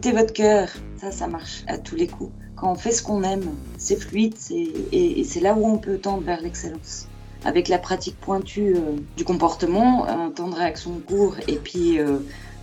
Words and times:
écoutez 0.00 0.16
votre 0.16 0.32
cœur. 0.32 0.70
Ça, 0.96 1.10
ça 1.10 1.26
marche 1.26 1.62
à 1.66 1.76
tous 1.76 1.94
les 1.94 2.06
coups. 2.06 2.32
Quand 2.56 2.72
on 2.72 2.74
fait 2.74 2.90
ce 2.90 3.02
qu'on 3.02 3.22
aime, 3.22 3.44
c'est 3.76 3.96
fluide 3.96 4.34
et, 4.50 5.24
c'est 5.24 5.40
là 5.40 5.52
où 5.52 5.66
on 5.66 5.76
peut 5.76 5.98
tendre 5.98 6.22
vers 6.22 6.40
l'excellence. 6.40 7.06
Avec 7.44 7.68
la 7.68 7.76
pratique 7.76 8.18
pointue 8.18 8.76
euh, 8.76 8.96
du 9.18 9.24
comportement, 9.24 10.06
un 10.06 10.30
temps 10.30 10.48
de 10.48 10.54
réaction 10.54 10.98
court 11.06 11.36
et 11.48 11.56
puis 11.56 11.98
euh, 11.98 12.16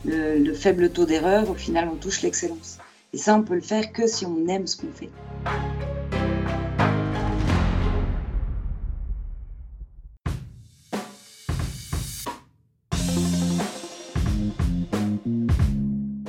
le, 0.04 0.40
le 0.40 0.54
faible 0.56 0.90
taux 0.90 1.06
d'erreur, 1.06 1.48
au 1.52 1.54
final, 1.54 1.88
on 1.94 1.96
touche 1.96 2.24
l'excellence. 2.24 2.80
Et 3.14 3.18
ça, 3.18 3.36
on 3.36 3.44
peut 3.44 3.54
le 3.54 3.62
faire 3.62 3.92
que 3.92 4.08
si 4.08 4.26
on 4.26 4.48
aime 4.48 4.66
ce 4.66 4.76
qu'on 4.76 4.92
fait. 4.92 5.12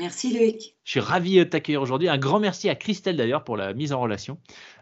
Merci 0.00 0.32
Loïc. 0.32 0.76
Je 0.82 0.92
suis 0.92 1.00
ravi 1.00 1.36
de 1.36 1.44
t'accueillir 1.44 1.82
aujourd'hui. 1.82 2.08
Un 2.08 2.16
grand 2.16 2.40
merci 2.40 2.70
à 2.70 2.74
Christelle 2.74 3.18
d'ailleurs 3.18 3.44
pour 3.44 3.58
la 3.58 3.74
mise 3.74 3.92
en 3.92 4.00
relation. 4.00 4.38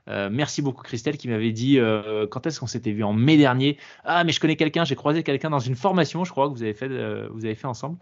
Euh, 0.08 0.28
merci 0.30 0.62
beaucoup 0.62 0.84
Christelle 0.84 1.18
qui 1.18 1.26
m'avait 1.26 1.50
dit 1.50 1.80
euh, 1.80 2.28
quand 2.28 2.46
est-ce 2.46 2.60
qu'on 2.60 2.68
s'était 2.68 2.92
vu? 2.92 3.02
En 3.02 3.12
mai 3.12 3.36
dernier. 3.36 3.78
Ah 4.04 4.22
mais 4.22 4.30
je 4.30 4.38
connais 4.38 4.54
quelqu'un, 4.54 4.84
j'ai 4.84 4.94
croisé 4.94 5.24
quelqu'un 5.24 5.50
dans 5.50 5.58
une 5.58 5.74
formation, 5.74 6.22
je 6.22 6.30
crois 6.30 6.48
que 6.48 6.54
vous 6.54 6.62
avez 6.62 6.72
fait, 6.72 6.86
euh, 6.88 7.28
vous 7.32 7.44
avez 7.44 7.56
fait 7.56 7.66
ensemble, 7.66 7.98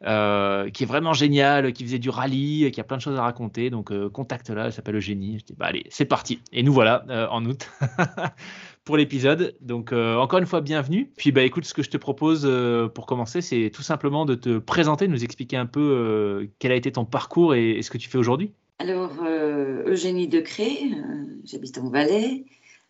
qui 0.00 0.82
est 0.82 0.86
vraiment 0.86 1.12
génial, 1.12 1.74
qui 1.74 1.84
faisait 1.84 1.98
du 1.98 2.08
rallye, 2.08 2.70
qui 2.72 2.80
a 2.80 2.84
plein 2.84 2.96
de 2.96 3.02
choses 3.02 3.18
à 3.18 3.22
raconter. 3.22 3.68
Donc 3.68 3.92
contacte-la, 4.08 4.64
elle 4.64 4.72
s'appelle 4.72 4.96
Eugénie. 4.96 5.40
Je 5.40 5.44
dis 5.44 5.54
bah 5.54 5.66
allez, 5.66 5.84
c'est 5.90 6.06
parti. 6.06 6.40
Et 6.50 6.62
nous 6.62 6.72
voilà 6.72 7.04
en 7.30 7.44
août. 7.44 7.68
pour 8.84 8.96
l'épisode. 8.96 9.56
Donc 9.60 9.92
euh, 9.92 10.16
encore 10.16 10.38
une 10.38 10.46
fois, 10.46 10.60
bienvenue. 10.60 11.10
Puis 11.16 11.32
bah 11.32 11.42
écoute, 11.42 11.64
ce 11.64 11.74
que 11.74 11.82
je 11.82 11.90
te 11.90 11.96
propose 11.96 12.42
euh, 12.44 12.88
pour 12.88 13.06
commencer, 13.06 13.40
c'est 13.40 13.70
tout 13.72 13.82
simplement 13.82 14.24
de 14.24 14.34
te 14.34 14.58
présenter, 14.58 15.08
nous 15.08 15.24
expliquer 15.24 15.56
un 15.56 15.66
peu 15.66 15.80
euh, 15.80 16.46
quel 16.58 16.72
a 16.72 16.76
été 16.76 16.92
ton 16.92 17.04
parcours 17.04 17.54
et, 17.54 17.80
ce 17.82 17.90
que 17.90 17.98
tu 17.98 18.08
fais 18.08 18.18
aujourd'hui. 18.18 18.52
Alors 18.78 19.12
Eugénie 19.24 20.28
Decré, 20.28 20.90
j'habite 21.44 21.78
en 21.78 21.88
Valais. 21.88 22.44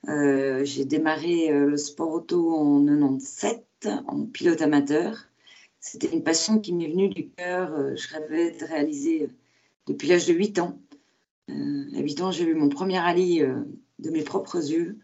J'ai 0.06 0.84
démarré 0.84 1.50
le 1.50 1.76
sport 1.76 2.10
auto 2.10 2.54
en 2.54 2.84
97 2.84 3.88
en 4.06 4.24
pilote 4.24 4.62
amateur. 4.62 5.26
C'était 5.80 6.10
une 6.10 6.22
passion 6.22 6.58
qui 6.58 6.72
m'est 6.72 6.88
venue 6.88 7.10
du 7.10 7.28
cœur. 7.28 7.70
je 7.96 8.08
rêvais 8.14 8.52
de 8.58 8.64
réaliser 8.64 9.28
depuis 9.86 10.08
l'âge 10.08 10.26
de 10.26 10.32
8 10.32 10.58
ans. 10.58 10.78
à 11.50 12.00
8 12.00 12.22
ans, 12.22 12.32
j'ai 12.32 12.44
eu 12.44 12.54
mon 12.54 12.70
premier 12.70 12.98
rallye 12.98 13.44
de 13.98 14.10
mes 14.10 14.22
propres 14.22 14.70
yeux. 14.70 14.98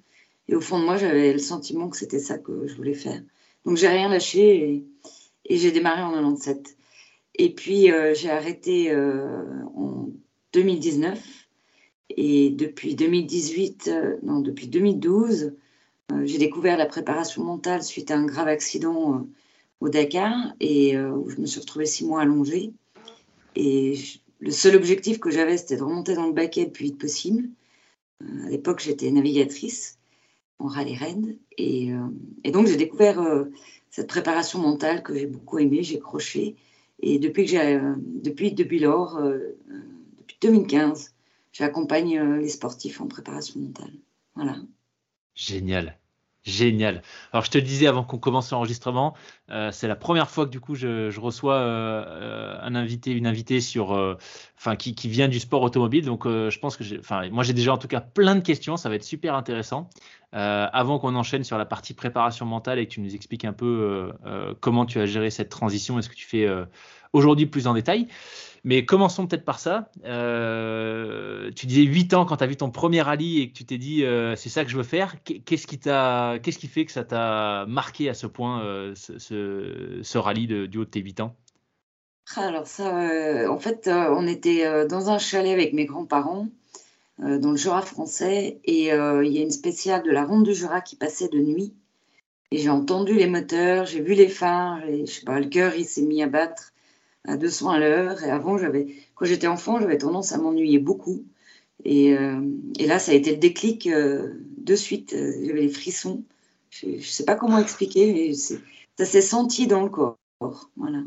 Et 0.51 0.57
au 0.57 0.61
fond 0.61 0.81
de 0.81 0.85
moi, 0.85 0.97
j'avais 0.97 1.33
le 1.33 1.39
sentiment 1.39 1.89
que 1.89 1.97
c'était 1.97 2.19
ça 2.19 2.37
que 2.37 2.67
je 2.67 2.75
voulais 2.75 2.95
faire. 2.95 3.23
Donc 3.65 3.77
j'ai 3.77 3.87
rien 3.87 4.09
lâché 4.09 4.85
et, 5.45 5.57
j'ai 5.57 5.71
démarré 5.71 6.03
en 6.03 6.11
97. 6.11 6.77
Et 7.37 7.55
puis 7.55 7.93
euh, 7.93 8.15
j'ai 8.15 8.31
arrêté 8.31 8.91
euh, 8.91 9.45
en 9.77 10.09
2019. 10.53 11.21
Et 12.17 12.51
depuis 12.51 12.97
2018, 12.97 13.89
euh, 13.89 14.17
non, 14.25 14.41
depuis 14.41 14.67
2012, 14.67 15.55
j'ai 16.25 16.39
découvert 16.39 16.77
la 16.77 16.87
préparation 16.87 17.45
mentale 17.45 17.85
suite 17.85 18.11
à 18.11 18.17
un 18.17 18.27
grave 18.27 18.49
accident 18.49 19.29
au 19.81 19.89
Dakar 19.89 20.35
et 20.59 20.99
où 20.99 21.31
je 21.31 21.41
me 21.41 21.47
suis 21.47 21.61
retrouvée 21.61 21.87
six 21.87 22.05
mois 22.05 22.23
allongée. 22.23 22.73
Et 23.55 23.97
le 24.41 24.51
seul 24.51 24.75
objectif 24.75 25.21
que 25.21 25.31
j'avais, 25.31 25.57
c'était 25.57 25.77
de 25.77 25.85
remonter 25.85 26.15
dans 26.17 26.27
le 26.27 26.33
baquet 26.33 26.65
le 26.65 26.73
plus 26.73 26.87
vite 26.87 26.99
possible. 26.99 27.49
à 28.45 28.49
l'époque, 28.49 28.81
j'étais 28.81 29.09
navigatrice 29.13 30.00
en 30.61 30.67
rallye 30.67 30.95
Rennes. 30.97 31.37
Et, 31.59 31.93
euh, 31.93 32.07
et 32.45 32.51
donc, 32.51 32.67
j'ai 32.67 32.77
découvert 32.77 33.21
euh, 33.21 33.47
cette 33.91 34.09
préparation 34.09 34.61
mentale 34.61 35.03
que 35.03 35.15
j'ai 35.15 35.27
beaucoup 35.27 35.59
aimée, 35.59 35.83
j'ai 35.83 35.99
croché. 35.99 36.57
Et 37.01 37.19
depuis, 37.19 37.47
que 37.47 37.57
euh, 37.57 37.95
depuis, 37.99 38.53
depuis 38.53 38.79
lors, 38.79 39.21
depuis 40.19 40.37
2015, 40.41 41.15
j'accompagne 41.53 42.39
les 42.39 42.49
sportifs 42.49 43.01
en 43.01 43.09
préparation 43.09 43.61
mentale. 43.61 43.93
Voilà. 44.35 44.57
Génial. 45.35 46.00
Génial. 46.43 47.03
Alors 47.33 47.45
je 47.45 47.51
te 47.51 47.59
le 47.59 47.65
disais 47.65 47.87
avant 47.87 48.03
qu'on 48.03 48.17
commence 48.17 48.51
l'enregistrement, 48.51 49.15
euh, 49.51 49.71
c'est 49.73 49.89
la 49.89 49.97
première 49.97 50.31
fois 50.31 50.47
que 50.47 50.51
du 50.51 50.59
coup 50.59 50.75
je, 50.75 51.21
reçois 51.21 51.57
euh, 51.57 52.57
un 52.63 52.75
invité, 52.75 53.11
une 53.11 53.27
invitée 53.27 53.61
sur, 53.61 53.93
euh, 53.93 54.17
enfin 54.57 54.75
qui, 54.75 54.95
vient 55.07 55.29
du 55.29 55.39
sport 55.39 55.61
automobile. 55.61 56.07
Donc 56.07 56.27
je 56.27 56.59
pense 56.59 56.79
que, 56.79 56.99
enfin 56.99 57.29
moi 57.29 57.45
j'ai 57.45 57.53
déjà 57.53 57.75
en 57.75 57.79
tout 57.79 57.89
cas 57.89 58.01
plein 58.01 58.37
de 58.37 58.41
questions, 58.41 58.79
ça 58.79 58.89
va 58.89 58.95
être 58.95 59.05
super 59.05 59.35
intéressant. 59.35 59.91
avant 60.33 60.99
qu'on 60.99 61.15
enchaîne 61.15 61.45
sur 61.45 61.59
la 61.59 61.67
partie 61.67 61.93
préparation 61.93 62.47
mentale 62.47 62.79
et 62.79 62.87
que 62.87 62.93
tu 62.95 63.03
nous 63.03 63.15
expliques 63.15 63.45
un 63.45 63.53
peu 63.53 64.11
comment 64.61 64.87
tu 64.87 64.99
as 64.99 65.05
géré 65.05 65.29
cette 65.29 65.51
transition 65.51 65.99
et 65.99 66.03
ce 66.03 66.09
que 66.09 66.15
tu 66.15 66.27
fais 66.27 66.49
aujourd'hui 67.13 67.45
plus 67.45 67.67
en 67.67 67.75
détail? 67.75 68.09
Mais 68.65 68.85
commençons 68.85 69.27
peut-être 69.27 69.45
par 69.45 69.59
ça. 69.59 69.91
Euh, 70.05 71.51
tu 71.57 71.67
disais 71.67 71.83
8 71.83 72.15
ans 72.15 72.27
quand 72.27 72.37
tu 72.37 72.45
as 72.45 72.47
vu 72.47 72.57
ton 72.57 72.71
premier 72.71 73.01
rallye 73.01 73.41
et 73.41 73.49
que 73.51 73.57
tu 73.57 73.65
t'es 73.65 73.79
dit 73.79 74.05
euh, 74.05 74.37
c'est 74.37 74.51
ça 74.51 74.65
que 74.65 74.71
je 74.71 74.77
veux 74.77 74.83
faire. 74.83 75.17
Qu'est-ce 75.25 75.67
qui, 75.67 75.79
qui 75.79 76.67
fait 76.67 76.85
que 76.85 76.93
ça 76.93 77.05
t'a 77.05 77.65
marqué 77.67 78.11
à 78.11 78.15
ce 78.15 78.27
point 78.27 78.63
euh, 78.63 78.95
ce, 78.95 80.19
rallye 80.19 80.47
du 80.47 80.79
haut 80.79 80.85
de 80.85 80.91
tes 80.91 81.01
8 81.01 81.21
ans? 81.21 81.37
Alors 82.37 82.67
ça, 82.67 83.51
en 83.51 83.59
fait, 83.59 83.89
on 83.89 84.27
était 84.27 84.87
dans 84.87 85.11
un 85.11 85.19
chalet 85.19 85.53
avec 85.53 85.73
mes 85.73 85.85
grands-parents 85.85 86.47
dans 87.19 87.51
le 87.51 87.57
Jura 87.57 87.83
français 87.83 88.61
et 88.65 88.85
il 88.89 89.33
y 89.33 89.39
a 89.39 89.43
une 89.43 89.51
spéciale 89.51 90.05
de 90.05 90.11
la 90.11 90.25
Ronde 90.25 90.45
du 90.45 90.55
Jura 90.55 90.81
qui 90.81 90.97
passait 90.97 91.29
de 91.29 91.41
nuit. 91.41 91.75
Et 92.53 92.59
j'ai 92.59 92.69
entendu 92.69 93.15
les 93.15 93.27
moteurs, 93.27 93.87
j'ai 93.87 94.01
vu 94.01 94.15
les 94.15 94.29
phares, 94.29 94.85
et, 94.85 95.07
je 95.07 95.13
sais 95.13 95.25
pas, 95.25 95.39
le 95.39 95.47
cœur 95.47 95.75
il 95.77 95.85
s'est 95.85 96.03
mis 96.03 96.21
à 96.23 96.27
battre 96.27 96.73
à 97.25 97.37
200 97.37 97.71
à 97.71 97.79
l'heure. 97.79 98.23
Et 98.23 98.31
avant, 98.31 98.59
j'avais, 98.59 98.95
quand 99.15 99.25
j'étais 99.27 99.47
enfant, 99.47 99.81
j'avais 99.81 99.99
tendance 99.99 100.33
à 100.33 100.39
m'ennuyer 100.39 100.79
beaucoup. 100.79 101.25
Et, 101.85 102.17
euh, 102.17 102.41
là, 102.79 102.99
ça 102.99 103.13
a 103.13 103.15
été 103.15 103.31
le 103.31 103.39
déclic 103.39 103.87
euh, 103.87 104.35
de 104.59 104.75
suite. 104.75 105.13
Euh, 105.15 105.33
j'avais 105.45 105.63
les 105.63 105.69
frissons. 105.69 106.25
Je 106.71 106.87
ne 106.87 107.01
sais 107.01 107.25
pas 107.25 107.35
comment 107.35 107.59
expliquer, 107.59 108.13
mais 108.13 108.33
ça 108.35 109.05
s'est 109.05 109.23
senti 109.23 109.67
dans 109.67 109.83
le 109.83 109.91
corps. 109.91 110.17
Voilà. 110.77 111.03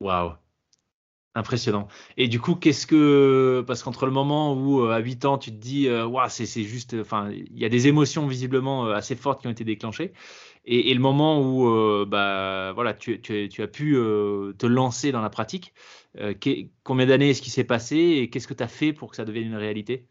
Waouh. 0.00 0.32
Impressionnant. 1.36 1.88
Et 2.16 2.28
du 2.28 2.40
coup, 2.40 2.54
qu'est-ce 2.54 2.86
que. 2.86 3.64
Parce 3.66 3.82
qu'entre 3.82 4.06
le 4.06 4.12
moment 4.12 4.54
où, 4.54 4.84
à 4.84 4.98
8 4.98 5.24
ans, 5.24 5.36
tu 5.36 5.50
te 5.50 5.56
dis, 5.56 5.90
waouh, 5.90 6.28
c'est 6.28 6.62
juste. 6.62 6.94
Enfin, 6.94 7.28
il 7.32 7.58
y 7.58 7.64
a 7.64 7.68
des 7.68 7.88
émotions 7.88 8.28
visiblement 8.28 8.86
assez 8.86 9.16
fortes 9.16 9.40
qui 9.40 9.48
ont 9.48 9.50
été 9.50 9.64
déclenchées. 9.64 10.12
Et, 10.66 10.94
le 10.94 11.00
moment 11.00 11.40
où 11.40 11.68
euh, 11.68 12.06
bah, 12.08 12.72
voilà, 12.74 12.94
tu, 12.94 13.12
as 13.14 13.66
pu 13.66 13.96
euh, 13.96 14.52
te 14.56 14.66
lancer 14.66 15.12
dans 15.12 15.20
la 15.20 15.28
pratique, 15.28 15.74
euh, 16.18 16.32
combien 16.82 17.06
d'années 17.06 17.30
est-ce 17.30 17.42
qui 17.42 17.50
s'est 17.50 17.64
passé 17.64 17.96
et 17.96 18.30
qu'est-ce 18.30 18.48
que 18.48 18.54
tu 18.54 18.62
as 18.62 18.68
fait 18.68 18.92
pour 18.94 19.10
que 19.10 19.16
ça 19.16 19.26
devienne 19.26 19.48
une 19.48 19.56
réalité? 19.56 20.06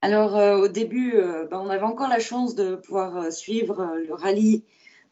Alors 0.00 0.34
au 0.60 0.68
début, 0.68 1.14
bah, 1.50 1.60
on 1.64 1.70
avait 1.70 1.84
encore 1.84 2.08
la 2.08 2.20
chance 2.20 2.54
de 2.54 2.76
pouvoir 2.76 3.32
suivre 3.32 3.96
le 4.06 4.12
rallye, 4.12 4.62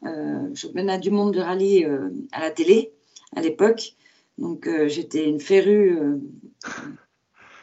le 0.03 0.55
championnat 0.55 0.99
du 0.99 1.11
monde 1.11 1.32
de 1.32 1.41
rallye 1.41 1.87
à 2.31 2.41
la 2.41 2.50
télé 2.50 2.93
à 3.35 3.41
l'époque. 3.41 3.94
Donc 4.37 4.69
j'étais 4.88 5.26
une 5.26 5.41
férue 5.41 5.99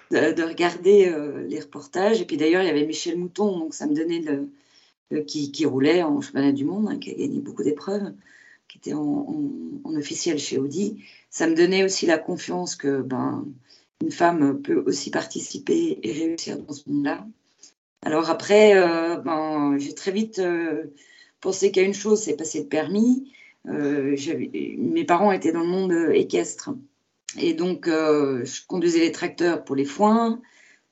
de, 0.09 0.33
de, 0.33 0.43
regarder 0.43 1.13
les 1.47 1.59
reportages. 1.59 2.19
Et 2.19 2.25
puis 2.25 2.35
d'ailleurs, 2.35 2.63
il 2.63 2.67
y 2.67 2.71
avait 2.71 2.87
Michel 2.87 3.15
Mouton, 3.15 3.59
donc 3.59 3.75
ça 3.75 3.85
me 3.85 3.93
donnait 3.93 4.21
le 4.21 4.49
euh, 5.11 5.23
qui, 5.23 5.65
roulait 5.65 6.03
en 6.03 6.21
championnat 6.21 6.51
du 6.51 6.65
monde, 6.65 6.87
hein, 6.87 6.99
qui 6.99 7.09
a 7.09 7.15
gagné 7.15 7.39
beaucoup 7.39 7.63
d'épreuves, 7.63 8.13
qui 8.67 8.77
était 8.77 8.93
en, 8.93 9.51
officiel 9.85 10.37
chez 10.37 10.59
Audi. 10.59 11.03
Ça 11.31 11.47
me 11.47 11.55
donnait 11.55 11.83
aussi 11.83 12.05
la 12.05 12.19
confiance 12.19 12.75
que 12.75 13.01
ben, 13.01 13.47
une 14.01 14.11
femme 14.11 14.61
peut 14.61 14.83
aussi 14.85 15.09
participer 15.09 15.99
et 16.03 16.11
réussir 16.11 16.59
dans 16.59 16.73
ce 16.73 16.87
monde-là. 16.87 17.25
Alors 18.03 18.29
après, 18.29 18.75
ben, 19.25 19.77
j'ai 19.79 19.93
très 19.93 20.11
vite 20.11 20.41
pensé 21.41 21.71
qu'à 21.71 21.81
une 21.81 21.95
chose, 21.95 22.21
c'est 22.21 22.37
passer 22.37 22.61
le 22.61 22.67
permis. 22.67 23.33
mes 23.65 25.03
parents 25.05 25.31
étaient 25.31 25.51
dans 25.51 25.63
le 25.63 25.67
monde 25.67 26.11
équestre. 26.13 26.69
Et 27.39 27.53
donc, 27.55 27.87
je 27.87 28.65
conduisais 28.67 28.99
les 28.99 29.11
tracteurs 29.11 29.65
pour 29.65 29.75
les 29.75 29.85
foins. 29.85 30.39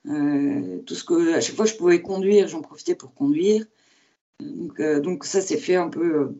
tout 0.04 0.94
ce 0.94 1.04
que, 1.04 1.34
à 1.34 1.40
chaque 1.40 1.54
fois 1.54 1.64
que 1.64 1.70
je 1.70 1.76
pouvais 1.76 2.02
conduire, 2.02 2.48
j'en 2.48 2.62
profitais 2.62 2.96
pour 2.96 3.14
conduire. 3.14 3.64
Donc, 4.40 4.80
donc 4.80 5.24
ça, 5.24 5.40
c'est 5.40 5.58
fait 5.58 5.76
un 5.76 5.88
peu 5.88 6.34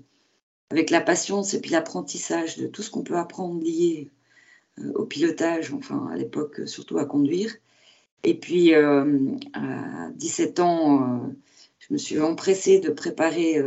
avec 0.71 0.91
la 0.91 1.00
patience 1.00 1.55
et 1.55 1.61
puis 1.61 1.71
l'apprentissage 1.71 2.59
de 2.59 2.67
tout 2.67 2.83
ce 2.83 2.91
qu'on 2.91 3.03
peut 3.03 3.17
apprendre 3.17 3.62
lié 3.62 4.11
euh, 4.79 4.93
au 4.95 5.05
pilotage, 5.05 5.73
enfin 5.73 6.09
à 6.12 6.17
l'époque 6.17 6.62
surtout 6.67 6.99
à 6.99 7.06
conduire. 7.06 7.55
Et 8.25 8.39
puis 8.39 8.75
euh, 8.75 9.37
à 9.55 10.11
17 10.15 10.61
ans, 10.61 11.03
euh, 11.03 11.29
je 11.79 11.93
me 11.93 11.99
suis 11.99 12.21
empressée 12.21 12.81
de 12.81 12.91
préparer, 12.91 13.62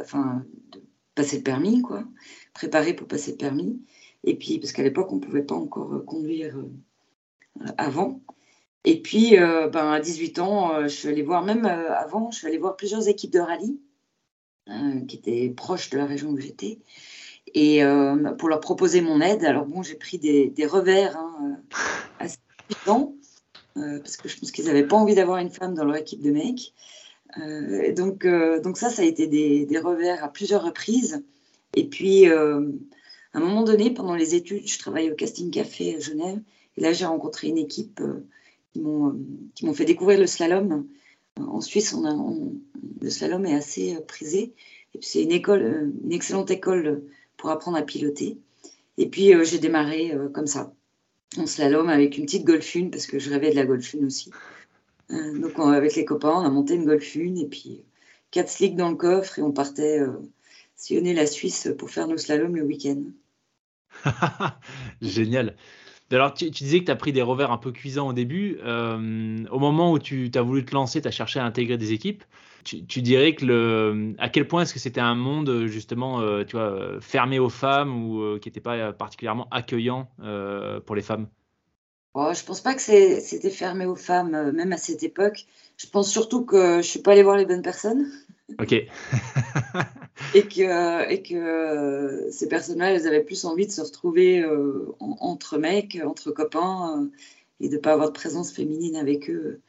enfin, 0.00 0.44
de 0.72 0.82
passer 1.14 1.36
le 1.38 1.42
permis, 1.42 1.82
quoi, 1.82 2.04
préparer 2.54 2.94
pour 2.94 3.06
passer 3.06 3.32
le 3.32 3.36
permis. 3.36 3.80
Et 4.24 4.36
puis 4.36 4.58
parce 4.58 4.72
qu'à 4.72 4.82
l'époque 4.82 5.12
on 5.12 5.16
ne 5.16 5.20
pouvait 5.20 5.42
pas 5.42 5.54
encore 5.54 6.04
conduire 6.04 6.56
avant. 7.76 8.20
Et 8.84 9.00
puis 9.00 9.36
ben, 9.36 9.92
à 9.92 10.00
18 10.00 10.38
ans, 10.40 10.82
je 10.82 10.88
suis 10.88 11.08
allée 11.08 11.22
voir, 11.22 11.44
même 11.44 11.66
avant, 11.66 12.30
je 12.30 12.38
suis 12.38 12.46
allée 12.46 12.58
voir 12.58 12.76
plusieurs 12.76 13.08
équipes 13.08 13.32
de 13.32 13.38
rallye 13.38 13.78
euh, 14.68 15.00
qui 15.06 15.16
étaient 15.16 15.48
proches 15.50 15.90
de 15.90 15.98
la 15.98 16.06
région 16.06 16.30
où 16.30 16.38
j'étais, 16.38 16.78
et 17.52 17.82
euh, 17.82 18.32
pour 18.34 18.48
leur 18.48 18.60
proposer 18.60 19.00
mon 19.00 19.20
aide. 19.20 19.44
Alors 19.44 19.66
bon, 19.66 19.82
j'ai 19.82 19.96
pris 19.96 20.18
des, 20.18 20.66
revers 20.66 21.16
hein, 21.16 21.34
euh, 21.42 21.74
assez 22.20 22.38
puissants, 22.68 23.16
parce 23.74 24.16
que 24.16 24.28
je 24.28 24.38
pense 24.38 24.52
qu'ils 24.52 24.66
n'avaient 24.66 24.86
pas 24.86 24.94
envie 24.94 25.16
d'avoir 25.16 25.38
une 25.38 25.50
femme 25.50 25.74
dans 25.74 25.84
leur 25.84 25.96
équipe 25.96 26.22
de 26.22 26.30
mecs. 26.30 26.74
donc, 27.96 28.24
donc 28.62 28.78
ça, 28.78 28.88
ça 28.88 29.02
a 29.02 29.04
été 29.04 29.26
des, 29.26 29.66
des, 29.66 29.78
revers 29.80 30.22
à 30.22 30.28
plusieurs 30.28 30.62
reprises. 30.62 31.24
Et 31.74 31.88
puis, 31.88 32.28
à 32.28 32.36
un 32.36 33.40
moment 33.40 33.64
donné, 33.64 33.90
pendant 33.90 34.14
les 34.14 34.36
études, 34.36 34.68
je 34.68 34.78
travaillais 34.78 35.10
au 35.10 35.16
Casting 35.16 35.50
Café 35.50 35.96
à 35.96 35.98
Genève. 35.98 36.40
Et 36.76 36.82
là, 36.82 36.92
j'ai 36.92 37.04
rencontré 37.04 37.48
une 37.48 37.58
équipe 37.58 38.00
qui 38.74 39.66
m'ont 39.66 39.74
fait 39.74 39.84
découvrir 39.84 40.18
le 40.18 40.26
slalom. 40.26 40.86
En 41.38 41.60
Suisse, 41.60 41.94
le 43.00 43.10
slalom 43.10 43.46
est 43.46 43.54
assez 43.54 43.96
euh, 43.96 44.00
prisé. 44.00 44.52
C'est 45.00 45.26
euh, 45.26 45.90
une 46.04 46.12
excellente 46.12 46.50
école 46.50 47.02
pour 47.36 47.50
apprendre 47.50 47.78
à 47.78 47.82
piloter. 47.82 48.38
Et 48.98 49.08
puis 49.08 49.34
euh, 49.34 49.44
j'ai 49.44 49.58
démarré 49.58 50.14
comme 50.34 50.46
ça, 50.46 50.74
en 51.38 51.46
slalom 51.46 51.88
avec 51.88 52.18
une 52.18 52.26
petite 52.26 52.44
golfune 52.44 52.90
parce 52.90 53.06
que 53.06 53.18
je 53.18 53.30
rêvais 53.30 53.50
de 53.50 53.56
la 53.56 53.64
golfune 53.64 54.04
aussi. 54.04 54.30
donc 55.10 55.58
avec 55.58 55.94
les 55.94 56.04
copains, 56.04 56.34
on 56.34 56.44
a 56.44 56.50
monté 56.50 56.74
une 56.74 56.84
golfune 56.84 57.38
et 57.38 57.46
puis 57.46 57.84
quatre 58.30 58.50
slicks 58.50 58.76
dans 58.76 58.90
le 58.90 58.96
coffre 58.96 59.38
et 59.38 59.42
on 59.42 59.52
partait 59.52 60.00
sillonner 60.76 61.14
la 61.14 61.26
Suisse 61.26 61.68
pour 61.78 61.90
faire 61.90 62.06
nos 62.06 62.18
slaloms 62.18 62.56
le 62.56 62.62
week-end. 62.62 63.02
Génial. 65.02 65.56
Alors, 66.12 66.34
tu, 66.34 66.50
disais 66.50 66.80
que 66.80 66.84
tu 66.84 66.90
as 66.90 66.96
pris 66.96 67.12
des 67.12 67.22
revers 67.22 67.50
un 67.50 67.58
peu 67.58 67.72
cuisants 67.72 68.08
au 68.08 68.12
début. 68.12 68.58
Euh, 68.64 69.44
au 69.50 69.58
moment 69.58 69.92
où 69.92 69.98
tu 69.98 70.30
as 70.34 70.42
voulu 70.42 70.64
te 70.64 70.74
lancer, 70.74 71.00
tu 71.00 71.08
as 71.08 71.12
cherché 71.12 71.40
à 71.40 71.44
intégrer 71.44 71.78
des 71.78 71.92
équipes. 71.92 72.24
Tu, 72.64 73.02
dirais 73.02 73.34
que 73.34 73.44
le, 73.44 74.14
à 74.18 74.28
quel 74.28 74.46
point 74.46 74.62
est-ce 74.62 74.72
que 74.72 74.78
c'était 74.78 75.00
un 75.00 75.16
monde 75.16 75.66
justement, 75.66 76.20
euh, 76.20 76.44
tu 76.44 76.56
vois, 76.56 77.00
fermé 77.00 77.40
aux 77.40 77.48
femmes 77.48 78.04
ou 78.04 78.20
euh, 78.20 78.38
qui 78.38 78.48
n'était 78.48 78.60
pas 78.60 78.92
particulièrement 78.92 79.48
accueillant 79.50 80.08
pour 80.86 80.94
les 80.94 81.02
femmes? 81.02 81.26
Oh, 82.14 82.30
Je 82.34 82.44
pense 82.44 82.60
pas 82.60 82.74
que 82.74 82.82
c'était 82.82 83.50
fermé 83.50 83.86
aux 83.86 83.96
femmes, 83.96 84.52
même 84.52 84.72
à 84.72 84.76
cette 84.76 85.02
époque. 85.02 85.46
Je 85.82 85.88
pense 85.88 86.10
surtout 86.10 86.44
que 86.44 86.76
je 86.76 86.86
suis 86.86 87.00
pas 87.00 87.12
allée 87.12 87.24
voir 87.24 87.36
les 87.36 87.44
bonnes 87.44 87.62
personnes. 87.62 88.08
Ok. 88.60 88.72
et 90.34 90.42
que, 90.42 91.10
et 91.10 91.22
que 91.22 92.28
ces 92.30 92.48
personnes-là, 92.48 92.92
elles 92.92 93.08
avaient 93.08 93.24
plus 93.24 93.44
envie 93.44 93.66
de 93.66 93.72
se 93.72 93.80
retrouver 93.80 94.40
euh, 94.40 94.94
entre 95.00 95.58
mecs, 95.58 95.98
entre 96.04 96.30
copains, 96.30 97.00
euh, 97.00 97.06
et 97.58 97.68
de 97.68 97.76
ne 97.76 97.80
pas 97.80 97.92
avoir 97.92 98.08
de 98.08 98.12
présence 98.14 98.52
féminine 98.52 98.94
avec 98.94 99.28
eux. 99.28 99.60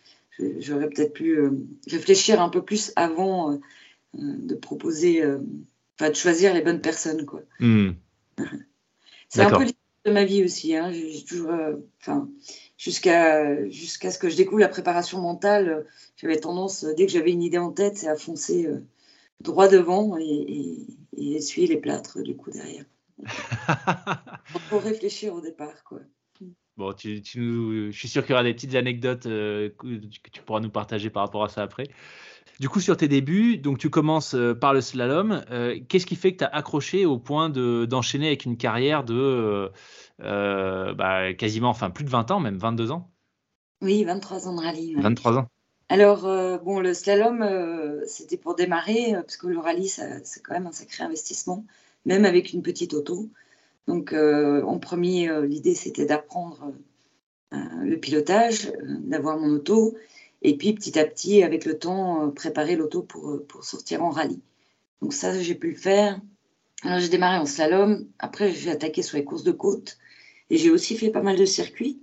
J'aurais 0.60 0.90
peut-être 0.90 1.14
pu 1.14 1.36
euh, 1.36 1.52
réfléchir 1.90 2.42
un 2.42 2.50
peu 2.50 2.62
plus 2.62 2.92
avant 2.96 3.60
de 4.14 4.56
proposer, 4.56 5.24
enfin 5.98 6.12
de 6.12 6.16
choisir 6.16 6.54
les 6.54 6.62
bonnes 6.62 6.82
personnes. 6.82 7.26
Quoi. 7.26 7.42
Hmm. 7.60 7.92
C'est 9.30 9.42
un 9.42 9.50
peu 9.50 9.64
l'histoire 9.64 10.06
de 10.06 10.12
ma 10.12 10.26
vie 10.26 10.44
aussi. 10.44 10.76
Hein. 10.76 10.92
J'ai 10.92 11.24
toujours, 11.26 11.52
enfin, 12.00 12.30
jusqu'à 12.78 13.68
jusqu'à 13.70 14.12
ce 14.12 14.20
que 14.20 14.30
je 14.30 14.36
découvre 14.36 14.60
la 14.60 14.70
préparation 14.70 15.22
mentale, 15.22 15.86
j'avais 16.18 16.40
tendance, 16.40 16.84
dès 16.84 17.06
que 17.06 17.12
j'avais 17.12 17.32
une 17.32 17.44
idée 17.44 17.58
en 17.58 17.72
tête, 17.72 17.98
c'est 17.98 18.08
à 18.08 18.16
foncer 18.16 18.68
droit 19.42 19.68
devant 19.68 20.18
et, 20.18 20.88
essuyer 21.18 21.68
les 21.68 21.78
plâtres 21.78 22.22
du 22.22 22.36
coup 22.36 22.52
derrière. 22.52 22.86
Pour 24.70 24.82
réfléchir 24.82 25.34
au 25.34 25.42
départ, 25.42 25.84
quoi. 25.84 26.00
Bon, 26.76 26.92
tu, 26.92 27.22
je 27.24 27.92
suis 27.92 28.08
sûr 28.08 28.24
qu'il 28.24 28.32
y 28.32 28.34
aura 28.34 28.44
des 28.44 28.54
petites 28.54 28.74
anecdotes 28.74 29.28
euh, 29.28 29.70
que 29.78 30.30
tu 30.32 30.42
pourras 30.42 30.60
nous 30.60 30.72
partager 30.72 31.12
par 31.12 31.24
rapport 31.24 31.44
à 31.44 31.50
ça 31.50 31.62
après. 31.62 31.88
Du 32.60 32.70
coup, 32.70 32.80
sur 32.80 32.98
tes 32.98 33.08
débuts, 33.08 33.58
donc 33.58 33.78
tu 33.80 33.90
commences 33.90 34.36
euh, 34.36 34.54
par 34.54 34.74
le 34.74 34.82
slalom. 34.82 35.44
Euh, 35.52 35.80
qu'est-ce 35.90 36.06
qui 36.06 36.16
fait 36.16 36.34
que 36.34 36.40
tu 36.40 36.44
as 36.44 36.48
accroché 36.48 37.06
au 37.06 37.18
point 37.18 37.50
d'enchaîner 37.50 38.28
avec 38.28 38.46
une 38.46 38.58
carrière 38.58 39.04
de 39.04 39.72
bah, 40.20 41.34
quasiment, 41.34 41.70
enfin 41.70 41.90
plus 41.90 42.04
de 42.04 42.10
20 42.10 42.32
ans, 42.32 42.40
même 42.40 42.58
22 42.58 42.92
ans? 42.92 43.10
Oui, 43.82 44.04
23 44.04 44.48
ans 44.48 44.56
de 44.56 44.62
rallye. 44.62 44.96
23 44.96 45.38
ans. 45.40 45.48
Alors, 45.90 46.26
euh, 46.26 46.58
bon, 46.58 46.80
le 46.80 46.94
slalom, 46.94 47.42
euh, 47.44 48.02
c'était 48.08 48.38
pour 48.38 48.56
démarrer, 48.56 49.14
euh, 49.14 49.22
parce 49.22 49.38
que 49.38 49.48
le 49.48 49.60
rallye, 49.60 49.90
c'est 49.90 50.42
quand 50.42 50.54
même 50.54 50.68
un 50.68 50.72
sacré 50.72 51.04
investissement, 51.04 51.66
même 52.06 52.26
avec 52.26 52.54
une 52.54 52.64
petite 52.64 52.94
auto. 52.94 53.30
Donc, 53.88 54.14
en 54.14 54.80
premier, 54.80 55.30
l'idée, 55.46 55.76
c'était 55.76 56.06
d'apprendre 56.06 56.72
le 57.52 57.98
pilotage, 57.98 58.72
d'avoir 58.82 59.38
mon 59.38 59.50
auto, 59.50 59.94
et 60.44 60.58
puis 60.58 60.74
petit 60.74 61.00
à 61.00 61.06
petit, 61.06 61.44
avec 61.44 61.66
le 61.66 61.80
temps, 61.80 62.30
préparer 62.32 62.76
l'auto 62.76 63.02
pour, 63.02 63.46
pour 63.48 63.64
sortir 63.64 64.04
en 64.04 64.10
rallye. 64.10 64.42
Donc 65.02 65.14
ça, 65.14 65.40
j'ai 65.40 65.56
pu 65.56 65.72
le 65.72 65.78
faire. 65.78 66.22
Alors, 66.84 67.00
j'ai 67.00 67.10
démarré 67.10 67.38
en 67.38 67.46
slalom, 67.46 68.06
après, 68.20 68.52
j'ai 68.52 68.70
attaqué 68.70 69.02
sur 69.02 69.18
les 69.18 69.24
courses 69.24 69.44
de 69.44 69.52
côte, 69.52 69.98
et 70.50 70.58
j'ai 70.58 70.70
aussi 70.70 70.98
fait 70.98 71.12
pas 71.12 71.22
mal 71.22 71.38
de 71.38 71.46
circuits. 71.46 72.02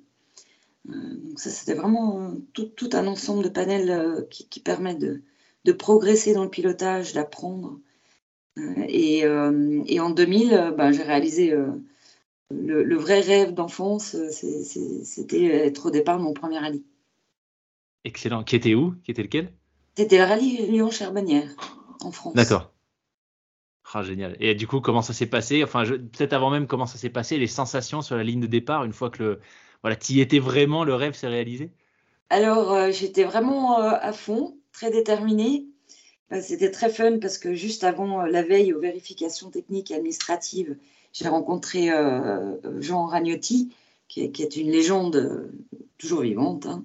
Euh, 0.88 0.92
donc 1.16 1.38
ça, 1.38 1.50
c'était 1.50 1.74
vraiment 1.74 2.34
tout, 2.54 2.90
un 2.92 3.06
ensemble 3.06 3.44
de 3.44 3.48
panels 3.50 3.90
euh, 3.90 4.22
qui, 4.30 4.48
qui 4.48 4.60
permet 4.60 4.94
de, 4.94 5.22
progresser 5.72 6.32
dans 6.32 6.44
le 6.44 6.50
pilotage, 6.50 7.12
d'apprendre. 7.12 7.78
Euh, 8.58 8.84
et, 8.88 10.00
en 10.00 10.10
2000, 10.10 10.74
ben, 10.76 10.92
j'ai 10.92 11.02
réalisé 11.02 11.54
le, 12.50 12.96
vrai 12.96 13.20
rêve 13.20 13.52
d'enfance, 13.52 14.16
c'était 14.30 15.44
être 15.44 15.86
au 15.86 15.90
départ 15.90 16.18
de 16.18 16.24
mon 16.24 16.32
premier 16.32 16.58
rallye. 16.58 16.82
Excellent. 18.04 18.44
Qui 18.44 18.56
était 18.56 18.74
où? 18.74 18.94
Qui 19.04 19.10
était 19.10 19.22
lequel? 19.22 19.52
C'était 19.96 20.18
le 20.18 20.24
rallye 20.24 20.66
Lyon-Charbonnière, 20.66 21.50
en 22.00 22.12
France. 22.12 22.34
D'accord. 22.34 22.72
Ah, 23.92 24.02
génial. 24.02 24.36
Et 24.40 24.54
du 24.54 24.66
coup, 24.66 24.80
comment 24.80 25.02
ça 25.02 25.12
s'est 25.12 25.26
passé? 25.26 25.64
Enfin, 25.64 25.84
peut-être 25.84 26.32
avant 26.32 26.50
même 26.50 26.66
comment 26.66 26.86
ça 26.86 26.96
s'est 26.96 27.10
passé, 27.10 27.38
les 27.38 27.48
sensations 27.48 28.02
sur 28.02 28.16
la 28.16 28.22
ligne 28.22 28.40
de 28.40 28.46
départ, 28.46 28.84
une 28.84 28.92
fois 28.92 29.10
que 29.10 29.22
le, 29.22 29.40
voilà, 29.82 29.96
tu 29.96 30.12
y 30.12 30.20
étais 30.20 30.38
vraiment, 30.38 30.84
le 30.84 30.94
rêve 30.94 31.14
s'est 31.14 31.28
réalisé? 31.28 31.72
Alors, 32.28 32.72
euh, 32.72 32.90
j'étais 32.92 33.24
vraiment 33.24 33.80
euh, 33.80 33.90
à 34.00 34.12
fond, 34.12 34.56
très 34.72 34.90
déterminée. 34.90 35.66
Euh, 36.32 36.40
c'était 36.40 36.70
très 36.70 36.88
fun 36.88 37.18
parce 37.18 37.38
que 37.38 37.54
juste 37.54 37.82
avant 37.82 38.22
la 38.22 38.42
veille 38.42 38.72
aux 38.72 38.80
vérifications 38.80 39.50
techniques 39.50 39.90
et 39.90 39.96
administratives, 39.96 40.76
j'ai 41.12 41.28
rencontré 41.28 41.90
Jean 42.78 43.06
Ragnotti, 43.06 43.74
qui 44.06 44.20
est, 44.20 44.56
une 44.56 44.70
légende 44.70 45.50
toujours 45.98 46.20
vivante, 46.20 46.66
hein, 46.66 46.84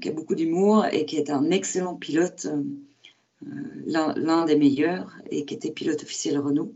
qui 0.00 0.08
a 0.08 0.12
beaucoup 0.12 0.34
d'humour 0.34 0.86
et 0.92 1.06
qui 1.06 1.16
est 1.16 1.30
un 1.30 1.50
excellent 1.50 1.94
pilote, 1.94 2.46
l'un 3.86 4.44
des 4.44 4.56
meilleurs, 4.56 5.16
et 5.30 5.44
qui 5.44 5.54
était 5.54 5.70
pilote 5.70 6.02
officiel 6.02 6.38
Renault. 6.38 6.72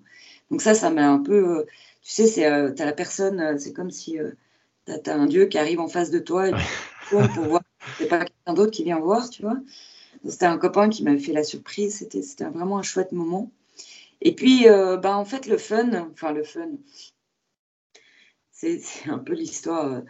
Donc 0.50 0.62
ça, 0.62 0.74
ça 0.74 0.90
m'a 0.90 1.08
un 1.08 1.18
peu... 1.18 1.66
tu 2.02 2.10
sais, 2.12 2.32
tu 2.74 2.82
as 2.82 2.84
la 2.84 2.92
personne, 2.92 3.58
c'est 3.58 3.72
comme 3.72 3.90
si 3.90 4.18
tu 4.86 5.10
as, 5.10 5.14
un 5.14 5.26
Dieu 5.26 5.46
qui 5.46 5.58
arrive 5.58 5.80
en 5.80 5.88
face 5.88 6.10
de 6.10 6.18
toi 6.18 6.48
et 6.48 6.52
pour 7.10 7.44
voir, 7.44 7.62
c'est 7.98 8.08
pas 8.08 8.18
quelqu'un 8.18 8.54
d'autre 8.54 8.70
qui 8.70 8.84
vient 8.84 8.98
voir, 8.98 9.30
tu 9.30 9.42
vois. 9.42 9.58
C'était 10.28 10.46
un 10.46 10.58
copain 10.58 10.88
qui 10.90 11.02
m'avait 11.02 11.18
fait 11.18 11.32
la 11.32 11.44
surprise, 11.44 11.96
c'était 11.98 12.44
vraiment 12.44 12.78
un 12.78 12.82
chouette 12.82 13.12
moment. 13.12 13.50
Et 14.20 14.34
puis, 14.34 14.68
euh, 14.68 14.96
bah, 14.96 15.16
en 15.16 15.24
fait, 15.24 15.46
le 15.46 15.56
fun, 15.56 16.08
enfin 16.12 16.32
le 16.32 16.44
fun, 16.44 16.68
c'est 18.52 18.82
un 19.06 19.18
peu 19.18 19.32
l'histoire 19.32 20.02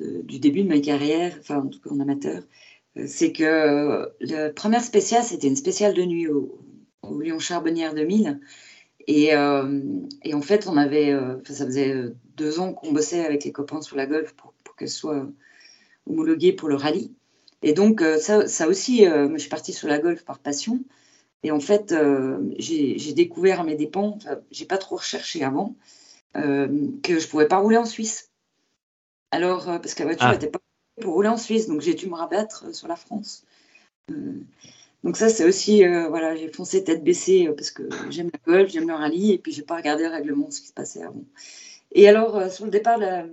euh, 0.00 0.22
du 0.22 0.38
début 0.38 0.62
de 0.62 0.68
ma 0.68 0.80
carrière, 0.80 1.36
enfin 1.40 1.58
en 1.58 1.68
tout 1.68 1.80
cas 1.80 1.90
en 1.90 2.00
amateur. 2.00 2.42
Euh, 2.96 3.04
c'est 3.06 3.32
que 3.32 4.08
la 4.20 4.50
première 4.50 4.82
spéciale, 4.82 5.22
c'était 5.22 5.48
une 5.48 5.56
spéciale 5.56 5.94
de 5.94 6.02
nuit 6.02 6.28
au, 6.28 6.60
Lyon 7.20 7.38
Charbonnière 7.38 7.94
2000. 7.94 8.40
Et, 9.08 9.26
et, 9.28 10.34
en 10.34 10.42
fait, 10.42 10.66
on 10.66 10.76
avait, 10.76 11.14
ça 11.44 11.64
faisait 11.64 11.94
deux 12.34 12.58
ans 12.58 12.72
qu'on 12.72 12.90
bossait 12.90 13.24
avec 13.24 13.44
les 13.44 13.52
copains 13.52 13.80
sur 13.80 13.96
la 13.96 14.06
golf 14.06 14.32
pour, 14.32 14.52
qu'elle 14.76 14.88
soit 14.88 15.28
homologuée 16.06 16.52
pour 16.52 16.68
le 16.68 16.74
rallye. 16.74 17.12
Et 17.62 17.72
donc, 17.72 18.02
ça, 18.18 18.48
ça 18.48 18.66
aussi, 18.66 19.04
je 19.04 19.38
suis 19.38 19.48
partie 19.48 19.72
sur 19.72 19.86
la 19.86 20.00
golf 20.00 20.24
par 20.24 20.40
passion. 20.40 20.80
Et 21.44 21.52
en 21.52 21.60
fait, 21.60 21.94
j'ai 22.58 23.12
découvert 23.12 23.60
à 23.60 23.64
mes 23.64 23.76
dépens, 23.76 24.18
j'ai 24.50 24.64
pas 24.64 24.78
trop 24.78 24.96
recherché 24.96 25.44
avant, 25.44 25.76
que 26.34 27.18
je 27.20 27.28
pouvais 27.28 27.46
pas 27.46 27.58
rouler 27.58 27.76
en 27.76 27.86
Suisse. 27.86 28.32
Alors, 29.30 29.64
parce 29.64 29.94
que 29.94 30.02
la 30.02 30.06
voiture 30.06 30.30
n'était 30.30 30.50
ah. 30.54 30.58
pas 30.58 31.02
pour 31.02 31.14
rouler 31.14 31.28
en 31.28 31.36
Suisse, 31.36 31.66
donc 31.66 31.80
j'ai 31.80 31.94
dû 31.94 32.08
me 32.08 32.14
rabattre 32.14 32.74
sur 32.74 32.88
la 32.88 32.96
France. 32.96 33.44
Donc 35.04 35.16
ça, 35.16 35.28
c'est 35.28 35.44
aussi, 35.44 35.84
euh, 35.84 36.08
voilà, 36.08 36.34
j'ai 36.34 36.48
foncé 36.48 36.82
tête 36.82 37.04
baissée 37.04 37.46
euh, 37.46 37.54
parce 37.54 37.70
que 37.70 37.88
j'aime 38.10 38.30
la 38.32 38.40
golf, 38.44 38.70
j'aime 38.70 38.88
le 38.88 38.94
rallye, 38.94 39.32
et 39.32 39.38
puis 39.38 39.52
j'ai 39.52 39.62
pas 39.62 39.76
regardé 39.76 40.04
le 40.04 40.10
règlement, 40.10 40.50
ce 40.50 40.60
qui 40.60 40.66
se 40.68 40.72
passait 40.72 41.02
avant. 41.02 41.22
Et 41.92 42.08
alors, 42.08 42.36
euh, 42.36 42.48
sur 42.48 42.64
le 42.64 42.70
départ, 42.70 42.98
la, 42.98 43.26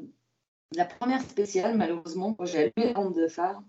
la 0.75 0.85
première 0.85 1.21
spéciale, 1.21 1.75
malheureusement, 1.77 2.33
quand 2.33 2.45
j'ai 2.45 2.59
allumé 2.59 2.93
la 2.93 2.99
rampe 2.99 3.15
de 3.15 3.27
phare, 3.27 3.63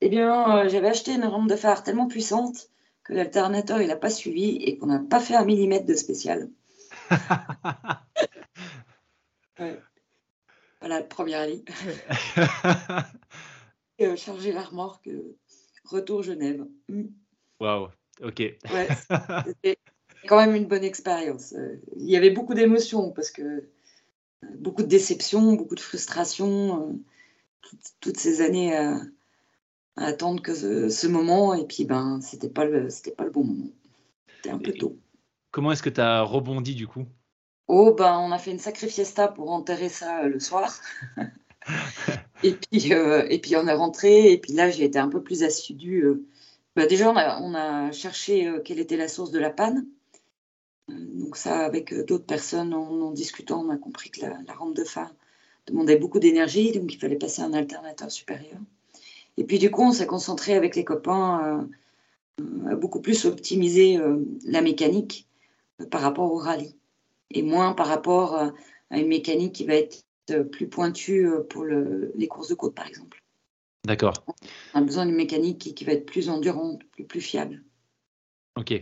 eh 0.00 0.08
bien, 0.08 0.66
j'avais 0.68 0.88
acheté 0.88 1.12
une 1.12 1.24
rampe 1.24 1.48
de 1.48 1.56
phare 1.56 1.82
tellement 1.82 2.06
puissante 2.06 2.70
que 3.04 3.12
l'alternateur, 3.12 3.80
il 3.80 3.88
n'a 3.88 3.96
pas 3.96 4.10
suivi 4.10 4.56
et 4.56 4.78
qu'on 4.78 4.86
n'a 4.86 5.00
pas 5.00 5.20
fait 5.20 5.34
un 5.34 5.44
millimètre 5.44 5.86
de 5.86 5.94
spécial. 5.94 6.48
Voilà, 10.88 11.02
le 11.02 11.08
premier 11.08 11.36
rallye. 11.36 11.62
charger 14.16 14.52
la 14.52 14.62
remorque, 14.62 15.10
retour 15.84 16.22
Genève. 16.22 16.66
Mm. 16.88 17.08
Waouh, 17.60 17.88
ok. 18.22 18.38
Ouais, 18.38 18.88
c'était 19.46 19.76
quand 20.26 20.38
même 20.38 20.54
une 20.54 20.64
bonne 20.64 20.84
expérience. 20.84 21.52
Euh, 21.52 21.78
il 21.98 22.08
y 22.08 22.16
avait 22.16 22.30
beaucoup 22.30 22.54
d'émotions 22.54 23.10
parce 23.10 23.30
que 23.30 23.42
euh, 23.42 23.66
beaucoup 24.58 24.80
de 24.82 24.88
déceptions, 24.88 25.52
beaucoup 25.56 25.74
de 25.74 25.80
frustrations, 25.80 26.88
euh, 26.88 26.94
toutes, 28.00 28.16
ces 28.16 28.40
années 28.40 28.74
à, 28.74 28.98
attendre 29.96 30.40
que 30.40 30.54
ce, 30.54 31.06
moment 31.06 31.52
et 31.52 31.66
puis 31.66 31.84
ben 31.84 32.22
c'était 32.22 32.48
pas 32.48 32.64
le 32.64 32.88
c'était 32.88 33.10
pas 33.10 33.24
le 33.24 33.30
bon 33.30 33.44
moment. 33.44 33.72
C'était 34.36 34.50
un 34.50 34.58
peu 34.58 34.72
tôt. 34.72 34.96
Comment 35.50 35.70
est-ce 35.70 35.82
que 35.82 35.90
tu 35.90 36.00
as 36.00 36.22
rebondi 36.22 36.74
du 36.74 36.86
coup? 36.86 37.06
Oh 37.68 37.94
ben 37.94 38.18
on 38.18 38.32
a 38.32 38.38
fait 38.38 38.50
une 38.50 38.58
sacrée 38.58 38.88
fiesta 38.88 39.28
pour 39.28 39.50
enterrer 39.50 39.88
ça 39.88 40.22
le 40.24 40.40
soir. 40.40 40.80
et 42.42 42.52
puis 42.52 42.92
et 42.92 43.38
puis 43.40 43.56
on 43.56 43.66
est 43.66 43.74
rentré 43.74 44.32
et 44.32 44.38
puis 44.38 44.52
là 44.52 44.70
j'ai 44.70 44.84
été 44.84 44.98
un 44.98 45.08
peu 45.08 45.22
plus 45.22 45.42
assidue 45.42 46.04
bah, 46.78 46.86
déjà, 46.86 47.10
on 47.10 47.54
a, 47.54 47.90
cherché 47.90 48.46
euh, 48.46 48.60
quelle 48.60 48.78
était 48.78 48.96
la 48.96 49.08
source 49.08 49.32
de 49.32 49.40
la 49.40 49.50
panne. 49.50 49.84
Euh, 50.88 50.94
donc 51.14 51.36
ça, 51.36 51.66
avec 51.66 51.92
euh, 51.92 52.04
d'autres 52.04 52.24
personnes, 52.24 52.72
en, 52.72 53.10
discutant, 53.10 53.64
on 53.66 53.70
a 53.70 53.76
compris 53.76 54.10
que 54.10 54.20
la, 54.20 54.54
rampe 54.54 54.76
de 54.76 54.84
phare 54.84 55.12
demandait 55.66 55.96
beaucoup 55.96 56.20
d'énergie, 56.20 56.70
donc 56.70 56.94
il 56.94 56.96
fallait 56.96 57.16
passer 57.16 57.42
un 57.42 57.52
alternateur 57.52 58.12
supérieur. 58.12 58.60
Et 59.38 59.42
puis 59.42 59.58
du 59.58 59.72
coup, 59.72 59.82
on 59.82 59.90
s'est 59.90 60.06
concentré 60.06 60.54
avec 60.54 60.76
les 60.76 60.84
copains 60.84 61.68
à 62.70 62.76
beaucoup 62.76 63.00
plus 63.00 63.24
optimiser 63.24 63.98
la 64.44 64.62
mécanique 64.62 65.26
par 65.90 66.00
rapport 66.00 66.32
au 66.32 66.36
rallye 66.36 66.76
et 67.30 67.42
moins 67.42 67.72
par 67.72 67.86
rapport 67.86 68.34
à 68.34 68.98
une 68.98 69.08
mécanique 69.08 69.54
qui 69.54 69.64
va 69.64 69.74
être 69.74 70.04
plus 70.50 70.68
pointue 70.68 71.28
pour 71.48 71.64
les 71.64 72.28
courses 72.28 72.48
de 72.48 72.54
côte, 72.54 72.74
par 72.74 72.86
exemple. 72.86 73.22
D'accord. 73.86 74.24
On 74.74 74.80
a 74.80 74.82
besoin 74.82 75.06
d'une 75.06 75.14
mécanique 75.14 75.74
qui, 75.74 75.84
va 75.84 75.92
être 75.92 76.04
plus 76.04 76.28
endurante, 76.28 76.82
plus, 76.92 77.04
plus 77.04 77.20
fiable. 77.20 77.62
Ok. 78.56 78.74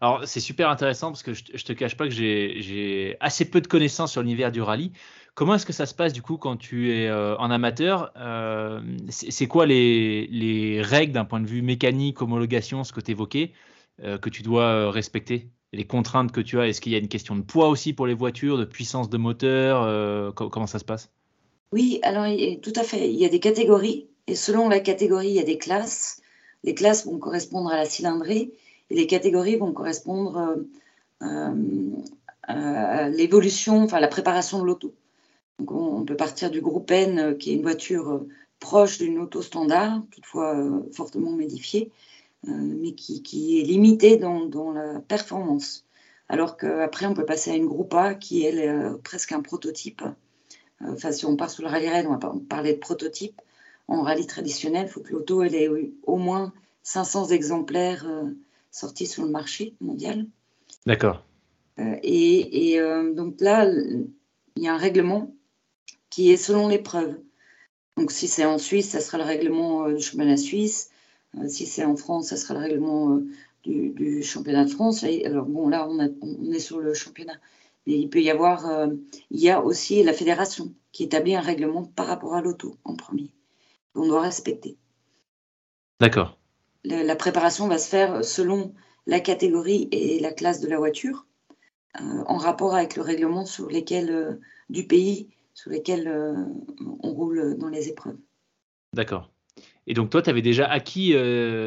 Alors, 0.00 0.26
c'est 0.26 0.40
super 0.40 0.68
intéressant 0.68 1.12
parce 1.12 1.22
que 1.22 1.32
je, 1.32 1.44
ne 1.52 1.58
te 1.58 1.72
cache 1.72 1.96
pas 1.96 2.08
que 2.08 2.12
j'ai 2.12 3.16
assez 3.20 3.48
peu 3.48 3.60
de 3.60 3.68
connaissances 3.68 4.10
sur 4.10 4.22
l'univers 4.22 4.50
du 4.50 4.60
rallye. 4.60 4.90
Comment 5.34 5.54
est-ce 5.54 5.64
que 5.64 5.72
ça 5.72 5.86
se 5.86 5.94
passe 5.94 6.12
du 6.12 6.22
coup 6.22 6.38
quand 6.38 6.56
tu 6.56 6.92
es 6.92 7.06
euh, 7.06 7.36
en 7.36 7.52
amateur? 7.52 8.10
Euh, 8.16 8.82
C'est 9.08 9.46
quoi 9.46 9.64
les, 9.64 10.80
règles 10.82 11.12
d'un 11.12 11.24
point 11.24 11.40
de 11.40 11.46
vue 11.46 11.62
mécanique, 11.62 12.20
homologation, 12.20 12.82
ce 12.82 12.92
que 12.92 13.00
tu 13.00 13.12
évoquais, 13.12 13.52
euh, 14.02 14.18
que 14.18 14.28
tu 14.28 14.42
dois 14.42 14.90
respecter? 14.90 15.50
Les 15.72 15.84
contraintes 15.84 16.32
que 16.32 16.40
tu 16.40 16.60
as 16.60 16.68
Est-ce 16.68 16.80
qu'il 16.80 16.92
y 16.92 16.94
a 16.94 16.98
une 16.98 17.08
question 17.08 17.34
de 17.34 17.42
poids 17.42 17.68
aussi 17.68 17.92
pour 17.92 18.06
les 18.06 18.14
voitures, 18.14 18.58
de 18.58 18.64
puissance 18.64 19.08
de 19.08 19.16
moteur 19.16 20.34
Comment 20.34 20.66
ça 20.66 20.78
se 20.78 20.84
passe? 20.84 21.10
Oui, 21.72 21.98
alors 22.02 22.26
tout 22.60 22.72
à 22.76 22.82
fait. 22.82 23.10
Il 23.10 23.18
y 23.18 23.24
a 23.24 23.30
des 23.30 23.40
catégories 23.40 24.06
et 24.26 24.34
selon 24.34 24.68
la 24.68 24.80
catégorie, 24.80 25.28
il 25.28 25.34
y 25.34 25.40
a 25.40 25.44
des 25.44 25.58
classes. 25.58 26.20
Les 26.64 26.74
classes 26.74 27.06
vont 27.06 27.18
correspondre 27.18 27.70
à 27.70 27.76
la 27.76 27.84
cylindrée 27.84 28.52
et 28.90 28.94
les 28.94 29.06
catégories 29.06 29.56
vont 29.56 29.72
correspondre 29.72 30.56
euh, 31.22 31.26
euh, 31.26 31.94
à 32.44 33.08
l'évolution, 33.08 33.82
enfin 33.82 34.00
la 34.00 34.08
préparation 34.08 34.60
de 34.60 34.64
l'auto. 34.64 34.94
Donc 35.58 35.72
on, 35.72 36.04
peut 36.04 36.16
partir 36.16 36.50
du 36.50 36.60
groupe 36.60 36.90
N, 36.90 37.18
euh, 37.18 37.34
qui 37.34 37.50
est 37.50 37.54
une 37.54 37.62
voiture 37.62 38.24
proche 38.60 38.98
d'une 38.98 39.18
auto 39.18 39.42
standard, 39.42 40.02
toutefois 40.12 40.56
fortement 40.92 41.32
modifiée, 41.32 41.90
mais 42.44 42.92
qui, 42.92 43.60
est 43.60 43.64
limitée 43.64 44.16
dans, 44.16 44.72
la 44.72 45.00
performance. 45.00 45.84
Alors 46.28 46.56
qu'après, 46.56 47.06
on 47.06 47.14
peut 47.14 47.24
passer 47.24 47.50
à 47.50 47.56
une 47.56 47.66
groupe 47.66 47.94
A, 47.94 48.14
qui 48.14 48.44
est 48.44 48.72
presque 49.02 49.32
un 49.32 49.42
prototype. 49.42 50.02
Enfin, 50.80 51.12
si 51.12 51.26
on 51.26 51.36
part 51.36 51.50
sur 51.50 51.62
le 51.62 51.68
rallye 51.68 51.88
raid, 51.88 52.06
on 52.06 52.16
va 52.16 52.34
parler 52.48 52.72
de 52.72 52.78
prototype 52.78 53.40
en 53.88 54.02
rallye 54.02 54.26
traditionnel, 54.26 54.86
il 54.86 54.90
faut 54.90 55.00
que 55.00 55.12
l'auto 55.12 55.42
ait 55.42 55.68
au 56.04 56.16
moins 56.16 56.52
500 56.82 57.28
exemplaires 57.28 58.06
euh, 58.08 58.30
sortis 58.70 59.06
sur 59.06 59.24
le 59.24 59.30
marché 59.30 59.74
mondial. 59.80 60.26
D'accord. 60.86 61.24
Euh, 61.78 61.96
et, 62.02 62.78
euh, 62.78 63.12
donc 63.12 63.40
là, 63.40 63.70
il 63.70 64.62
y 64.62 64.68
a 64.68 64.74
un 64.74 64.78
règlement 64.78 65.34
qui 66.10 66.30
est 66.30 66.36
selon 66.36 66.68
l'épreuve. 66.68 67.16
Donc 67.96 68.10
si 68.10 68.28
c'est 68.28 68.44
en 68.44 68.58
Suisse, 68.58 68.90
ça 68.90 69.00
sera 69.00 69.18
le 69.18 69.24
règlement 69.24 69.90
du 69.90 70.02
championnat 70.02 70.36
suisse. 70.36 70.90
Si 71.48 71.66
c'est 71.66 71.84
en 71.84 71.96
France, 71.96 72.28
ça 72.28 72.36
sera 72.36 72.54
le 72.54 72.60
règlement 72.60 73.20
du, 73.64 74.22
championnat 74.22 74.64
de 74.64 74.70
France. 74.70 75.04
alors 75.04 75.46
bon, 75.46 75.68
là, 75.68 75.88
on, 75.88 75.98
on, 76.20 76.52
est 76.52 76.58
sur 76.58 76.80
le 76.80 76.94
championnat. 76.94 77.36
Mais 77.86 77.98
il 77.98 78.08
peut 78.08 78.20
y 78.20 78.30
avoir, 78.30 78.88
il 79.30 79.40
y 79.40 79.50
a 79.50 79.62
aussi 79.62 80.02
la 80.02 80.12
fédération 80.12 80.72
qui 80.92 81.04
établit 81.04 81.34
un 81.34 81.40
règlement 81.40 81.84
par 81.84 82.06
rapport 82.06 82.34
à 82.34 82.42
l'auto 82.42 82.76
en 82.84 82.94
premier 82.94 83.32
qu'on 83.94 84.06
doit 84.06 84.22
respecter. 84.22 84.76
D'accord. 86.00 86.38
La, 86.84 87.16
préparation 87.16 87.68
va 87.68 87.78
se 87.78 87.88
faire 87.88 88.24
selon 88.24 88.74
la 89.06 89.20
catégorie 89.20 89.88
et 89.92 90.18
la 90.20 90.32
classe 90.32 90.60
de 90.60 90.68
la 90.68 90.78
voiture, 90.78 91.26
euh, 92.00 92.24
en 92.26 92.36
rapport 92.36 92.74
avec 92.74 92.96
le 92.96 93.02
règlement 93.02 93.44
sur 93.44 93.68
lesquels, 93.68 94.10
euh, 94.10 94.40
du 94.68 94.86
pays 94.86 95.28
sur 95.54 95.70
lesquels 95.70 96.08
euh, 96.08 96.34
on 97.00 97.12
roule 97.12 97.56
dans 97.58 97.68
les 97.68 97.88
épreuves. 97.88 98.18
D'accord. 98.94 99.30
Et 99.86 99.94
donc 99.94 100.10
toi, 100.10 100.22
tu 100.22 100.30
avais 100.30 100.42
déjà 100.42 100.66
acquis 100.66 101.14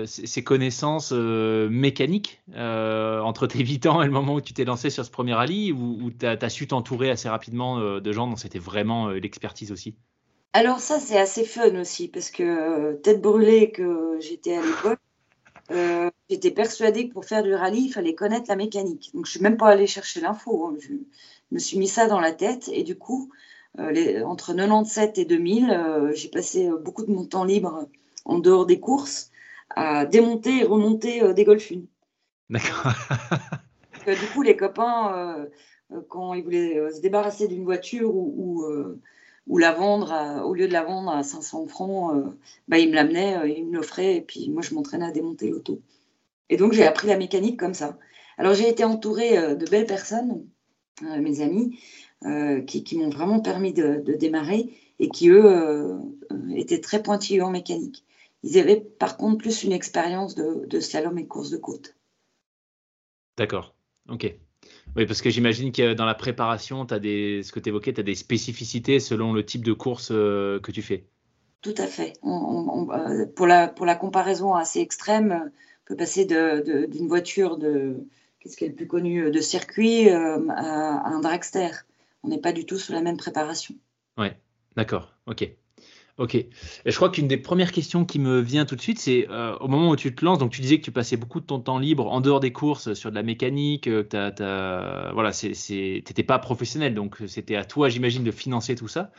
ces 0.06 0.44
connaissances 0.44 1.12
mécaniques 1.12 2.42
entre 2.56 3.48
tes 3.48 3.60
8 3.60 3.86
ans 3.88 4.02
et 4.02 4.06
le 4.06 4.12
moment 4.12 4.36
où 4.36 4.42
tu 4.42 4.54
t'es 4.54 4.64
lancé 4.64 4.90
sur 4.90 5.04
ce 5.04 5.12
premier 5.12 5.34
rallye, 5.34 5.74
ou, 5.74 6.12
tu 6.18 6.26
as, 6.26 6.50
su 6.50 6.68
t'entourer 6.68 7.10
assez 7.10 7.28
rapidement 7.28 8.00
de 8.00 8.12
gens 8.14 8.28
dont 8.28 8.38
c'était 8.38 8.60
vraiment 8.60 9.10
l'expertise 9.10 9.74
aussi? 9.74 9.96
Alors 10.56 10.80
ça, 10.80 11.02
c'est 11.02 11.18
assez 11.18 11.44
fun 11.44 11.78
aussi, 11.82 12.08
parce 12.08 12.32
que 12.32 12.42
euh, 12.42 12.94
tête 12.94 13.22
brûlée 13.22 13.72
que 13.72 14.18
j'étais 14.22 14.56
à 14.56 14.62
l'époque, 14.62 15.00
euh, 15.72 16.10
j'étais 16.30 16.50
persuadée 16.50 17.10
que 17.10 17.14
pour 17.14 17.26
faire 17.26 17.44
du 17.44 17.54
rallye, 17.54 17.88
il 17.88 17.92
fallait 17.92 18.16
connaître 18.16 18.46
la 18.48 18.56
mécanique. 18.56 19.12
Donc 19.14 19.26
je 19.26 19.32
suis 19.32 19.42
même 19.42 19.58
pas 19.58 19.68
allée 19.68 19.86
chercher 19.86 20.22
l'info. 20.22 20.68
Hein. 20.68 20.78
Je 20.80 20.94
me 21.52 21.60
suis 21.60 21.78
mis 21.78 21.90
ça 21.90 22.08
dans 22.08 22.22
la 22.22 22.32
tête 22.32 22.70
et 22.72 22.84
du 22.84 22.98
coup, 22.98 23.32
euh, 23.80 24.24
entre 24.24 24.54
97 24.54 25.18
et 25.18 25.26
2000, 25.26 26.12
j'ai 26.14 26.30
passé 26.30 26.70
beaucoup 26.82 27.06
de 27.06 27.12
mon 27.12 27.26
temps 27.26 27.44
libre 27.44 27.90
en 28.26 28.40
dehors 28.40 28.66
des 28.66 28.80
courses 28.80 29.32
à 29.70 30.06
démonter 30.06 30.60
et 30.60 30.64
remonter 30.64 31.34
des 31.34 31.44
golfunes. 31.44 31.86
D'accord. 32.50 32.92
du 34.06 34.28
coup, 34.34 34.42
les 34.42 34.56
copains, 34.56 35.48
quand 36.10 36.34
ils 36.34 36.44
voulaient 36.44 36.92
se 36.94 37.02
débarrasser 37.02 37.48
d'une 37.48 37.64
voiture 37.64 38.14
ou 38.14 38.66
ou 39.48 39.58
la 39.58 39.72
vendre, 39.72 40.44
au 40.46 40.54
lieu 40.54 40.68
de 40.68 40.74
la 40.74 40.84
vendre 40.84 41.12
à 41.12 41.24
500 41.24 41.68
francs, 41.68 42.16
euh, 42.16 42.24
bah, 42.68 42.80
il 42.80 42.90
me 42.90 42.96
l'amenait, 42.96 43.38
euh, 43.38 43.48
il 43.48 43.66
me 43.66 43.76
l'offrait, 43.76 44.16
et 44.18 44.22
puis 44.22 44.50
moi, 44.50 44.62
je 44.62 44.74
m'entraînais 44.74 45.06
à 45.06 45.12
démonter 45.12 45.50
l'auto. 45.50 45.82
Et 46.50 46.58
donc, 46.58 46.74
j'ai 46.74 46.86
appris 46.86 47.08
la 47.08 47.18
mécanique 47.18 47.60
comme 47.60 47.74
ça. 47.74 47.98
Alors, 48.38 48.54
j'ai 48.54 48.68
été 48.68 48.84
entourée 48.84 49.38
euh, 49.38 49.56
de 49.56 49.66
belles 49.70 49.86
personnes, 49.86 50.44
mes 51.02 51.42
amis, 51.42 51.78
qui, 52.68 52.98
m'ont 52.98 53.10
vraiment 53.10 53.42
permis 53.42 53.74
de, 53.74 54.02
démarrer 54.18 54.70
et 55.00 55.10
qui, 55.10 55.30
eux, 55.30 56.00
étaient 56.56 56.80
très 56.80 57.04
pointilleux 57.04 57.44
en 57.44 57.52
mécanique. 57.52 58.06
Ils 58.46 58.60
avaient, 58.60 58.80
par 58.80 59.18
contre, 59.18 59.40
plus 59.40 59.64
une 59.64 59.72
expérience 59.72 60.36
de, 60.36 60.68
de 60.68 60.80
slalom 60.80 61.18
et 61.18 61.24
de 61.24 61.28
course 61.28 61.50
de 61.50 61.58
côte. 61.58 61.96
D'accord, 63.38 63.76
ok. 64.08 64.36
Oui, 64.96 65.08
parce 65.08 65.24
que 65.24 65.32
j'imagine 65.32 65.72
que 65.72 65.96
dans 65.96 66.06
la 66.06 66.14
préparation, 66.14 66.84
as 66.84 67.00
des, 67.00 67.42
ce 67.42 67.52
que 67.52 67.60
tu 67.60 67.70
évoquais, 67.70 67.92
tu 67.92 68.02
as 68.02 68.04
des 68.04 68.14
spécificités 68.14 69.00
selon 69.00 69.34
le 69.34 69.44
type 69.44 69.66
de 69.66 69.74
course 69.74 70.10
euh, 70.12 70.60
que 70.60 70.72
tu 70.72 70.84
fais. 70.84 71.08
Tout 71.62 71.74
à 71.80 71.88
fait. 71.88 72.14
Euh, 72.24 73.26
pour, 73.36 73.48
la, 73.48 73.68
pour 73.68 73.88
la 73.88 73.96
comparaison 73.96 74.54
assez 74.54 74.80
extrême, 74.80 75.52
on 75.52 75.88
peut 75.88 75.96
passer 75.96 76.26
d'une 76.26 77.08
voiture 77.08 77.58
de, 77.58 78.06
qu'est-ce 78.40 78.58
qui 78.58 78.66
est 78.66 78.70
le 78.70 78.76
plus 78.76 78.88
connu, 78.88 79.32
de 79.32 79.42
circuit 79.42 80.08
euh, 80.10 80.48
à, 80.50 81.08
un 81.08 81.20
dragster. 81.20 81.72
On 82.22 82.28
n'est 82.28 82.42
pas 82.42 82.54
du 82.54 82.68
tout 82.68 82.78
sur 82.78 82.94
la 82.94 83.02
même 83.02 83.18
préparation. 83.18 83.74
Oui, 84.20 84.28
d'accord, 84.76 85.16
ok. 85.26 85.50
Ok. 86.18 86.36
Et 86.36 86.48
je 86.86 86.96
crois 86.96 87.10
qu'une 87.10 87.28
des 87.28 87.36
premières 87.36 87.74
questions 87.74 88.06
qui 88.06 88.20
me 88.20 88.40
vient 88.40 88.66
tout 88.66 88.78
de 88.78 88.82
suite, 88.82 89.00
c'est 89.00 89.28
euh, 89.30 89.58
au 89.58 89.68
moment 89.68 89.90
où 89.90 89.98
tu 89.98 90.16
te 90.16 90.24
lances, 90.24 90.40
donc 90.40 90.52
tu 90.52 90.62
disais 90.62 90.80
que 90.80 90.86
tu 90.86 90.92
passais 90.92 91.18
beaucoup 91.18 91.42
de 91.42 91.46
ton 91.46 91.60
temps 91.60 91.78
libre 91.78 92.10
en 92.10 92.22
dehors 92.22 92.40
des 92.40 92.54
courses 92.54 92.94
sur 92.94 93.10
de 93.10 93.16
la 93.16 93.24
mécanique, 93.24 93.88
euh, 93.88 94.04
que 94.04 95.14
voilà, 95.14 95.32
tu 95.34 95.48
n'étais 95.50 96.24
pas 96.24 96.40
professionnel, 96.40 96.96
donc 96.96 97.18
c'était 97.28 97.58
à 97.58 97.66
toi, 97.66 97.90
j'imagine, 97.90 98.24
de 98.24 98.32
financer 98.32 98.76
tout 98.76 98.88
ça. 98.88 99.12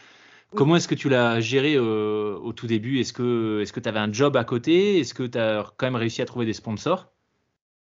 Comment 0.54 0.76
est-ce 0.76 0.88
que 0.88 0.94
tu 0.94 1.10
l'as 1.10 1.38
géré 1.40 1.74
euh, 1.74 2.38
au 2.38 2.54
tout 2.54 2.66
début? 2.66 3.00
Est-ce 3.00 3.12
que 3.12 3.80
tu 3.80 3.88
avais 3.88 3.98
un 3.98 4.10
job 4.10 4.34
à 4.36 4.44
côté? 4.44 4.98
Est-ce 5.00 5.12
que 5.12 5.24
tu 5.24 5.36
as 5.36 5.70
quand 5.76 5.86
même 5.86 5.96
réussi 5.96 6.22
à 6.22 6.24
trouver 6.24 6.46
des 6.46 6.54
sponsors? 6.54 7.12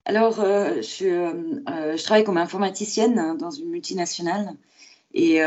Alors, 0.07 0.37
je, 0.37 0.81
je, 0.81 2.03
travaille 2.03 2.25
comme 2.25 2.39
informaticienne 2.39 3.19
hein, 3.19 3.35
dans 3.35 3.51
une 3.51 3.69
multinationale. 3.69 4.55
Et, 5.13 5.41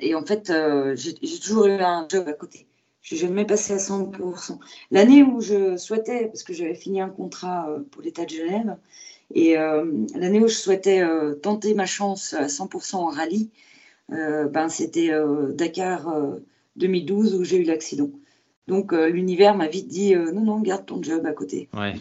et 0.00 0.14
en 0.14 0.24
fait, 0.24 0.50
j'ai 0.94 1.38
toujours 1.40 1.66
eu 1.66 1.72
un 1.72 2.06
job 2.08 2.26
à 2.28 2.32
côté. 2.32 2.68
Je 3.02 3.08
suis 3.08 3.16
jamais 3.16 3.44
passé 3.44 3.72
à 3.72 3.76
100%. 3.76 4.58
L'année 4.90 5.22
où 5.22 5.40
je 5.40 5.76
souhaitais, 5.76 6.26
parce 6.26 6.42
que 6.42 6.52
j'avais 6.52 6.74
fini 6.74 7.00
un 7.00 7.08
contrat 7.08 7.68
euh, 7.70 7.80
pour 7.90 8.02
l'État 8.02 8.24
de 8.24 8.30
Genève, 8.30 8.76
et 9.34 9.58
euh, 9.58 9.84
l'année 10.14 10.40
où 10.40 10.48
je 10.48 10.54
souhaitais 10.54 11.00
euh, 11.00 11.34
tenter 11.34 11.74
ma 11.74 11.86
chance 11.86 12.34
à 12.34 12.46
100% 12.46 12.96
en 12.96 13.06
rallye, 13.06 13.50
ben, 14.10 14.70
c'était 14.70 15.10
Dakar 15.52 16.10
2012 16.76 17.34
où 17.34 17.44
j'ai 17.44 17.58
eu 17.58 17.64
l'accident. 17.64 18.08
Donc 18.66 18.92
l'univers 18.92 19.54
m'a 19.54 19.66
vite 19.66 19.86
dit 19.86 20.14
non, 20.14 20.40
non, 20.40 20.60
garde 20.60 20.86
ton 20.86 21.02
job 21.02 21.26
à 21.26 21.32
côté. 21.32 21.68
Ouais. 21.74 21.94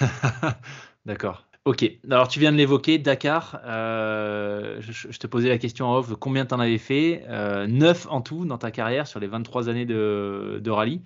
D'accord. 1.04 1.46
Ok, 1.64 1.88
alors 2.10 2.26
tu 2.26 2.40
viens 2.40 2.50
de 2.50 2.56
l'évoquer, 2.56 2.98
Dakar. 2.98 3.60
Euh, 3.64 4.80
je, 4.80 5.16
te 5.16 5.28
posais 5.28 5.48
la 5.48 5.58
question 5.58 5.86
en 5.86 5.94
off, 5.98 6.12
combien 6.18 6.44
tu 6.44 6.52
en 6.54 6.58
avais 6.58 6.76
fait 6.76 7.24
euh, 7.28 7.68
9 7.68 8.08
en 8.10 8.20
tout 8.20 8.44
dans 8.44 8.58
ta 8.58 8.72
carrière 8.72 9.06
sur 9.06 9.20
les 9.20 9.28
23 9.28 9.68
années 9.68 9.86
de, 9.86 10.70
rallye. 10.70 11.02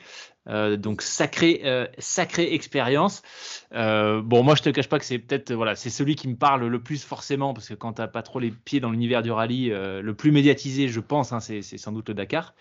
Euh, 0.48 0.78
donc 0.78 1.02
sacrée, 1.02 1.60
euh, 1.66 1.86
sacrée 1.98 2.54
expérience. 2.54 3.20
bon, 3.70 4.42
moi 4.42 4.54
je 4.54 4.62
te 4.62 4.70
cache 4.70 4.88
pas 4.88 4.98
que 4.98 5.04
c'est 5.04 5.18
peut-être 5.18 5.52
voilà, 5.52 5.74
c'est 5.74 5.90
celui 5.90 6.14
qui 6.14 6.26
me 6.26 6.36
parle 6.36 6.66
le 6.66 6.82
plus 6.82 7.04
forcément 7.04 7.52
parce 7.52 7.68
que 7.68 7.74
quand 7.74 7.92
tu 7.92 8.00
n'as 8.00 8.08
pas 8.08 8.22
trop 8.22 8.38
les 8.38 8.50
pieds 8.50 8.80
dans 8.80 8.90
l'univers 8.90 9.22
du 9.22 9.32
rallye, 9.32 9.68
le 9.68 10.14
plus 10.14 10.32
médiatisé, 10.32 10.88
je 10.88 11.00
pense, 11.00 11.34
hein, 11.34 11.40
c'est 11.40 11.60
sans 11.60 11.92
doute 11.92 12.08
le 12.08 12.14
Dakar. 12.14 12.54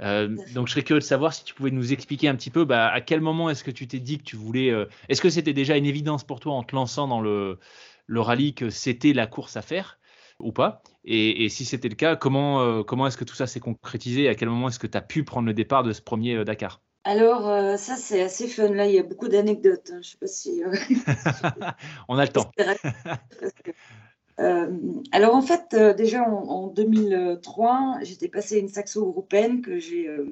Euh, 0.00 0.36
donc 0.54 0.68
je 0.68 0.72
serais 0.72 0.82
curieux 0.82 1.00
de 1.00 1.04
savoir 1.04 1.34
si 1.34 1.44
tu 1.44 1.54
pouvais 1.54 1.70
nous 1.70 1.92
expliquer 1.92 2.28
un 2.28 2.36
petit 2.36 2.50
peu 2.50 2.64
bah, 2.64 2.88
à 2.88 3.00
quel 3.00 3.20
moment 3.20 3.50
est-ce 3.50 3.64
que 3.64 3.70
tu 3.70 3.86
t'es 3.88 3.98
dit 3.98 4.18
que 4.18 4.24
tu 4.24 4.36
voulais. 4.36 4.70
Euh, 4.70 4.86
est-ce 5.08 5.20
que 5.20 5.30
c'était 5.30 5.52
déjà 5.52 5.76
une 5.76 5.86
évidence 5.86 6.24
pour 6.24 6.40
toi 6.40 6.54
en 6.54 6.62
te 6.62 6.74
lançant 6.74 7.08
dans 7.08 7.20
le, 7.20 7.58
le 8.06 8.20
rallye 8.20 8.54
que 8.54 8.70
c'était 8.70 9.12
la 9.12 9.26
course 9.26 9.56
à 9.56 9.62
faire 9.62 9.98
ou 10.38 10.52
pas? 10.52 10.82
Et, 11.04 11.48
si 11.48 11.64
c'était 11.64 11.88
le 11.88 11.94
cas, 11.94 12.16
comment, 12.16 12.60
euh, 12.60 12.82
comment 12.82 13.06
est-ce 13.06 13.16
que 13.16 13.24
tout 13.24 13.34
ça 13.34 13.46
s'est 13.46 13.60
concrétisé? 13.60 14.28
À 14.28 14.34
quel 14.34 14.48
moment 14.50 14.68
est-ce 14.68 14.78
que 14.78 14.86
tu 14.86 14.98
as 14.98 15.02
pu 15.02 15.24
prendre 15.24 15.46
le 15.46 15.54
départ 15.54 15.82
de 15.82 15.92
ce 15.92 16.02
premier 16.02 16.44
Dakar? 16.44 16.80
Alors, 17.04 17.44
ça, 17.78 17.96
c'est 17.96 18.22
assez 18.22 18.46
fun. 18.46 18.68
Là, 18.68 18.86
il 18.86 18.94
y 18.94 18.98
a 18.98 19.02
beaucoup 19.02 19.28
d'anecdotes. 19.28 19.90
Hein. 19.92 20.00
Je 20.02 20.10
sais 20.10 20.18
pas 20.18 20.26
si. 20.26 20.62
On 22.08 22.18
a 22.18 22.24
le 22.24 22.28
temps. 22.28 22.50
Euh, 24.40 24.68
alors 25.12 25.34
en 25.34 25.42
fait, 25.42 25.74
euh, 25.74 25.94
déjà 25.94 26.22
en, 26.22 26.68
2003, 26.68 27.98
j'étais 28.02 28.28
passée 28.28 28.58
une 28.58 28.68
saxo 28.68 29.06
européenne 29.06 29.62
que. 29.62 29.78
Euh, 30.06 30.26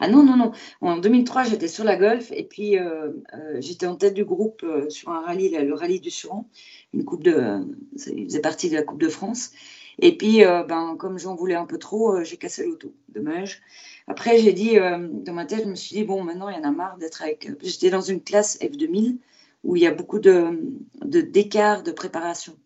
ah 0.00 0.08
non, 0.08 0.24
non, 0.24 0.36
non. 0.36 0.52
En 0.80 0.96
2003, 0.98 1.44
j'étais 1.44 1.68
sur 1.68 1.84
la 1.84 1.96
Golf 1.96 2.32
et 2.32 2.44
puis 2.44 2.76
j'étais 3.60 3.86
en 3.86 3.94
tête 3.94 4.14
du 4.14 4.24
groupe 4.24 4.66
sur 4.88 5.10
un 5.10 5.20
rallye, 5.20 5.50
le 5.50 5.74
rallye 5.74 6.00
du 6.00 6.10
Suran, 6.10 6.48
une 6.92 7.04
coupe 7.04 7.22
de. 7.22 7.60
Ça 7.96 8.10
faisait 8.10 8.40
partie 8.40 8.68
de 8.68 8.74
la 8.74 8.82
Coupe 8.82 9.00
de 9.00 9.08
France. 9.08 9.52
Et 10.00 10.16
puis, 10.16 10.40
ben, 10.40 10.96
comme 10.98 11.20
j'en 11.20 11.36
voulais 11.36 11.54
un 11.54 11.66
peu 11.66 11.78
trop, 11.78 12.24
j'ai 12.24 12.36
cassé 12.36 12.64
l'auto. 12.64 12.92
Dommage. 13.10 13.62
Après, 14.08 14.38
j'ai 14.38 14.52
dit, 14.52 14.76
dans 14.76 15.32
ma 15.34 15.44
tête, 15.44 15.62
je 15.62 15.68
me 15.68 15.76
suis 15.76 15.94
dit, 15.94 16.04
bon, 16.04 16.24
maintenant, 16.24 16.48
il 16.48 16.56
y 16.56 16.58
en 16.58 16.64
a 16.64 16.72
marre 16.72 16.98
d'être 16.98 17.22
avec. 17.22 17.48
J'étais 17.62 17.90
dans 17.90 18.00
une 18.00 18.20
classe 18.20 18.58
F2000 18.58 19.18
où 19.62 19.76
il 19.76 19.82
y 19.82 19.86
a 19.86 19.92
beaucoup 19.92 20.18
de 20.18 20.58
d'écart 21.04 21.84
de 21.84 21.92
préparation 21.92 22.56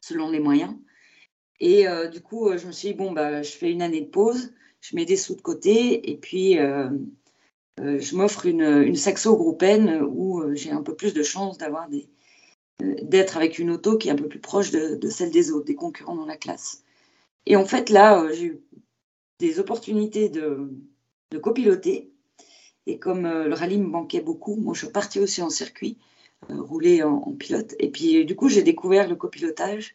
selon 0.00 0.30
les 0.30 0.40
moyens. 0.40 0.74
Et 1.60 1.86
euh, 1.86 2.08
du 2.08 2.20
coup, 2.20 2.48
euh, 2.48 2.56
je 2.56 2.66
me 2.66 2.72
suis 2.72 2.88
dit, 2.88 2.94
bon, 2.94 3.12
bah, 3.12 3.42
je 3.42 3.50
fais 3.50 3.70
une 3.70 3.82
année 3.82 4.00
de 4.00 4.08
pause, 4.08 4.52
je 4.80 4.96
mets 4.96 5.04
des 5.04 5.16
sous 5.16 5.34
de 5.34 5.42
côté, 5.42 6.10
et 6.10 6.16
puis 6.16 6.58
euh, 6.58 6.88
je 7.78 8.16
m'offre 8.16 8.46
une, 8.46 8.62
une 8.62 8.96
saxo 8.96 9.36
groupaine 9.36 10.02
où 10.02 10.42
j'ai 10.54 10.70
un 10.70 10.82
peu 10.82 10.94
plus 10.94 11.14
de 11.14 11.22
chance 11.22 11.58
d'avoir 11.58 11.88
des 11.88 12.08
d'être 13.02 13.36
avec 13.36 13.58
une 13.58 13.70
auto 13.72 13.98
qui 13.98 14.08
est 14.08 14.10
un 14.10 14.16
peu 14.16 14.26
plus 14.26 14.40
proche 14.40 14.70
de, 14.70 14.94
de, 14.94 15.10
celle 15.10 15.30
des 15.30 15.50
autres, 15.50 15.66
des 15.66 15.74
concurrents 15.74 16.16
dans 16.16 16.24
la 16.24 16.38
classe. 16.38 16.82
Et 17.44 17.54
en 17.54 17.66
fait, 17.66 17.90
là, 17.90 18.26
j'ai 18.32 18.46
eu 18.46 18.60
des 19.38 19.60
opportunités 19.60 20.30
de, 20.30 20.70
de 21.30 21.36
copiloter. 21.36 22.10
Et 22.86 22.98
comme 22.98 23.24
le 23.24 23.52
rallye 23.52 23.76
me 23.76 23.86
manquait 23.86 24.22
beaucoup, 24.22 24.56
moi, 24.56 24.72
je 24.72 24.86
suis 24.86 24.92
partie 24.92 25.20
aussi 25.20 25.42
en 25.42 25.50
circuit. 25.50 25.98
Euh, 26.48 26.62
rouler 26.62 27.02
en, 27.02 27.32
pilote. 27.32 27.74
Et 27.78 27.90
puis, 27.90 28.24
du 28.24 28.34
coup, 28.34 28.48
j'ai 28.48 28.62
découvert 28.62 29.08
le 29.08 29.16
copilotage. 29.16 29.94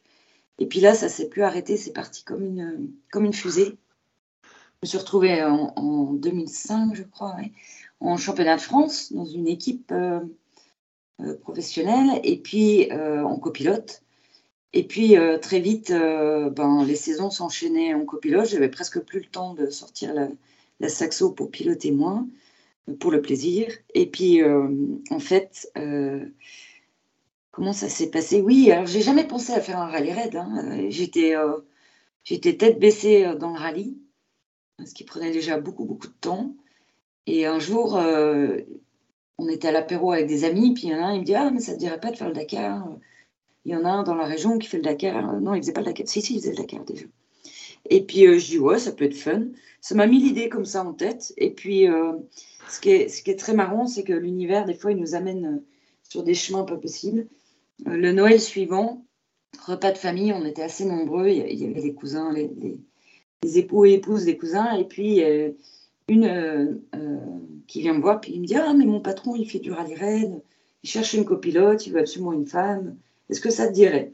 Et 0.59 0.67
puis 0.67 0.79
là, 0.79 0.93
ça 0.93 1.09
s'est 1.09 1.27
plus 1.27 1.41
arrêté, 1.41 1.75
c'est 1.75 1.91
parti 1.91 2.23
comme 2.23 2.45
une, 2.45 2.91
comme 3.11 3.25
une 3.25 3.33
fusée. 3.33 3.77
Je 4.43 4.49
me 4.83 4.87
suis 4.87 4.97
retrouvée 4.97 5.43
en, 5.43 6.13
2005, 6.13 6.95
je 6.95 7.03
crois, 7.03 7.35
en 7.99 8.17
championnat 8.17 8.55
de 8.57 8.61
France, 8.61 9.11
dans 9.11 9.25
une 9.25 9.47
équipe 9.47 9.91
euh, 9.91 10.19
euh, 11.21 11.35
professionnelle, 11.37 12.21
et 12.23 12.37
puis 12.37 12.91
en 12.93 13.37
copilote. 13.37 14.03
Et 14.73 14.85
puis 14.85 15.15
très 15.41 15.61
vite, 15.61 15.91
ben, 15.91 16.83
les 16.85 16.95
saisons 16.95 17.29
s'enchaînaient 17.29 17.93
en 17.93 18.05
copilote. 18.05 18.47
J'avais 18.47 18.69
presque 18.69 18.99
plus 18.99 19.19
le 19.19 19.25
temps 19.25 19.53
de 19.53 19.69
sortir 19.69 20.13
la 20.79 20.89
saxo 20.89 21.31
pour 21.31 21.49
piloter 21.49 21.91
moins 21.91 22.27
pour 22.99 23.11
le 23.11 23.21
plaisir. 23.21 23.67
Et 23.93 24.09
puis, 24.09 24.41
euh, 24.41 24.69
en 25.09 25.19
fait, 25.19 25.71
euh, 25.77 26.25
comment 27.51 27.73
ça 27.73 27.89
s'est 27.89 28.09
passé? 28.09 28.41
Oui, 28.41 28.71
alors 28.71 28.85
j'ai 28.85 29.01
jamais 29.01 29.25
pensé 29.25 29.53
à 29.53 29.61
faire 29.61 29.79
un 29.79 29.87
rallye 29.87 30.13
raid. 30.13 30.35
Hein. 30.35 30.89
J'étais, 30.89 31.35
euh, 31.35 31.57
j'étais 32.23 32.57
tête 32.57 32.79
baissée 32.79 33.33
dans 33.39 33.51
le 33.51 33.59
rallye, 33.59 33.97
ce 34.85 34.93
qui 34.93 35.03
prenait 35.03 35.31
déjà 35.31 35.59
beaucoup, 35.59 35.85
beaucoup 35.85 36.07
de 36.07 36.13
temps. 36.13 36.55
Et 37.27 37.45
un 37.45 37.59
jour, 37.59 37.99
on 39.37 39.47
était 39.49 39.69
à 39.69 39.71
l'apéro 39.71 40.11
avec 40.11 40.27
des 40.27 40.43
amis, 40.43 40.73
puis 40.73 40.83
il 40.87 40.91
y 40.91 40.95
en 40.95 41.03
a 41.03 41.07
un, 41.07 41.13
il 41.13 41.21
me 41.21 41.25
dit 41.25 41.35
Ah, 41.35 41.49
mais 41.51 41.59
ça 41.59 41.71
ne 41.71 41.77
te 41.77 41.81
dirait 41.81 41.99
pas 41.99 42.11
de 42.11 42.17
faire 42.17 42.27
le 42.27 42.35
Dakar? 42.35 42.87
Il 43.65 43.71
y 43.71 43.75
en 43.75 43.83
a 43.85 43.89
un 43.89 44.03
dans 44.03 44.15
la 44.15 44.25
région 44.25 44.59
qui 44.59 44.67
fait 44.67 44.77
le 44.77 44.83
Dakar. 44.83 45.39
Non, 45.41 45.55
il 45.55 45.61
faisait 45.61 45.73
pas 45.73 45.81
le 45.81 45.87
Dakar. 45.87 46.07
Si, 46.07 46.21
si, 46.21 46.35
il 46.35 46.39
faisait 46.39 46.51
le 46.51 46.57
Dakar 46.57 46.85
déjà. 46.85 47.05
Et 47.89 48.03
puis, 48.03 48.39
je 48.39 48.45
dis 48.45 48.59
Ouais, 48.59 48.79
ça 48.79 48.91
peut 48.91 49.05
être 49.05 49.15
fun. 49.15 49.47
Ça 49.81 49.95
m'a 49.95 50.07
mis 50.07 50.19
l'idée 50.19 50.49
comme 50.49 50.65
ça 50.65 50.83
en 50.83 50.93
tête. 50.93 51.33
Et 51.37 51.51
puis, 51.51 51.87
ce 52.69 52.79
qui 52.79 52.91
est, 52.91 53.39
très 53.39 53.53
marrant, 53.53 53.87
c'est 53.87 54.03
que 54.03 54.13
l'univers, 54.13 54.65
des 54.65 54.73
fois, 54.73 54.91
il 54.91 54.97
nous 54.97 55.15
amène 55.15 55.45
euh, 55.45 55.65
sur 56.03 56.23
des 56.23 56.33
chemins 56.33 56.63
pas 56.63 56.77
possibles. 56.77 57.27
Euh, 57.87 57.95
le 57.95 58.11
Noël 58.11 58.39
suivant, 58.39 59.05
repas 59.65 59.91
de 59.91 59.97
famille, 59.97 60.33
on 60.33 60.45
était 60.45 60.63
assez 60.63 60.85
nombreux. 60.85 61.29
Il 61.29 61.59
y 61.59 61.65
avait 61.65 61.81
les 61.81 61.93
cousins, 61.93 62.33
les, 62.33 62.79
époux 63.57 63.85
et 63.85 63.93
épouses 63.93 64.25
des 64.25 64.37
cousins. 64.37 64.73
Et 64.75 64.85
puis, 64.85 65.23
euh, 65.23 65.51
une 66.07 66.81
qui 67.67 67.81
vient 67.81 67.93
me 67.93 68.01
voir, 68.01 68.21
puis 68.21 68.33
il 68.33 68.41
me 68.41 68.45
dit 68.45 68.55
Ah, 68.55 68.73
mais 68.73 68.85
mon 68.85 69.01
patron, 69.01 69.35
il 69.35 69.49
fait 69.49 69.59
du 69.59 69.71
rallye 69.71 69.95
raid, 69.95 70.41
il 70.83 70.89
cherche 70.89 71.13
une 71.13 71.25
copilote, 71.25 71.85
il 71.87 71.93
veut 71.93 71.99
absolument 71.99 72.33
une 72.33 72.47
femme. 72.47 72.97
Est-ce 73.29 73.41
que 73.41 73.49
ça 73.49 73.67
te 73.67 73.73
dirait? 73.73 74.13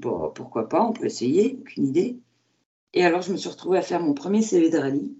Pourquoi 0.00 0.68
pas, 0.68 0.84
on 0.84 0.92
peut 0.92 1.06
essayer, 1.06 1.58
aucune 1.60 1.86
idée. 1.86 2.18
Et 2.94 3.04
alors, 3.04 3.22
je 3.22 3.32
me 3.32 3.36
suis 3.36 3.48
retrouvée 3.48 3.78
à 3.78 3.82
faire 3.82 4.00
mon 4.00 4.14
premier 4.14 4.42
CV 4.42 4.70
de 4.70 4.78
rallye. 4.78 5.14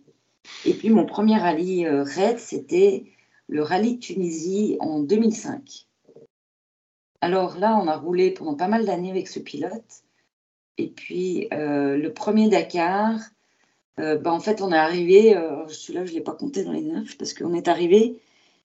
Et 0.65 0.75
puis 0.75 0.91
mon 0.91 1.07
premier 1.07 1.37
rallye 1.37 1.87
euh, 1.87 2.03
raid, 2.03 2.39
c'était 2.39 3.05
le 3.49 3.63
rallye 3.63 3.97
de 3.97 4.01
Tunisie 4.01 4.77
en 4.81 5.01
2005. 5.01 5.87
Alors 7.21 7.59
là, 7.59 7.77
on 7.77 7.87
a 7.87 7.97
roulé 7.97 8.31
pendant 8.31 8.55
pas 8.55 8.69
mal 8.69 8.87
d'années 8.87 9.11
avec 9.11 9.29
ce 9.29 9.39
pilote. 9.39 10.03
Et 10.79 10.89
puis 10.89 11.49
euh, 11.53 11.97
le 11.97 12.13
premier 12.13 12.49
Dakar, 12.49 13.21
euh, 13.99 14.17
bah, 14.17 14.33
en 14.33 14.41
fait, 14.41 14.63
on 14.63 14.73
est 14.73 14.77
arrivé, 14.77 15.35
celui-là, 15.69 16.07
je 16.07 16.13
ne 16.13 16.17
l'ai 16.17 16.25
pas 16.25 16.35
compté 16.35 16.65
dans 16.65 16.73
les 16.73 16.81
neuf, 16.81 17.19
parce 17.19 17.35
qu'on 17.35 17.53
est 17.53 17.69
arrivé, 17.69 18.19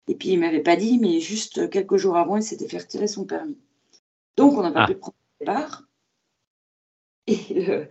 et 0.07 0.15
puis 0.15 0.29
il 0.29 0.39
ne 0.39 0.45
m'avait 0.45 0.61
pas 0.61 0.77
dit, 0.77 0.97
mais 0.99 1.19
juste 1.19 1.69
quelques 1.69 1.97
jours 1.97 2.15
avant, 2.15 2.37
il 2.37 2.43
s'était 2.43 2.69
fait 2.69 2.77
retirer 2.77 3.07
son 3.07 3.25
permis. 3.25 3.57
Donc, 4.37 4.53
on 4.53 4.61
n'a 4.61 4.71
pas 4.71 4.83
ah. 4.83 4.87
pu 4.87 4.95
prendre 4.95 5.17
le 5.39 5.45
départ. 5.45 5.83
Et 7.27 7.87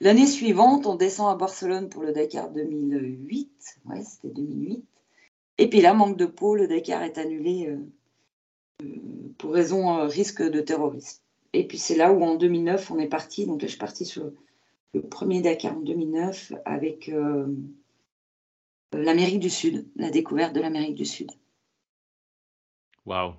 l'année 0.00 0.26
suivante, 0.26 0.86
on 0.86 0.96
descend 0.96 1.32
à 1.32 1.36
Barcelone 1.36 1.88
pour 1.88 2.02
le 2.02 2.12
Dakar 2.12 2.50
2008. 2.50 3.80
Ouais, 3.86 4.02
c'était 4.02 4.34
2008. 4.34 4.84
Et 5.58 5.68
puis 5.68 5.80
là, 5.80 5.94
manque 5.94 6.16
de 6.16 6.26
peau, 6.26 6.56
le 6.56 6.66
Dakar 6.66 7.02
est 7.02 7.18
annulé 7.18 7.68
euh, 7.68 7.78
euh, 8.82 9.32
pour 9.38 9.52
raison 9.52 9.98
euh, 9.98 10.06
risque 10.06 10.42
de 10.42 10.60
terrorisme. 10.60 11.22
Et 11.52 11.66
puis 11.66 11.78
c'est 11.78 11.94
là 11.94 12.12
où 12.12 12.22
en 12.22 12.34
2009, 12.34 12.90
on 12.90 12.98
est 12.98 13.08
parti. 13.08 13.46
Donc 13.46 13.62
là, 13.62 13.68
je 13.68 13.72
suis 13.72 13.78
partie 13.78 14.06
sur 14.06 14.32
le 14.94 15.02
premier 15.02 15.42
Dakar 15.42 15.76
en 15.76 15.80
2009 15.80 16.54
avec 16.64 17.10
l'Amérique 18.92 19.40
du 19.40 19.50
Sud, 19.50 19.86
la 19.96 20.10
découverte 20.10 20.54
de 20.54 20.60
l'Amérique 20.60 20.94
du 20.94 21.04
Sud. 21.04 21.30
Waouh. 23.04 23.34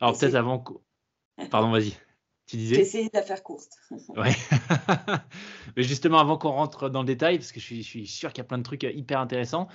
Alors 0.00 0.18
peut-être 0.18 0.34
avant. 0.34 0.64
Pardon, 1.50 1.70
vas-y. 1.70 1.94
Tu 2.46 2.56
disais 2.56 2.74
J'ai 2.74 2.80
essayé 2.80 3.04
de 3.04 3.10
la 3.14 3.22
faire 3.22 3.42
courte. 3.42 3.70
Ouais. 4.16 4.32
Mais 5.76 5.82
justement, 5.82 6.18
avant 6.18 6.36
qu'on 6.36 6.50
rentre 6.50 6.88
dans 6.88 7.00
le 7.00 7.06
détail, 7.06 7.38
parce 7.38 7.52
que 7.52 7.60
je 7.60 7.64
suis, 7.64 7.82
je 7.82 7.88
suis 7.88 8.06
sûr 8.06 8.30
qu'il 8.32 8.42
y 8.42 8.44
a 8.44 8.48
plein 8.48 8.58
de 8.58 8.62
trucs 8.62 8.82
hyper 8.82 9.20
intéressants, 9.20 9.68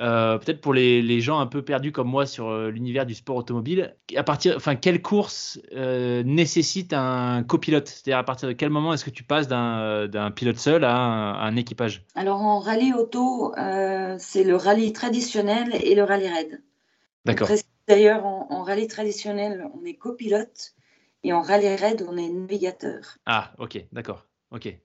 euh, 0.00 0.38
peut-être 0.38 0.60
pour 0.60 0.72
les, 0.72 1.02
les, 1.02 1.20
gens 1.20 1.38
un 1.38 1.46
peu 1.46 1.62
perdus 1.62 1.92
comme 1.92 2.08
moi 2.08 2.24
sur 2.26 2.48
euh, 2.48 2.70
l'univers 2.70 3.04
du 3.04 3.14
sport 3.14 3.36
automobile, 3.36 3.94
à 4.16 4.22
partir, 4.22 4.56
enfin, 4.56 4.74
quelle 4.74 5.02
course 5.02 5.60
euh, 5.72 6.22
nécessite 6.22 6.92
un 6.92 7.42
copilote? 7.42 7.88
C'est-à-dire 7.88 8.18
à 8.18 8.24
partir 8.24 8.48
de 8.48 8.54
quel 8.54 8.70
moment 8.70 8.94
est-ce 8.94 9.04
que 9.04 9.10
tu 9.10 9.24
passes 9.24 9.48
d'un 9.48 10.30
pilote 10.34 10.58
seul 10.58 10.84
à 10.84 10.96
un, 10.96 11.32
à 11.34 11.42
un, 11.44 11.56
équipage? 11.56 12.04
Alors 12.14 12.40
en 12.40 12.58
rallye 12.58 12.94
auto, 12.94 13.52
c'est 14.18 14.44
le 14.44 14.56
rallye 14.56 14.92
traditionnel 14.92 15.70
et 15.82 15.94
le 15.94 16.04
rallye 16.04 16.28
raid. 16.28 16.62
D'accord. 17.24 17.48
D'ailleurs, 17.86 18.24
en, 18.24 18.46
en, 18.50 18.62
rallye 18.62 18.88
traditionnel, 18.88 19.66
on 19.74 19.84
est 19.84 19.94
copilote 19.94 20.74
et 21.24 21.32
en 21.32 21.40
rallye 21.42 21.74
raid, 21.74 22.06
on 22.08 22.16
est 22.16 22.28
navigateur. 22.28 23.16
Ah, 23.26 23.52
ok, 23.58 23.84
d'accord. 23.92 24.26
Ok. 24.50 24.76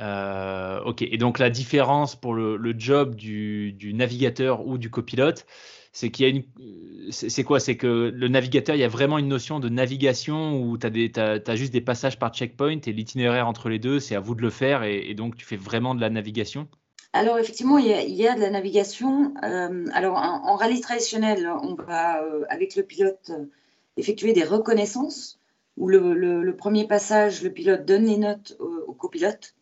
Euh, 0.00 0.80
ok. 0.80 1.02
Et 1.02 1.16
donc 1.16 1.38
la 1.38 1.50
différence 1.50 2.16
pour 2.16 2.34
le, 2.34 2.56
le 2.56 2.74
job 2.76 3.14
du, 3.14 3.72
du, 3.72 3.94
navigateur 3.94 4.66
ou 4.66 4.76
du 4.76 4.90
copilote, 4.90 5.46
c'est 5.92 6.10
qu'il 6.10 6.26
y 6.26 6.28
a 6.28 6.32
une. 6.32 6.42
C'est 7.10 7.44
quoi? 7.44 7.60
C'est 7.60 7.76
que 7.76 8.10
le 8.12 8.28
navigateur, 8.28 8.74
il 8.74 8.80
y 8.80 8.84
a 8.84 8.88
vraiment 8.88 9.18
une 9.18 9.28
notion 9.28 9.60
de 9.60 9.68
navigation 9.68 10.60
où 10.60 10.76
tu 10.76 10.86
as, 10.86 11.40
as, 11.46 11.56
juste 11.56 11.72
des 11.72 11.80
passages 11.80 12.18
par 12.18 12.34
checkpoint 12.34 12.80
et 12.84 12.92
l'itinéraire 12.92 13.46
entre 13.46 13.68
les 13.68 13.78
deux, 13.78 14.00
c'est 14.00 14.16
à 14.16 14.20
vous 14.20 14.34
de 14.34 14.42
le 14.42 14.50
faire 14.50 14.82
et, 14.82 15.08
et, 15.08 15.14
donc 15.14 15.36
tu 15.36 15.46
fais 15.46 15.56
vraiment 15.56 15.94
de 15.94 16.00
la 16.00 16.10
navigation? 16.10 16.66
Alors 17.12 17.38
effectivement, 17.38 17.78
il 17.78 17.86
y 17.86 17.92
a, 17.92 18.02
il 18.02 18.14
y 18.14 18.26
a 18.26 18.34
de 18.34 18.40
la 18.40 18.50
navigation. 18.50 19.34
Euh, 19.44 19.86
alors 19.92 20.16
en, 20.16 20.48
en, 20.48 20.56
rallye 20.56 20.80
traditionnel, 20.80 21.48
on 21.62 21.74
va 21.74 22.24
euh, 22.24 22.44
avec 22.48 22.74
le 22.74 22.82
pilote 22.82 23.30
effectuer 23.96 24.32
des 24.32 24.42
reconnaissances 24.42 25.38
où 25.76 25.88
le, 25.88 26.14
le, 26.14 26.42
le, 26.42 26.56
premier 26.56 26.86
passage, 26.86 27.42
le 27.42 27.50
pilote 27.50 27.84
donne 27.84 28.06
les 28.06 28.16
notes 28.16 28.56
au, 28.60 28.84
au, 28.86 28.92
copilote. 28.92 29.54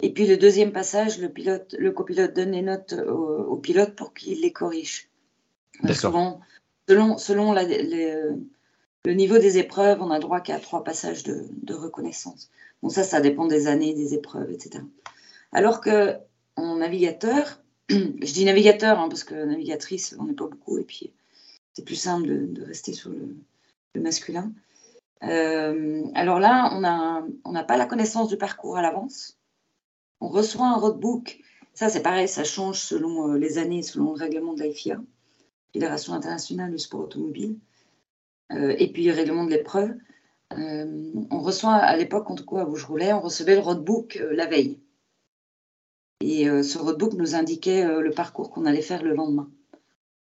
Et 0.00 0.12
puis 0.12 0.26
le 0.26 0.36
deuxième 0.36 0.72
passage, 0.72 1.18
le, 1.18 1.28
pilote, 1.28 1.74
le 1.78 1.92
copilote 1.92 2.34
donne 2.34 2.52
les 2.52 2.62
notes 2.62 2.92
au, 2.92 3.44
au 3.44 3.56
pilote 3.56 3.94
pour 3.94 4.14
qu'il 4.14 4.40
les 4.40 4.52
corrige. 4.52 5.08
Souvent, 5.92 6.40
selon, 6.88 7.18
selon 7.18 7.52
la, 7.52 7.62
les, 7.62 8.20
le 9.04 9.14
niveau 9.14 9.38
des 9.38 9.58
épreuves, 9.58 10.02
on 10.02 10.10
a 10.10 10.18
droit 10.18 10.40
qu'à 10.40 10.58
trois 10.58 10.84
passages 10.84 11.22
de, 11.22 11.46
de, 11.62 11.74
reconnaissance. 11.74 12.50
Bon, 12.82 12.88
ça, 12.88 13.04
ça 13.04 13.20
dépend 13.20 13.46
des 13.46 13.66
années, 13.66 13.94
des 13.94 14.14
épreuves, 14.14 14.50
etc. 14.50 14.84
Alors 15.52 15.80
que 15.80 16.16
en 16.56 16.76
navigateur, 16.76 17.62
je 17.88 18.32
dis 18.32 18.44
navigateur 18.44 18.98
hein, 18.98 19.08
parce 19.08 19.24
que 19.24 19.34
navigatrice, 19.34 20.16
on 20.18 20.24
n'est 20.24 20.34
pas 20.34 20.46
beaucoup, 20.46 20.78
et 20.78 20.84
puis 20.84 21.12
c'est 21.72 21.84
plus 21.84 21.96
simple 21.96 22.26
de, 22.26 22.46
de, 22.46 22.64
rester 22.64 22.92
sur 22.92 23.10
le, 23.10 23.36
le 23.94 24.00
masculin. 24.00 24.52
Euh, 25.24 26.04
alors 26.14 26.38
là, 26.38 26.70
on 27.44 27.52
n'a 27.52 27.64
pas 27.64 27.76
la 27.76 27.86
connaissance 27.86 28.28
du 28.28 28.36
parcours 28.36 28.76
à 28.76 28.82
l'avance. 28.82 29.38
On 30.20 30.28
reçoit 30.28 30.66
un 30.66 30.76
roadbook. 30.76 31.40
Ça, 31.74 31.88
c'est 31.88 32.02
pareil, 32.02 32.28
ça 32.28 32.44
change 32.44 32.80
selon 32.80 33.32
euh, 33.32 33.38
les 33.38 33.58
années, 33.58 33.82
selon 33.82 34.12
le 34.12 34.18
règlement 34.18 34.54
de 34.54 34.62
la 34.62 34.72
FIA, 34.72 35.00
Fédération 35.72 36.12
internationale 36.12 36.72
du 36.72 36.78
sport 36.78 37.00
automobile, 37.00 37.56
euh, 38.52 38.74
et 38.78 38.92
puis 38.92 39.04
le 39.04 39.12
règlement 39.12 39.44
de 39.44 39.50
l'épreuve. 39.50 39.94
On 40.50 41.40
reçoit 41.40 41.74
à 41.74 41.94
l'époque, 41.96 42.30
en 42.30 42.34
tout 42.34 42.46
cas, 42.46 42.64
où 42.64 42.74
je 42.74 42.86
roulais, 42.86 43.12
on 43.12 43.20
recevait 43.20 43.54
le 43.54 43.60
roadbook 43.60 44.18
la 44.30 44.46
veille. 44.46 44.80
Et 46.20 46.46
ce 46.46 46.78
roadbook 46.78 47.12
nous 47.12 47.34
indiquait 47.34 47.84
le 47.84 48.10
parcours 48.10 48.50
qu'on 48.50 48.64
allait 48.64 48.80
faire 48.80 49.02
le 49.02 49.14
lendemain. 49.14 49.50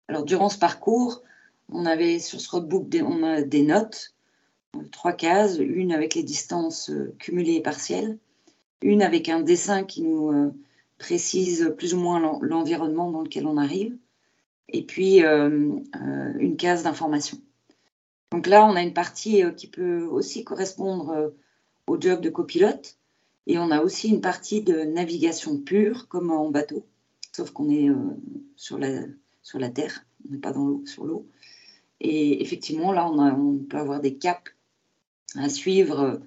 Alors, 0.08 0.24
durant 0.24 0.48
ce 0.48 0.58
parcours, 0.58 1.22
on 1.70 1.86
avait 1.86 2.20
sur 2.20 2.40
ce 2.40 2.50
roadbook 2.50 2.88
des 2.88 3.62
notes 3.62 4.15
trois 4.92 5.14
cases, 5.14 5.58
une 5.58 5.92
avec 5.92 6.16
les 6.16 6.24
distances 6.24 6.92
cumulées 7.20 7.56
et 7.56 7.62
partielles, 7.62 8.18
une 8.82 9.02
avec 9.02 9.30
un 9.30 9.42
dessin 9.42 9.84
qui 9.84 10.02
nous 10.02 10.32
euh, 10.32 10.52
précise 10.98 11.74
plus 11.78 11.94
ou 11.94 12.00
moins 12.00 12.40
l'environnement 12.42 13.12
dans 13.12 13.22
lequel 13.22 13.48
on 13.48 13.58
arrive, 13.58 13.98
et 14.70 14.84
puis 14.84 15.24
euh, 15.24 15.72
euh, 15.96 16.34
une 16.40 16.56
case 16.56 16.84
d'information. 16.84 17.40
Donc 18.32 18.48
là, 18.48 18.66
on 18.66 18.76
a 18.76 18.82
une 18.82 18.94
partie 18.94 19.44
qui 19.56 19.68
peut 19.68 20.04
aussi 20.04 20.44
correspondre 20.44 21.34
au 21.88 22.00
job 22.00 22.22
de 22.22 22.30
copilote, 22.30 22.98
et 23.48 23.58
on 23.60 23.72
a 23.72 23.82
aussi 23.82 24.10
une 24.10 24.22
partie 24.22 24.62
de 24.62 24.84
navigation 24.84 25.58
pure, 25.60 26.08
comme 26.08 26.32
en 26.32 26.50
bateau, 26.50 26.86
sauf 27.32 27.52
qu'on 27.52 27.70
est 27.70 27.90
sur, 28.56 28.78
la, 28.78 29.04
sur 29.42 29.60
la 29.60 29.70
terre, 29.70 30.06
on 30.28 30.34
n'est 30.34 30.40
pas 30.40 30.52
dans 30.52 30.66
l'eau, 30.66 30.84
sur 30.86 31.06
l'eau. 31.06 31.28
Et 32.02 32.42
effectivement, 32.42 32.92
là, 32.92 33.08
on, 33.10 33.20
on 33.20 33.58
peut 33.58 33.78
avoir 33.78 34.02
des 34.02 34.16
caps 34.16 34.55
à 35.38 35.50
suivre 35.50 36.20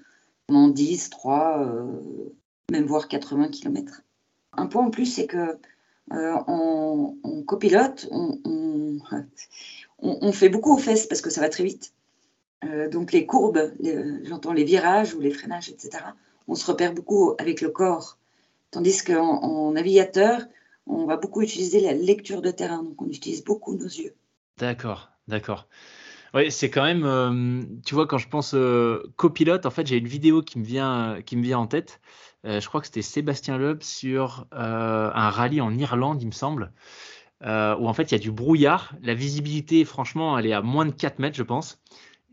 pendant 0.47 0.69
10, 0.69 1.11
3, 1.11 1.67
euh, 1.67 2.33
même 2.71 2.87
voire 2.87 3.09
80 3.09 3.49
km. 3.49 4.03
Un 4.55 4.67
point 4.67 4.85
en 4.85 4.91
plus, 4.91 5.07
c'est 5.07 5.27
que 5.27 5.59
euh, 6.13 6.33
en, 6.47 7.15
copilote, 7.47 8.09
on, 8.11 8.39
on, 8.45 8.99
on, 9.99 10.33
fait 10.33 10.49
beaucoup 10.49 10.75
aux 10.75 10.79
fesses 10.79 11.07
parce 11.07 11.21
que 11.21 11.31
ça 11.31 11.41
va 11.41 11.49
très 11.49 11.65
vite. 11.65 11.93
Euh, 12.65 12.89
donc 12.89 13.13
les 13.13 13.27
courbes, 13.27 13.73
j'entends 14.25 14.53
les 14.53 14.65
virages 14.65 15.15
ou 15.15 15.21
les 15.21 15.31
freinages, 15.31 15.69
etc., 15.69 16.05
on 16.49 16.55
se 16.55 16.67
repère 16.67 16.95
beaucoup 16.95 17.35
avec 17.39 17.61
le 17.61 17.69
corps. 17.69 18.19
Tandis 18.71 19.05
qu'en 19.05 19.43
en 19.43 19.73
navigateur, 19.73 20.43
on 20.87 21.05
va 21.05 21.17
beaucoup 21.17 21.43
utiliser 21.43 21.81
la 21.81 21.93
lecture 21.93 22.41
de 22.43 22.51
terrain, 22.51 22.83
donc 22.83 23.01
on 23.01 23.09
utilise 23.09 23.45
beaucoup 23.45 23.75
nos 23.75 23.85
yeux. 23.85 24.15
D'accord, 24.57 25.11
d'accord. 25.29 25.69
Oui, 26.35 26.51
c'est 26.53 26.71
quand 26.71 26.85
même, 26.85 27.05
euh, 27.05 27.63
tu 27.87 27.95
vois, 27.95 28.07
quand 28.07 28.19
je 28.19 28.29
pense 28.29 28.55
euh, 28.55 29.03
copilote, 29.17 29.65
en 29.67 29.71
fait, 29.71 29.87
j'ai 29.87 29.97
une 29.97 30.09
vidéo 30.09 30.43
qui 30.43 30.59
me 30.59 30.65
vient, 30.65 31.21
qui 31.25 31.37
me 31.37 31.43
vient 31.43 31.59
en 31.59 31.67
tête. 31.67 32.01
Euh, 32.45 32.61
je 32.61 32.69
crois 32.69 32.81
que 32.81 32.87
c'était 32.87 33.03
Sébastien 33.03 33.57
Loeb 33.59 33.83
sur 33.83 34.47
un 34.53 35.31
rallye 35.31 35.61
en 35.61 35.77
Irlande, 35.77 36.23
il 36.23 36.27
me 36.27 36.33
semble, 36.33 36.73
où 37.43 37.89
en 37.89 37.93
fait 37.95 38.11
il 38.11 38.13
y 38.13 38.15
a 38.17 38.19
du 38.19 38.31
brouillard. 38.31 38.95
La 39.03 39.15
visibilité, 39.15 39.85
franchement, 39.85 40.39
elle 40.39 40.47
est 40.47 40.53
à 40.53 40.63
moins 40.63 40.87
de 40.87 40.93
4 40.93 41.19
mètres, 41.19 41.37
je 41.37 41.43
pense. 41.43 41.81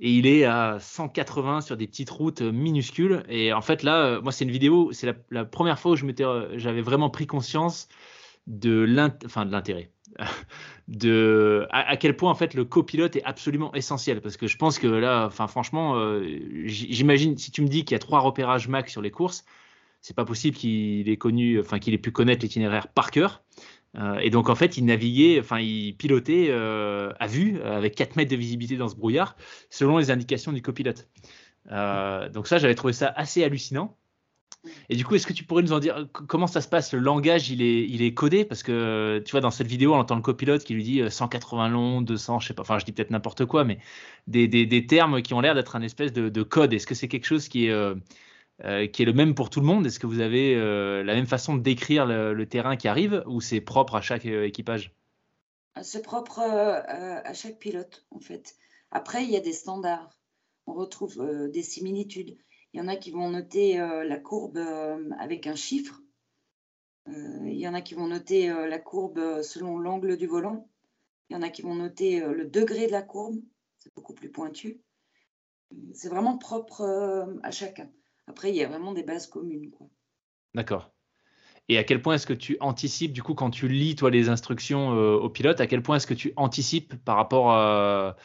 Et 0.01 0.11
il 0.11 0.27
est 0.27 0.43
à 0.43 0.77
180 0.79 1.61
sur 1.61 1.77
des 1.77 1.87
petites 1.87 2.09
routes 2.09 2.41
minuscules. 2.41 3.23
Et 3.29 3.53
en 3.53 3.61
fait, 3.61 3.81
là, 3.83 4.19
moi, 4.21 4.31
c'est 4.33 4.43
une 4.45 4.51
vidéo, 4.51 4.91
c'est 4.91 5.07
la, 5.07 5.13
la, 5.31 5.45
première 5.45 5.79
fois 5.79 5.93
où 5.93 5.95
j'avais 5.95 6.81
vraiment 6.81 7.09
pris 7.09 7.27
conscience 7.27 7.87
de 8.47 8.81
l'intérêt 8.83 9.91
de 10.87 11.67
à, 11.71 11.97
quel 11.97 12.15
point 12.15 12.29
en 12.29 12.35
fait 12.35 12.53
le 12.53 12.65
copilote 12.65 13.15
est 13.15 13.23
absolument 13.23 13.73
essentiel. 13.73 14.21
Parce 14.21 14.37
que 14.37 14.47
je 14.47 14.57
pense 14.57 14.79
que 14.79 14.87
là 14.87 15.25
enfin 15.25 15.47
franchement 15.47 15.95
euh, 15.95 16.27
j'imagine 16.65 17.37
si 17.37 17.51
tu 17.51 17.61
me 17.61 17.67
dis 17.67 17.85
qu'il 17.85 17.93
y 17.93 17.95
a 17.95 17.99
trois 17.99 18.19
repérages 18.19 18.67
max 18.67 18.91
sur 18.91 19.01
les 19.01 19.11
courses 19.11 19.45
c'est 20.01 20.15
pas 20.15 20.25
possible 20.25 20.55
qu'il 20.55 21.09
ait 21.09 21.17
connu 21.17 21.59
enfin 21.59 21.79
qu'il 21.79 21.93
ait 21.93 21.99
pu 21.99 22.11
connaître 22.11 22.43
l'itinéraire 22.43 22.87
par 22.87 23.11
cœur. 23.11 23.43
Euh, 23.97 24.17
et 24.17 24.29
donc 24.29 24.49
en 24.49 24.55
fait 24.55 24.77
il 24.77 24.85
naviguait 24.85 25.39
enfin 25.39 25.59
il 25.59 25.95
pilotait 25.95 26.47
euh, 26.49 27.13
à 27.19 27.27
vue 27.27 27.61
avec 27.61 27.95
4 27.95 28.17
mètres 28.17 28.31
de 28.31 28.35
visibilité 28.35 28.75
dans 28.75 28.89
ce 28.89 28.95
brouillard 28.95 29.35
selon 29.69 29.97
les 29.97 30.11
indications 30.11 30.51
du 30.51 30.61
copilote. 30.61 31.07
Donc 31.69 32.47
ça 32.47 32.57
j'avais 32.59 32.75
trouvé 32.75 32.93
ça 32.93 33.07
assez 33.07 33.43
hallucinant 33.43 33.97
et 34.89 34.95
du 34.95 35.05
coup, 35.05 35.15
est-ce 35.15 35.27
que 35.27 35.33
tu 35.33 35.43
pourrais 35.43 35.63
nous 35.63 35.73
en 35.73 35.79
dire 35.79 36.07
comment 36.27 36.47
ça 36.47 36.61
se 36.61 36.67
passe? 36.67 36.93
Le 36.93 36.99
langage, 36.99 37.49
il 37.49 37.61
est, 37.61 37.83
il 37.87 38.01
est 38.01 38.13
codé? 38.13 38.45
Parce 38.45 38.63
que 38.63 39.21
tu 39.25 39.31
vois, 39.31 39.41
dans 39.41 39.51
cette 39.51 39.67
vidéo, 39.67 39.93
on 39.93 39.97
entend 39.97 40.15
le 40.15 40.21
copilote 40.21 40.63
qui 40.63 40.73
lui 40.73 40.83
dit 40.83 41.01
180 41.09 41.69
long, 41.69 42.01
200, 42.01 42.39
je 42.39 42.47
sais 42.47 42.53
pas, 42.53 42.61
enfin, 42.61 42.79
je 42.79 42.85
dis 42.85 42.91
peut-être 42.91 43.11
n'importe 43.11 43.45
quoi, 43.45 43.63
mais 43.63 43.79
des, 44.27 44.47
des, 44.47 44.65
des, 44.65 44.85
termes 44.85 45.21
qui 45.21 45.33
ont 45.33 45.41
l'air 45.41 45.55
d'être 45.55 45.75
un 45.75 45.81
espèce 45.81 46.13
de, 46.13 46.29
de 46.29 46.43
code. 46.43 46.73
Est-ce 46.73 46.87
que 46.87 46.95
c'est 46.95 47.07
quelque 47.07 47.25
chose 47.25 47.47
qui 47.47 47.67
est, 47.67 47.71
euh, 47.71 47.95
euh, 48.63 48.87
qui 48.87 49.01
est 49.01 49.05
le 49.05 49.13
même 49.13 49.35
pour 49.35 49.49
tout 49.49 49.59
le 49.59 49.65
monde? 49.65 49.85
Est-ce 49.85 49.99
que 49.99 50.07
vous 50.07 50.21
avez 50.21 50.55
euh, 50.55 51.03
la 51.03 51.13
même 51.13 51.27
façon 51.27 51.55
de 51.55 51.61
décrire 51.61 52.05
le, 52.05 52.45
terrain 52.45 52.77
qui 52.77 52.87
arrive 52.87 53.23
ou 53.27 53.41
c'est 53.41 53.59
propre 53.59 53.95
à 53.95 54.01
chaque 54.01 54.25
euh, 54.25 54.45
équipage? 54.45 54.93
C'est 55.81 56.01
propre 56.01 56.39
à 56.39 57.33
chaque 57.33 57.59
pilote, 57.59 58.05
en 58.11 58.21
fait. 58.21 58.55
Après, 58.91 59.25
il 59.25 59.29
y 59.29 59.35
a 59.35 59.41
des 59.41 59.51
standards. 59.51 60.17
On 60.67 60.73
retrouve 60.73 61.21
des 61.51 61.63
similitudes. 61.63 62.37
Il 62.75 62.79
y 62.79 62.81
en 62.81 62.89
a 62.89 62.97
qui 62.97 63.09
vont 63.09 63.29
noter 63.29 63.79
euh, 63.79 64.03
la 64.03 64.17
courbe 64.17 64.57
euh, 64.57 65.09
avec 65.17 65.47
un 65.47 65.55
chiffre. 65.55 66.01
Euh, 67.07 67.39
il 67.45 67.57
y 67.57 67.69
en 67.69 67.73
a 67.73 67.79
qui 67.79 67.93
vont 67.93 68.07
noter 68.07 68.49
la 68.49 68.79
courbe 68.79 69.41
selon 69.43 69.77
l'angle 69.77 70.17
du 70.17 70.27
volant. 70.27 70.67
Il 71.29 71.35
y 71.35 71.37
en 71.37 71.41
a 71.41 71.47
qui 71.47 71.61
vont 71.61 71.75
noter 71.75 72.19
le 72.19 72.43
degré 72.43 72.87
de 72.87 72.91
la 72.91 73.01
courbe. 73.01 73.37
C'est 73.77 73.95
beaucoup 73.95 74.13
plus 74.13 74.29
pointu. 74.29 74.81
C'est 75.93 76.09
vraiment 76.09 76.37
propre 76.37 76.83
à 77.43 77.51
chacun. 77.51 77.89
Après, 78.27 78.49
il 78.49 78.57
y 78.57 78.63
a 78.63 78.67
vraiment 78.67 78.91
des 78.91 79.03
bases 79.03 79.27
communes. 79.27 79.71
D'accord. 80.53 80.93
Et 81.69 81.77
à 81.77 81.83
quel 81.83 82.01
point 82.01 82.15
est-ce 82.15 82.27
que 82.27 82.33
tu 82.33 82.57
anticipes, 82.59 83.13
du 83.13 83.23
coup, 83.23 83.33
quand 83.33 83.49
tu 83.49 83.67
lis, 83.67 83.95
toi, 83.95 84.11
les 84.11 84.29
instructions 84.29 84.93
euh, 84.93 85.15
au 85.15 85.29
pilote, 85.29 85.61
à 85.61 85.67
quel 85.67 85.81
point 85.81 85.95
est-ce 85.95 86.07
que 86.07 86.13
tu 86.13 86.33
anticipes 86.35 86.93
par 87.03 87.15
rapport 87.15 87.51
à, 87.51 88.17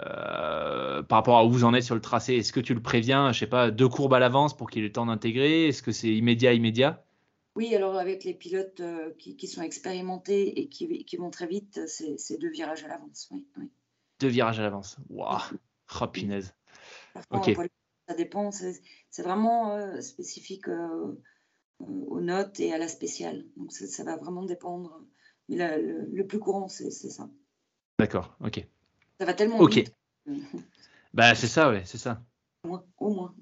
euh, 0.00 1.02
par 1.02 1.18
rapport 1.18 1.38
à 1.38 1.44
où 1.44 1.50
vous 1.50 1.64
en 1.64 1.74
êtes 1.74 1.82
sur 1.82 1.94
le 1.94 2.00
tracé 2.00 2.36
Est-ce 2.36 2.52
que 2.52 2.60
tu 2.60 2.74
le 2.74 2.82
préviens, 2.82 3.32
je 3.32 3.40
sais 3.40 3.46
pas, 3.46 3.70
deux 3.70 3.88
courbes 3.88 4.14
à 4.14 4.18
l'avance 4.18 4.56
pour 4.56 4.70
qu'il 4.70 4.82
ait 4.82 4.86
le 4.86 4.92
temps 4.92 5.06
d'intégrer? 5.06 5.68
Est-ce 5.68 5.82
que 5.82 5.92
c'est 5.92 6.14
immédiat, 6.14 6.52
immédiat? 6.52 7.04
Oui, 7.56 7.74
alors 7.74 7.96
avec 7.96 8.24
les 8.24 8.34
pilotes 8.34 8.80
euh, 8.80 9.12
qui, 9.18 9.36
qui, 9.36 9.48
sont 9.48 9.62
expérimentés 9.62 10.60
et 10.60 10.68
qui, 10.68 11.04
qui 11.04 11.16
vont 11.16 11.30
très 11.30 11.46
vite, 11.46 11.80
c'est 11.86 12.38
deux 12.38 12.50
virages 12.50 12.84
à 12.84 12.88
l'avance. 12.88 13.28
Oui, 13.30 13.46
oui. 13.58 13.70
Deux 14.20 14.28
virages 14.28 14.60
à 14.60 14.62
l'avance. 14.62 14.96
Waouh, 15.08 15.38
oh, 16.00 16.06
punaise. 16.06 16.54
Okay. 17.30 17.56
ça 18.06 18.14
dépend. 18.14 18.50
C'est 18.52 19.22
vraiment 19.22 20.00
spécifique 20.00 20.68
aux 21.80 22.20
notes 22.20 22.60
et 22.60 22.72
à 22.72 22.78
la 22.78 22.88
spéciale. 22.88 23.44
Donc 23.56 23.72
ça, 23.72 24.04
va 24.04 24.16
vraiment 24.16 24.44
dépendre. 24.44 25.00
Mais 25.48 25.56
le, 25.56 26.26
plus 26.26 26.38
courant, 26.38 26.68
c'est 26.68 26.90
ça. 26.90 27.28
D'accord, 27.98 28.36
ok. 28.40 28.66
Ça 29.20 29.24
va 29.24 29.34
tellement 29.34 29.58
Ok. 29.60 29.84
bah 31.14 31.36
c'est 31.36 31.46
ça, 31.46 31.70
ouais, 31.70 31.82
c'est 31.84 31.98
ça. 31.98 32.20
Au 32.64 32.68
moins. 32.68 32.84
Au 32.98 33.10
moins. 33.10 33.34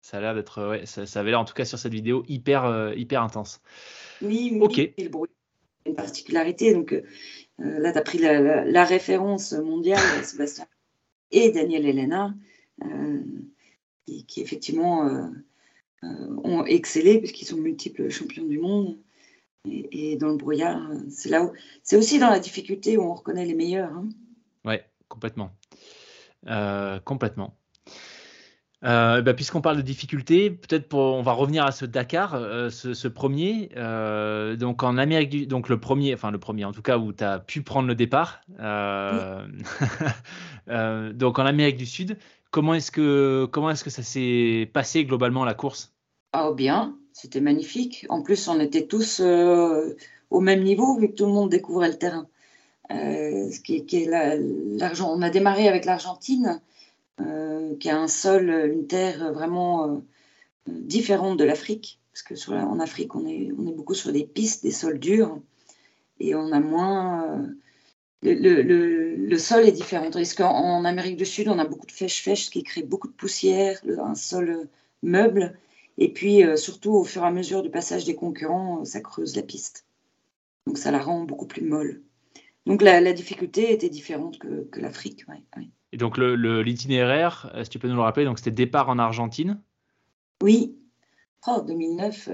Ça 0.00 0.18
a 0.18 0.20
l'air 0.20 0.34
d'être, 0.36 0.68
ouais, 0.68 0.86
ça, 0.86 1.04
ça, 1.04 1.18
avait 1.18 1.30
l'air 1.30 1.40
en 1.40 1.44
tout 1.44 1.54
cas 1.54 1.64
sur 1.64 1.80
cette 1.80 1.92
vidéo 1.92 2.22
hyper, 2.28 2.92
hyper 2.94 3.22
intense. 3.22 3.60
Oui, 4.22 4.50
oui. 4.52 4.60
Ok. 4.60 4.76
le 4.98 5.08
bruit 5.08 5.30
une 5.86 5.94
particularité. 5.94 6.74
Donc 6.74 6.92
euh, 6.92 7.02
là, 7.58 7.92
tu 7.92 7.98
as 7.98 8.02
pris 8.02 8.18
la, 8.18 8.84
référence 8.84 9.52
mondiale, 9.52 9.98
Sébastien 10.24 10.66
et 11.30 11.50
Daniel 11.50 11.86
Elena, 11.86 12.34
euh, 12.84 13.22
qui, 14.26 14.40
effectivement 14.40 15.06
euh, 15.06 15.28
ont 16.44 16.64
excellé 16.64 17.18
puisqu'ils 17.18 17.46
sont 17.46 17.56
multiples 17.56 18.10
champions 18.10 18.44
du 18.44 18.58
monde. 18.58 18.98
Et, 19.68 20.16
dans 20.16 20.28
le 20.28 20.36
brouillard, 20.36 20.92
c'est 21.10 21.28
là 21.28 21.42
où 21.42 21.50
c'est 21.82 21.96
aussi 21.96 22.20
dans 22.20 22.30
la 22.30 22.38
difficulté 22.38 22.96
où 22.96 23.02
on 23.02 23.14
reconnaît 23.14 23.44
les 23.44 23.54
meilleurs. 23.54 23.92
Hein. 23.92 24.08
Complètement, 25.08 25.56
complètement. 27.04 27.56
Euh, 28.84 29.22
bah, 29.22 29.32
puisqu'on 29.32 29.62
parle 29.62 29.78
de 29.78 29.82
difficultés, 29.82 30.50
peut-être 30.50 30.94
on 30.94 31.22
va 31.22 31.32
revenir 31.32 31.64
à 31.64 31.72
ce 31.72 31.86
Dakar, 31.86 32.34
euh, 32.34 32.68
ce, 32.70 33.08
premier. 33.08 33.70
Euh, 33.76 34.54
donc 34.56 34.82
en 34.82 34.98
Amérique 34.98 35.30
du, 35.30 35.46
donc 35.46 35.68
le 35.68 35.80
premier, 35.80 36.12
enfin 36.14 36.30
le 36.30 36.38
premier 36.38 36.64
en 36.64 36.72
tout 36.72 36.82
cas 36.82 36.98
où 36.98 37.12
tu 37.12 37.24
as 37.24 37.38
pu 37.38 37.62
prendre 37.62 37.88
le 37.88 37.94
départ. 37.94 38.42
donc 40.68 41.38
en 41.38 41.46
Amérique 41.46 41.78
du 41.78 41.86
Sud, 41.86 42.18
comment 42.50 42.74
est-ce 42.74 42.90
que 42.90 43.48
comment 43.50 43.70
est-ce 43.70 43.82
que 43.82 43.90
ça 43.90 44.02
s'est 44.02 44.70
passé 44.72 45.04
globalement 45.04 45.44
la 45.44 45.54
course? 45.54 45.94
Oh 46.38 46.52
bien, 46.54 46.98
c'était 47.12 47.40
magnifique. 47.40 48.04
En 48.10 48.22
plus, 48.22 48.46
on 48.46 48.60
était 48.60 48.86
tous 48.86 49.20
au 49.20 50.40
même 50.40 50.62
niveau 50.62 50.98
vu 50.98 51.08
que 51.08 51.14
tout 51.14 51.26
le 51.26 51.32
monde 51.32 51.48
découvrait 51.50 51.88
le 51.88 51.98
terrain. 51.98 52.28
L'argent. 54.78 55.12
On 55.12 55.22
a 55.22 55.30
démarré 55.30 55.68
avec 55.68 55.84
l'Argentine. 55.84 56.60
Euh, 57.20 57.74
qui 57.78 57.88
a 57.88 57.98
un 57.98 58.08
sol, 58.08 58.50
une 58.50 58.86
terre 58.86 59.32
vraiment 59.32 59.88
euh, 59.88 59.98
différente 60.66 61.38
de 61.38 61.44
l'Afrique. 61.44 61.98
Parce 62.12 62.22
que 62.22 62.52
en 62.52 62.78
Afrique, 62.80 63.14
on 63.14 63.26
est, 63.26 63.52
beaucoup 63.52 63.94
sur 63.94 64.12
des 64.12 64.24
pistes, 64.24 64.62
des 64.62 64.70
sols 64.70 64.98
durs, 64.98 65.38
et 66.20 66.34
on 66.34 66.52
a 66.52 66.60
moins. 66.60 67.24
Euh, 67.24 67.46
le, 68.22 69.38
sol 69.38 69.66
est 69.66 69.72
différent. 69.72 70.10
Tandis 70.10 70.34
qu'en 70.34 70.84
Amérique 70.84 71.16
du 71.16 71.26
Sud, 71.26 71.48
on 71.48 71.58
a 71.58 71.64
beaucoup 71.64 71.86
de 71.86 71.92
fèche-fèche, 71.92 72.46
ce 72.46 72.50
qui 72.50 72.62
crée 72.62 72.82
beaucoup 72.82 73.08
de 73.08 73.12
poussière, 73.12 73.80
un 73.98 74.14
sol 74.14 74.68
meuble. 75.02 75.58
Et 75.98 76.12
puis, 76.12 76.42
surtout, 76.56 76.92
au 76.92 77.04
fur 77.04 77.22
et 77.22 77.26
à 77.26 77.30
mesure 77.30 77.62
du 77.62 77.70
passage 77.70 78.04
des 78.04 78.14
concurrents, 78.14 78.84
ça 78.84 79.00
creuse 79.00 79.36
la 79.36 79.42
piste. 79.42 79.84
Donc, 80.66 80.78
ça 80.78 80.90
la 80.90 80.98
rend 80.98 81.24
beaucoup 81.24 81.46
plus 81.46 81.62
molle. 81.62 82.02
Donc, 82.66 82.82
la, 82.82 83.00
la 83.00 83.12
difficulté 83.12 83.72
était 83.72 83.88
différente 83.88 84.38
que, 84.38 84.64
que 84.70 84.80
l'Afrique. 84.80 85.24
Ouais, 85.28 85.42
ouais. 85.56 85.68
Et 85.92 85.98
donc 85.98 86.18
l'itinéraire, 86.18 87.50
le, 87.54 87.64
si 87.64 87.70
tu 87.70 87.78
peux 87.78 87.88
nous 87.88 87.94
le 87.94 88.02
rappeler, 88.02 88.24
donc 88.24 88.38
c'était 88.38 88.50
départ 88.50 88.88
en 88.88 88.98
Argentine? 88.98 89.62
Oui. 90.42 90.76
Oh, 91.46 91.62
2009, 91.66 92.28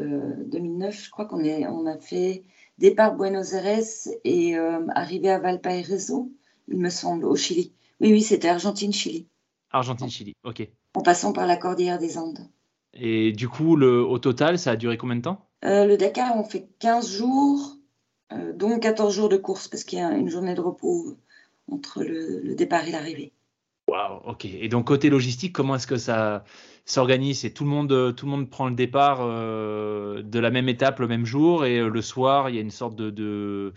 2009, 0.47 0.89
euh, 0.89 1.03
je 1.05 1.11
crois 1.11 1.27
qu'on 1.27 1.45
on 1.45 1.87
a 1.87 1.99
fait 1.99 2.45
départ 2.79 3.15
Buenos 3.15 3.53
Aires 3.53 3.85
et 4.25 4.57
euh, 4.57 4.87
arrivé 4.95 5.31
à 5.31 5.39
Valparaiso, 5.39 6.33
il 6.69 6.79
me 6.79 6.89
semble, 6.89 7.27
au 7.27 7.37
Chili. 7.37 7.73
Oui, 8.01 8.11
oui, 8.11 8.23
c'était 8.23 8.49
Argentine-Chili. 8.49 9.29
Argentine-Chili, 9.71 10.35
ok. 10.45 10.67
En 10.95 11.03
passant 11.03 11.33
par 11.33 11.47
la 11.47 11.57
cordillère 11.57 11.99
des 11.99 12.19
Andes. 12.19 12.49
Et 12.95 13.33
du 13.33 13.49
coup, 13.49 13.77
le, 13.77 14.03
au 14.03 14.19
total, 14.19 14.59
ça 14.59 14.73
a 14.73 14.77
duré 14.77 14.97
combien 14.97 15.17
de 15.17 15.23
temps? 15.23 15.47
Euh, 15.65 15.87
Le 15.87 15.97
Dakar, 15.97 16.37
on 16.37 16.45
fait 16.45 16.69
15 16.81 17.17
jours, 17.17 17.77
dont 18.55 18.79
14 18.79 19.15
jours 19.15 19.29
de 19.29 19.37
course, 19.37 19.69
parce 19.69 19.85
qu'il 19.85 19.99
y 19.99 20.03
a 20.03 20.11
une 20.13 20.29
journée 20.29 20.55
de 20.55 20.61
repos 20.61 21.17
entre 21.71 22.03
le 22.03 22.55
départ 22.55 22.87
et 22.87 22.91
l'arrivée. 22.91 23.33
Waouh, 23.89 24.21
ok. 24.25 24.45
Et 24.45 24.69
donc 24.69 24.87
côté 24.87 25.11
logistique, 25.11 25.53
comment 25.53 25.75
est-ce 25.75 25.87
que 25.87 25.97
ça 25.97 26.45
s'organise? 26.85 27.41
C'est 27.41 27.51
tout 27.51 27.65
le 27.65 27.71
monde, 27.71 28.15
tout 28.17 28.27
le 28.27 28.31
monde 28.31 28.49
prend 28.49 28.69
le 28.69 28.75
départ 28.75 29.19
euh, 29.21 30.23
de 30.23 30.39
la 30.39 30.51
même 30.51 30.69
étape 30.69 31.01
le 31.01 31.09
même 31.09 31.27
jour 31.27 31.65
et 31.65 31.79
euh, 31.79 31.89
le 31.89 32.03
soir 32.03 32.49
il 32.49 32.55
y 32.55 32.59
a 32.59 32.61
une 32.61 32.71
sorte 32.71 32.95
de, 32.95 33.11
de, 33.11 33.73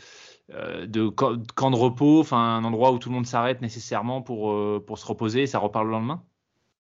euh, 0.53 0.85
de 0.85 1.07
camp, 1.07 1.71
de 1.71 1.75
repos, 1.75 2.19
enfin 2.19 2.37
un 2.37 2.63
endroit 2.63 2.91
où 2.91 2.99
tout 2.99 3.09
le 3.09 3.15
monde 3.15 3.25
s'arrête 3.25 3.61
nécessairement 3.61 4.21
pour, 4.21 4.55
pour 4.85 4.97
se 4.97 5.05
reposer 5.05 5.41
et 5.43 5.47
ça 5.47 5.59
repart 5.59 5.83
le 5.83 5.91
lendemain? 5.91 6.23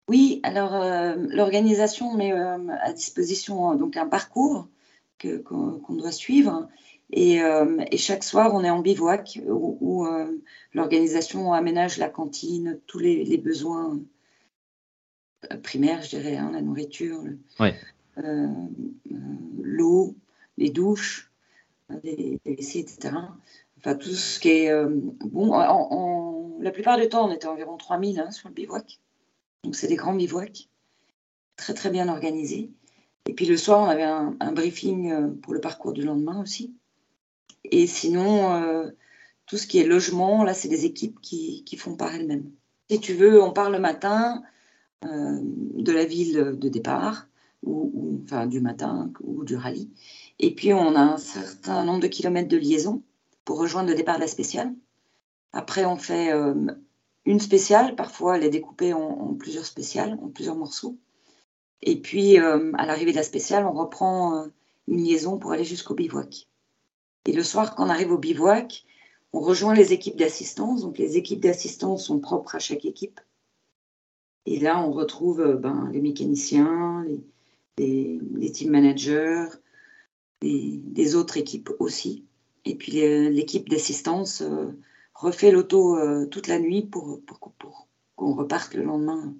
Oui, 0.09 0.39
alors 0.43 0.71
l'organisation 1.17 2.15
met 2.15 2.31
à 2.31 2.93
disposition 2.93 3.75
donc 3.75 3.97
un 3.97 4.07
parcours 4.07 4.69
qu'on 5.19 5.95
doit 5.95 6.13
suivre 6.13 6.69
euh, 7.15 7.85
et, 7.91 7.97
chaque 7.97 8.23
soir, 8.23 8.53
on 8.53 8.63
est 8.63 8.69
en 8.69 8.79
bivouac 8.79 9.39
où, 9.45 10.05
euh, 10.05 10.41
l'organisation 10.73 11.53
aménage 11.53 11.97
la 11.97 12.09
cantine, 12.09 12.79
tous 12.85 12.99
les, 12.99 13.37
besoins 13.37 13.99
euh, 15.51 15.57
primaires, 15.57 16.01
je 16.01 16.17
dirais, 16.17 16.35
hein, 16.35 16.51
la 16.51 16.61
nourriture, 16.61 17.23
l'eau, 19.63 20.15
les 20.57 20.69
douches, 20.69 21.31
les, 22.03 22.39
WC, 22.45 22.79
etc. 22.79 23.15
Enfin, 23.77 23.95
tout 23.95 24.09
ce 24.09 24.39
qui 24.39 24.49
est 24.49 24.85
bon. 25.21 26.59
la 26.59 26.71
plupart 26.71 26.97
du 26.97 27.07
temps, 27.07 27.29
on 27.29 27.31
était 27.31 27.47
environ 27.47 27.77
3000 27.77 28.19
hein, 28.19 28.31
sur 28.31 28.49
le 28.49 28.53
bivouac. 28.53 28.99
Donc, 29.63 29.75
c'est 29.75 29.87
des 29.87 29.95
grands 29.95 30.13
bivouacs, 30.13 30.67
très 31.55 31.73
très 31.73 31.89
bien 31.89 32.09
organisés. 32.09 32.69
Et 33.27 33.33
puis 33.33 33.45
le 33.45 33.55
soir, 33.57 33.81
on 33.81 33.89
avait 33.89 34.03
un 34.03 34.51
briefing 34.51 35.39
pour 35.41 35.53
le 35.53 35.61
parcours 35.61 35.93
du 35.93 36.01
lendemain 36.01 36.41
aussi. 36.41 36.75
Et 37.71 37.87
sinon, 37.87 38.53
euh, 38.53 38.89
tout 39.45 39.57
ce 39.57 39.67
qui 39.67 39.79
est 39.79 39.85
logement, 39.85 40.43
là, 40.43 40.53
c'est 40.53 40.67
des 40.67 40.85
équipes 40.85 41.19
qui, 41.21 41.63
font 41.77 41.95
par 41.95 42.13
elles-mêmes. 42.13 42.51
Si 42.89 42.99
tu 42.99 43.13
veux, 43.13 43.41
on 43.41 43.51
part 43.51 43.69
le 43.69 43.79
matin 43.79 44.43
euh, 45.05 45.39
de 45.41 45.91
la 45.91 46.05
ville 46.05 46.57
de 46.57 46.69
départ, 46.69 47.27
ou, 47.63 48.21
enfin 48.23 48.45
du 48.45 48.61
matin 48.61 49.11
ou 49.21 49.43
du 49.43 49.55
rallye. 49.55 49.89
Et 50.39 50.53
puis, 50.53 50.73
on 50.73 50.95
a 50.95 51.01
un 51.01 51.17
certain 51.17 51.83
nombre 51.83 52.01
de 52.01 52.07
kilomètres 52.07 52.47
de 52.47 52.57
liaison 52.57 53.03
pour 53.45 53.59
rejoindre 53.59 53.89
le 53.89 53.95
départ 53.95 54.15
de 54.15 54.21
la 54.21 54.27
spéciale. 54.27 54.73
Après, 55.53 55.85
on 55.85 55.97
fait 55.97 56.31
euh, 56.31 56.53
une 57.25 57.39
spéciale. 57.39 57.95
Parfois, 57.95 58.37
elle 58.37 58.43
est 58.43 58.49
découpée 58.49 58.93
en, 58.93 59.33
plusieurs 59.33 59.65
spéciales, 59.65 60.17
en 60.21 60.29
plusieurs 60.29 60.55
morceaux. 60.55 60.97
Et 61.81 61.99
puis, 62.01 62.37
à 62.37 62.85
l'arrivée 62.85 63.11
de 63.11 63.17
la 63.17 63.23
spéciale, 63.23 63.65
on 63.65 63.73
reprend 63.73 64.47
une 64.87 65.03
liaison 65.03 65.37
pour 65.37 65.51
aller 65.51 65.63
jusqu'au 65.63 65.93
bivouac. 65.93 66.47
Et 67.27 67.33
le 67.33 67.43
soir, 67.43 67.75
quand 67.75 67.85
on 67.85 67.89
arrive 67.89 68.11
au 68.11 68.17
bivouac, 68.17 68.85
on 69.33 69.41
rejoint 69.41 69.75
les 69.75 69.91
équipes 69.91 70.15
d'assistance. 70.15 70.81
Donc 70.81 70.97
les 70.97 71.17
équipes 71.17 71.41
d'assistance 71.41 72.05
sont 72.05 72.19
propres 72.19 72.55
à 72.55 72.59
chaque 72.59 72.85
équipe. 72.85 73.19
Et 74.45 74.59
là, 74.59 74.81
on 74.81 74.91
retrouve 74.91 75.41
euh, 75.41 75.55
ben, 75.57 75.89
les 75.91 75.99
mécaniciens, 75.99 77.05
les, 77.77 78.51
team 78.53 78.71
managers, 78.71 79.49
les, 80.41 81.15
autres 81.15 81.35
équipes 81.37 81.69
aussi. 81.79 82.25
Et 82.63 82.75
puis 82.75 82.91
l'équipe 82.91 83.67
d'assistance 83.67 84.41
euh, 84.41 84.71
refait 85.13 85.51
l'auto 85.51 85.97
euh, 85.97 86.25
toute 86.27 86.47
la 86.47 86.59
nuit 86.59 86.83
pour, 86.83 87.21
pour 87.25 87.39
qu'on 88.15 88.33
reparte 88.35 88.73
le 88.73 88.83
lendemain 88.83 89.35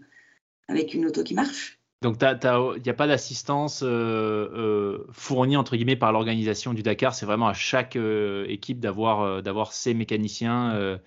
avec 0.68 0.94
une 0.94 1.06
auto 1.06 1.24
qui 1.24 1.36
marche. 1.36 1.77
Donc, 2.04 2.18
il 2.22 2.82
n'y 2.84 2.90
a 2.90 2.94
pas 2.94 3.08
d'assistance 3.08 3.82
euh, 3.82 3.88
euh, 3.88 5.08
fournie 5.12 5.58
entre 5.58 5.76
guillemets 5.76 5.96
par 5.96 6.12
l'organisation 6.12 6.74
du 6.74 6.84
Dakar. 6.84 7.16
C'est 7.16 7.26
vraiment 7.26 7.48
à 7.48 7.54
chaque 7.54 7.96
euh, 7.96 8.46
équipe 8.48 8.80
d'avoir 8.80 9.74
ses 9.74 9.96
mécaniciens, 9.96 11.00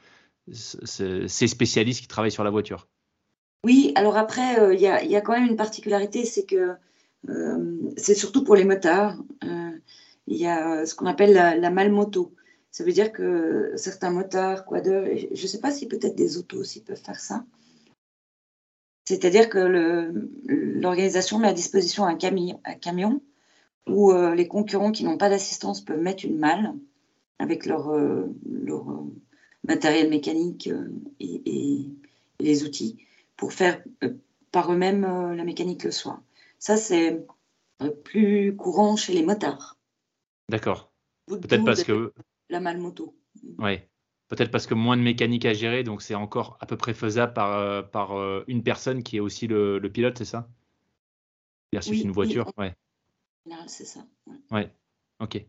ses 0.52 1.46
spécialistes 1.46 2.00
qui 2.00 2.08
travaillent 2.08 2.32
sur 2.32 2.44
la 2.44 2.50
voiture. 2.50 2.88
Oui, 3.64 3.92
alors 3.94 4.16
après, 4.16 4.74
il 4.74 4.80
y, 4.80 4.86
a, 4.88 5.20
quand 5.20 5.32
même 5.32 5.46
une 5.46 5.56
particularité, 5.56 6.24
c'est 6.24 6.44
que 6.44 6.74
c'est 7.96 8.14
surtout 8.14 8.42
pour 8.42 8.56
les 8.56 8.64
motards. 8.64 9.16
Il 10.26 10.36
y 10.36 10.46
a 10.46 10.86
ce 10.86 10.94
qu'on 10.94 11.06
appelle 11.06 11.34
la, 11.34 11.56
la, 11.56 11.70
malmoto. 11.70 12.34
Ça 12.70 12.84
veut 12.84 12.92
dire 12.92 13.12
que 13.12 13.72
certains 13.76 14.10
motards, 14.10 14.64
quadeurs, 14.64 15.04
je 15.14 15.42
ne 15.42 15.46
sais 15.46 15.60
pas 15.60 15.70
si 15.70 15.86
peut-être 15.86 16.16
des 16.16 16.38
autos 16.38 16.58
aussi 16.58 16.82
peuvent 16.82 17.00
faire 17.00 17.20
ça. 17.20 17.44
C'est-à-dire 19.10 19.48
que 19.48 20.12
l'organisation 20.46 21.40
met 21.40 21.48
à 21.48 21.52
disposition 21.52 22.04
un, 22.04 22.14
camion 22.14 23.20
où 23.88 24.12
euh, 24.12 24.36
les 24.36 24.46
concurrents 24.46 24.92
qui 24.92 25.02
n'ont 25.02 25.18
pas 25.18 25.28
d'assistance 25.28 25.80
peuvent 25.80 26.00
mettre 26.00 26.24
une 26.24 26.38
malle 26.38 26.74
avec 27.40 27.66
leur, 27.66 27.90
euh, 27.90 28.32
euh, 28.46 28.80
matériel 29.64 30.10
mécanique 30.10 30.70
et, 31.18 31.86
les 32.38 32.62
outils 32.64 33.04
pour 33.36 33.52
faire 33.52 33.82
par 34.52 34.72
eux-mêmes 34.72 35.02
la 35.34 35.42
mécanique 35.42 35.82
le 35.82 35.90
soir. 35.90 36.22
Ça, 36.60 36.76
c'est 36.76 37.26
plus 38.04 38.54
courant 38.54 38.94
chez 38.94 39.12
les 39.12 39.24
motards. 39.24 39.76
D'accord. 40.48 40.92
Peut-être 41.26 41.64
parce 41.64 41.82
que. 41.82 42.12
La 42.48 42.60
malle 42.60 42.78
moto. 42.78 43.16
Oui. 43.58 43.80
Peut-être 44.30 44.50
parce 44.50 44.66
que 44.66 44.74
moins 44.74 44.96
de 44.96 45.02
mécanique 45.02 45.44
à 45.44 45.52
gérer, 45.52 45.82
donc 45.84 46.02
c'est 46.02 46.14
encore 46.14 46.56
à 46.60 46.66
peu 46.66 46.76
près 46.76 46.94
faisable 46.94 47.34
par, 47.34 47.90
par 47.90 48.12
une 48.46 48.62
personne 48.62 49.02
qui 49.02 49.16
est 49.16 49.20
aussi 49.20 49.48
le, 49.48 49.80
pilote, 49.92 50.16
c'est 50.16 50.24
ça? 50.24 50.48
Versus 51.72 52.00
une 52.02 52.12
voiture, 52.12 52.52
ouais. 52.56 52.74
c'est 53.66 53.84
ça. 53.84 54.00
ouais. 54.52 54.72
Ok. 55.20 55.44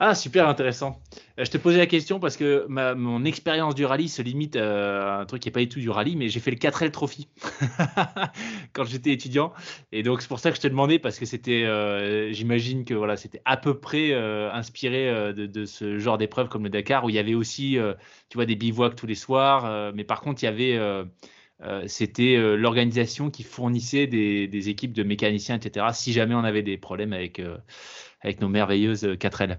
Ah, 0.00 0.16
super 0.16 0.48
intéressant. 0.48 1.00
Euh, 1.38 1.44
je 1.44 1.50
te 1.52 1.58
posais 1.58 1.78
la 1.78 1.86
question 1.86 2.18
parce 2.18 2.36
que 2.36 2.66
mon 2.68 3.24
expérience 3.24 3.76
du 3.76 3.84
rallye 3.84 4.08
se 4.08 4.20
limite 4.20 4.56
à 4.56 5.20
un 5.20 5.26
truc 5.26 5.42
qui 5.42 5.48
n'est 5.48 5.52
pas 5.52 5.60
du 5.60 5.68
tout 5.68 5.78
du 5.78 5.88
rallye, 5.88 6.16
mais 6.16 6.28
j'ai 6.28 6.40
fait 6.40 6.50
le 6.50 6.56
4L 6.56 6.90
Trophy 6.90 7.28
quand 8.72 8.84
j'étais 8.84 9.12
étudiant. 9.12 9.52
Et 9.92 10.02
donc, 10.02 10.22
c'est 10.22 10.28
pour 10.28 10.40
ça 10.40 10.50
que 10.50 10.56
je 10.56 10.62
te 10.62 10.66
demandais 10.66 10.98
parce 10.98 11.20
que 11.20 11.24
c'était, 11.24 11.62
euh, 11.62 12.32
j'imagine 12.32 12.84
que 12.84 12.94
voilà, 12.94 13.16
c'était 13.16 13.40
à 13.44 13.56
peu 13.56 13.78
près 13.78 14.10
euh, 14.10 14.50
inspiré 14.52 15.32
de, 15.32 15.64
ce 15.64 15.98
genre 16.00 16.18
d'épreuve 16.18 16.48
comme 16.48 16.64
le 16.64 16.70
Dakar 16.70 17.04
où 17.04 17.08
il 17.08 17.14
y 17.14 17.20
avait 17.20 17.34
aussi, 17.34 17.78
tu 18.28 18.36
vois, 18.36 18.44
des 18.44 18.56
bivouacs 18.56 18.96
tous 18.96 19.06
les 19.06 19.14
soirs. 19.14 19.92
mais 19.94 20.02
par 20.02 20.20
contre, 20.20 20.42
il 20.42 20.46
y 20.46 20.48
avait. 20.48 20.80
c'était 21.86 22.36
l'organisation 22.56 23.30
qui 23.30 23.44
fournissait 23.44 24.08
des, 24.08 24.48
des, 24.48 24.68
équipes 24.68 24.92
de 24.92 25.04
mécaniciens, 25.04 25.56
etc. 25.56 25.86
Si 25.92 26.12
jamais 26.12 26.34
on 26.34 26.44
avait 26.44 26.62
des 26.62 26.76
problèmes 26.76 27.12
avec 27.12 27.40
avec 28.20 28.40
nos 28.40 28.48
merveilleuses 28.48 29.04
4L. 29.04 29.58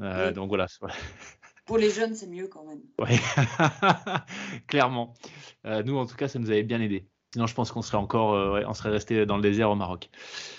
Euh, 0.00 0.32
donc 0.32 0.48
voilà. 0.48 0.66
Pour 1.66 1.78
les 1.78 1.90
jeunes, 1.90 2.14
c'est 2.14 2.28
mieux 2.28 2.48
quand 2.48 2.64
même. 2.64 2.80
Oui, 2.98 3.18
clairement. 4.68 5.12
Euh, 5.66 5.82
nous, 5.82 5.96
en 5.98 6.06
tout 6.06 6.16
cas, 6.16 6.28
ça 6.28 6.38
nous 6.38 6.50
avait 6.50 6.62
bien 6.62 6.80
aidé. 6.80 7.06
Sinon, 7.34 7.46
je 7.46 7.54
pense 7.54 7.70
qu'on 7.72 7.82
serait 7.82 7.98
encore, 7.98 8.32
euh, 8.32 8.62
on 8.66 8.72
serait 8.72 8.88
resté 8.88 9.26
dans 9.26 9.36
le 9.36 9.42
désert 9.42 9.70
au 9.70 9.74
Maroc. 9.74 10.08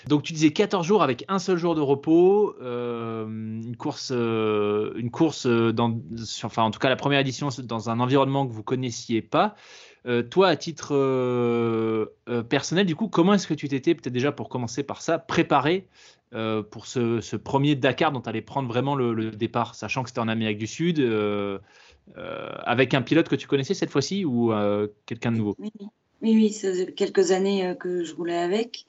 Donc, 0.06 0.22
tu 0.22 0.32
disais 0.32 0.52
14 0.52 0.86
jours 0.86 1.02
avec 1.02 1.24
un 1.26 1.40
seul 1.40 1.56
jour 1.56 1.74
de 1.74 1.80
repos, 1.80 2.54
une 2.60 3.74
course, 3.76 4.12
une 4.12 5.10
course 5.10 5.48
dans, 5.48 6.00
enfin, 6.44 6.62
en 6.62 6.70
tout 6.70 6.78
cas, 6.78 6.88
la 6.88 6.94
première 6.94 7.18
édition 7.18 7.48
dans 7.64 7.90
un 7.90 7.98
environnement 7.98 8.46
que 8.46 8.52
vous 8.52 8.62
connaissiez 8.62 9.20
pas. 9.20 9.56
toi, 10.30 10.46
à 10.46 10.54
titre 10.54 12.08
personnel, 12.48 12.86
du 12.86 12.94
coup, 12.94 13.08
comment 13.08 13.34
est-ce 13.34 13.48
que 13.48 13.54
tu 13.54 13.66
t'étais, 13.66 13.96
peut-être 13.96 14.12
déjà 14.12 14.30
pour 14.30 14.48
commencer 14.48 14.84
par 14.84 15.02
ça, 15.02 15.18
préparé 15.18 15.88
euh, 16.32 16.62
pour 16.62 16.86
ce, 16.86 17.36
premier 17.36 17.74
Dakar 17.74 18.12
dont 18.12 18.20
tu 18.20 18.28
allais 18.28 18.40
prendre 18.40 18.68
vraiment 18.68 18.94
le, 18.94 19.30
départ, 19.32 19.74
sachant 19.74 20.04
que 20.04 20.10
c'était 20.10 20.20
en 20.20 20.28
Amérique 20.28 20.58
du 20.58 20.68
Sud, 20.68 21.00
euh, 21.00 21.58
euh, 22.16 22.48
avec 22.62 22.94
un 22.94 23.02
pilote 23.02 23.28
que 23.28 23.34
tu 23.34 23.48
connaissais 23.48 23.74
cette 23.74 23.90
fois-ci 23.90 24.24
ou 24.24 24.52
quelqu'un 25.06 25.32
de 25.32 25.38
nouveau? 25.38 25.56
Oui, 25.58 25.72
oui, 26.22 26.52
ça 26.52 26.68
faisait 26.68 26.92
quelques 26.92 27.32
années 27.32 27.74
que 27.80 28.04
je 28.04 28.14
roulais 28.14 28.38
avec. 28.38 28.86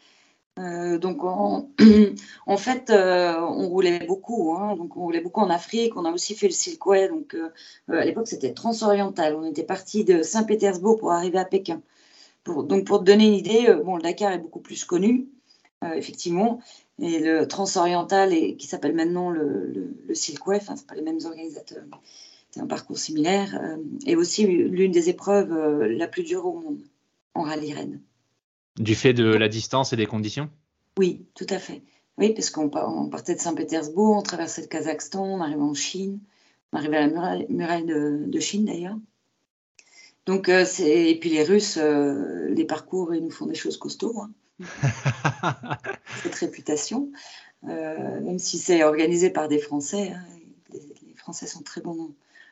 donc 0.58 1.24
en, 1.24 1.72
fait, 2.58 2.92
on 2.92 3.70
roulait 3.70 4.06
beaucoup. 4.06 4.56
Hein. 4.56 4.76
donc 4.76 4.96
on 4.96 5.02
roulait 5.02 5.22
beaucoup 5.22 5.42
en 5.42 5.50
Afrique. 5.50 5.98
On 5.98 6.06
a 6.06 6.12
aussi 6.12 6.36
fait 6.36 6.48
le 6.48 6.54
Silkway. 6.54 7.08
Donc 7.08 7.36
à 7.88 8.06
l'époque 8.06 8.28
c'était 8.28 8.54
transoriental. 8.54 9.36
On 9.36 9.46
était 9.46 9.64
parti 9.64 10.04
de 10.04 10.22
Saint-Pétersbourg 10.22 11.00
pour 11.00 11.12
arriver 11.12 11.40
à 11.40 11.46
Pékin. 11.46 11.82
donc 12.46 12.86
pour 12.86 13.00
te 13.00 13.06
donner 13.06 13.26
une 13.26 13.34
idée, 13.34 13.76
bon 13.84 13.96
le 13.96 14.04
Dakar 14.04 14.32
est 14.32 14.40
beaucoup 14.40 14.62
plus 14.62 14.86
connu, 14.86 15.28
effectivement, 15.96 16.60
et 17.00 17.20
le 17.20 17.48
transoriental, 17.48 18.34
et, 18.34 18.56
qui 18.56 18.68
s'appelle 18.68 18.96
maintenant 18.96 19.30
le, 19.30 19.68
le, 19.68 19.96
le 20.08 20.14
Silkway, 20.14 20.58
enfin, 20.58 20.76
ce 20.76 20.84
pas 20.84 20.96
les 20.96 21.02
mêmes 21.02 21.20
organisateurs, 21.26 21.84
c'est 22.52 22.60
un 22.60 22.68
parcours 22.68 22.98
similaire, 22.98 23.58
euh, 23.64 23.78
est 24.06 24.16
aussi 24.16 24.46
l'une 24.46 24.92
des 24.92 25.10
épreuves 25.10 25.54
euh, 25.54 25.88
la 25.88 26.08
plus 26.08 26.24
dure 26.24 26.46
au 26.46 26.60
monde 26.60 26.82
en 27.34 27.44
rallye 27.44 27.74
raid. 27.74 28.00
Du 28.78 28.94
fait 28.94 29.14
de 29.14 29.26
la 29.26 29.48
distance 29.48 29.94
et 29.94 29.96
des 29.96 30.06
conditions? 30.06 30.50
Oui, 30.98 31.26
tout 31.34 31.48
à 31.50 31.60
fait. 31.60 31.82
Oui, 32.18 32.34
parce 32.34 32.50
qu'on 32.50 32.70
partait 32.70 33.36
de 33.36 33.40
Saint-Pétersbourg, 33.40 34.18
on 34.18 34.22
traversait 34.22 34.62
le 34.62 34.68
Kazakhstan, 34.68 35.24
on 35.24 35.40
arrivait 35.40 35.62
en 35.62 35.74
Chine, 35.74 36.20
on 36.74 36.78
arrivait 36.78 36.98
à 36.98 37.08
la 37.08 37.46
muraille, 37.50 37.86
de, 37.86 38.40
Chine 38.40 38.66
d'ailleurs. 38.66 38.98
Donc, 40.26 40.50
euh, 40.50 40.66
et 40.80 41.18
puis 41.20 41.30
les 41.30 41.44
Russes, 41.44 41.78
les 41.78 42.66
parcours, 42.66 43.16
ils 43.16 43.24
nous 43.24 43.32
font 43.32 43.46
des 43.46 43.56
choses 43.56 43.78
costauds. 43.78 44.20
Hein. 44.20 44.30
cette 46.24 46.36
réputation, 46.36 47.12
euh, 47.66 48.22
même 48.22 48.40
si 48.40 48.58
c'est 48.58 48.84
organisé 48.84 49.30
par 49.30 49.48
des 49.48 49.60
Français. 49.60 50.12
Hein, 50.12 50.26
les, 50.72 51.14
Français 51.16 51.48
sont 51.48 51.62
très 51.62 51.82
bons 51.82 51.96
dans 51.96 52.12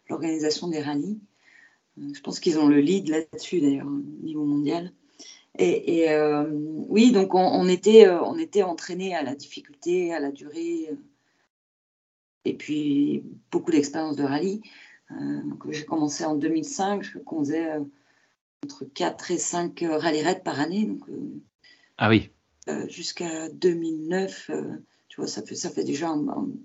l'organisation 0.10 0.68
des 0.68 0.82
rallyes. 0.82 1.20
Euh, 1.98 2.14
je 2.14 2.22
pense 2.22 2.40
qu'ils 2.40 2.60
ont 2.60 2.68
le 2.68 2.80
lead 2.80 3.10
là-dessus, 3.10 3.62
d'ailleurs, 3.62 3.88
au 3.88 4.24
niveau 4.26 4.46
mondial. 4.46 4.92
Et, 5.58 6.10
euh, 6.10 6.48
oui, 6.88 7.12
donc 7.12 7.34
on, 7.34 7.68
était, 7.68 8.08
on 8.08 8.38
était 8.38 8.64
entraîné 8.64 9.14
à 9.14 9.24
la 9.24 9.36
difficulté, 9.36 10.14
à 10.14 10.20
la 10.22 10.32
durée, 10.32 10.90
et 12.46 12.54
puis 12.54 13.24
beaucoup 13.52 13.72
d'expérience 13.72 14.16
de 14.16 14.24
rallye. 14.24 14.62
j'ai 15.70 15.84
commencé 15.84 16.24
en 16.24 16.36
2005, 16.36 17.04
je 17.04 17.20
faisait 17.20 17.72
entre 18.64 18.86
4 18.86 19.32
et 19.32 19.38
5 19.38 19.84
rallye 19.90 20.22
raids 20.22 20.44
par 20.46 20.62
année. 20.62 20.90
Ah 22.00 22.08
oui. 22.08 22.30
Euh, 22.70 22.88
jusqu'à 22.88 23.50
2009, 23.50 24.50
euh, 24.50 24.64
tu 25.10 25.20
vois, 25.20 25.28
ça 25.28 25.44
fait, 25.44 25.56
ça 25.56 25.70
fait 25.70 25.84
déjà 25.84 26.08
une 26.08 26.56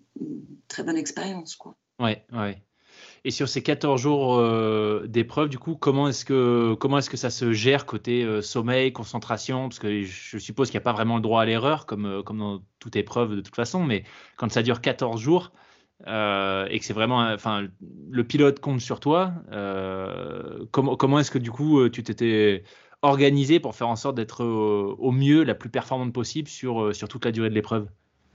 très 0.68 0.84
bonne 0.84 0.96
expérience, 0.96 1.56
quoi. 1.56 1.74
Ouais, 1.98 2.24
ouais. 2.32 2.62
Et 3.24 3.32
sur 3.32 3.48
ces 3.48 3.60
14 3.60 4.00
jours 4.00 4.36
euh, 4.36 5.06
d'épreuve, 5.08 5.48
du 5.48 5.58
coup, 5.58 5.74
comment 5.74 6.08
est-ce 6.08 6.24
que 6.24 6.74
comment 6.74 6.98
est-ce 6.98 7.10
que 7.10 7.16
ça 7.16 7.30
se 7.30 7.52
gère 7.52 7.84
côté 7.84 8.42
sommeil, 8.42 8.92
concentration? 8.92 9.68
Parce 9.68 9.80
que 9.80 10.02
je 10.02 10.38
suppose 10.38 10.70
qu'il 10.70 10.78
n'y 10.78 10.82
a 10.82 10.84
pas 10.84 10.92
vraiment 10.92 11.16
le 11.16 11.22
droit 11.22 11.42
à 11.42 11.46
l'erreur, 11.46 11.86
comme, 11.86 12.22
comme 12.24 12.38
dans 12.38 12.62
toute 12.78 12.94
épreuve 12.94 13.34
de 13.34 13.40
toute 13.40 13.56
façon, 13.56 13.82
mais 13.82 14.04
quand 14.36 14.52
ça 14.52 14.62
dure 14.62 14.80
14 14.80 15.20
jours 15.20 15.52
et 16.06 16.78
que 16.78 16.84
c'est 16.84 16.92
vraiment, 16.92 17.20
enfin, 17.32 17.66
le 18.10 18.24
pilote 18.24 18.60
compte 18.60 18.80
sur 18.80 19.00
toi, 19.00 19.32
comment, 20.70 20.96
comment 20.96 21.18
est-ce 21.18 21.30
que 21.30 21.38
du 21.38 21.50
coup 21.50 21.88
tu 21.88 22.04
t'étais 22.04 22.62
organisé 23.04 23.60
pour 23.60 23.74
faire 23.74 23.88
en 23.88 23.96
sorte 23.96 24.16
d'être 24.16 24.42
euh, 24.42 24.96
au 24.98 25.12
mieux, 25.12 25.44
la 25.44 25.54
plus 25.54 25.68
performante 25.68 26.12
possible 26.12 26.48
sur, 26.48 26.82
euh, 26.82 26.92
sur 26.92 27.06
toute 27.06 27.24
la 27.24 27.32
durée 27.32 27.50
de 27.50 27.54
l'épreuve 27.54 27.86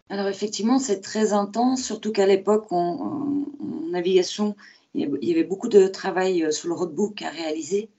Alors 0.09 0.27
effectivement, 0.27 0.77
c'est 0.77 1.01
très 1.01 1.33
intense, 1.33 1.83
surtout 1.83 2.11
qu'à 2.11 2.27
l'époque, 2.27 2.71
en, 2.71 3.45
navigation, 3.91 4.55
il 4.93 5.09
y 5.23 5.31
avait 5.31 5.43
beaucoup 5.43 5.67
de 5.67 5.87
travail 5.87 6.43
euh, 6.43 6.51
sur 6.51 6.69
le 6.69 6.75
roadbook 6.75 7.21
à 7.23 7.29
réaliser. 7.29 7.89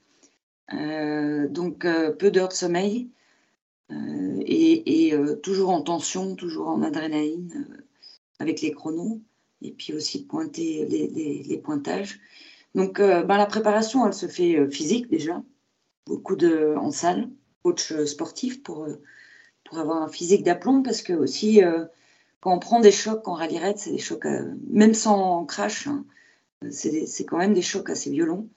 donc 1.49 1.85
peu 2.19 2.31
d'heures 2.31 2.47
de 2.47 2.53
sommeil 2.53 3.09
et, 3.89 5.13
toujours 5.43 5.71
en 5.71 5.81
tension, 5.81 6.35
toujours 6.35 6.69
en 6.69 6.81
adrénaline 6.81 7.83
avec 8.39 8.61
les 8.61 8.71
chronos 8.71 9.19
et 9.61 9.71
puis 9.71 9.93
aussi 9.93 10.23
pointer 10.23 10.85
les, 10.85 11.43
les, 11.43 11.57
pointages. 11.57 12.21
Donc 12.73 13.01
ben, 13.01 13.37
la 13.37 13.45
préparation, 13.45 14.07
elle 14.07 14.13
se 14.13 14.27
fait 14.27 14.65
physique 14.69 15.09
déjà 15.09 15.43
beaucoup 16.05 16.35
de, 16.35 16.75
en 16.77 16.91
salle, 16.91 17.29
coach 17.63 17.93
sportif 18.05 18.63
pour, 18.63 18.87
pour 19.71 19.79
avoir 19.79 20.01
un 20.01 20.09
physique 20.09 20.43
d'aplomb 20.43 20.83
parce 20.83 21.01
que 21.01 21.13
aussi 21.13 21.63
euh, 21.63 21.85
quand 22.41 22.53
on 22.53 22.59
prend 22.59 22.79
des 22.79 22.91
chocs 22.91 23.27
en 23.27 23.33
rallye 23.33 23.57
raid, 23.57 23.77
c'est 23.77 23.91
des 23.91 23.99
chocs, 23.99 24.25
euh, 24.25 24.53
même 24.69 24.93
sans 24.93 25.45
crash, 25.45 25.87
hein, 25.87 26.05
c'est 26.69 27.25
quand 27.25 27.37
même 27.37 27.53
des 27.53 27.61
chocs 27.61 27.89
assez 27.89 28.11
violents. 28.11 28.47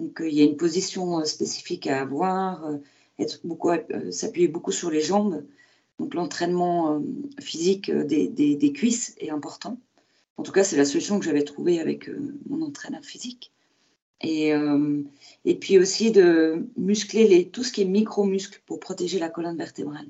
Donc 0.00 0.20
euh, 0.20 0.28
il 0.28 0.34
y 0.34 0.40
a 0.40 0.44
une 0.44 0.56
position 0.56 1.24
spécifique 1.24 1.86
à 1.86 2.00
avoir, 2.00 2.68
être 3.18 3.40
beaucoup, 3.46 3.70
s'appuyer 4.10 4.48
beaucoup 4.48 4.72
sur 4.72 4.90
les 4.90 5.02
jambes. 5.02 5.44
Donc 5.98 6.14
l'entraînement 6.14 7.02
physique 7.40 7.90
des, 7.90 8.28
des, 8.28 8.56
des, 8.56 8.72
cuisses 8.72 9.14
est 9.18 9.30
important. 9.30 9.78
En 10.38 10.42
tout 10.42 10.52
cas, 10.52 10.64
c'est 10.64 10.78
la 10.78 10.86
solution 10.86 11.18
que 11.18 11.26
j'avais 11.26 11.44
trouvée 11.44 11.78
avec 11.78 12.10
mon 12.48 12.62
entraîneur 12.62 13.04
physique. 13.04 13.52
Et, 14.22 14.52
euh, 14.52 15.02
et 15.44 15.58
puis 15.58 15.78
aussi 15.78 16.10
de 16.10 16.66
muscler 16.76 17.48
tout 17.48 17.64
ce 17.64 17.72
qui 17.72 17.82
est 17.82 17.86
micro-muscles 17.86 18.60
pour 18.66 18.80
protéger 18.80 19.18
la 19.18 19.30
colonne 19.30 19.56
vertébrale. 19.56 20.08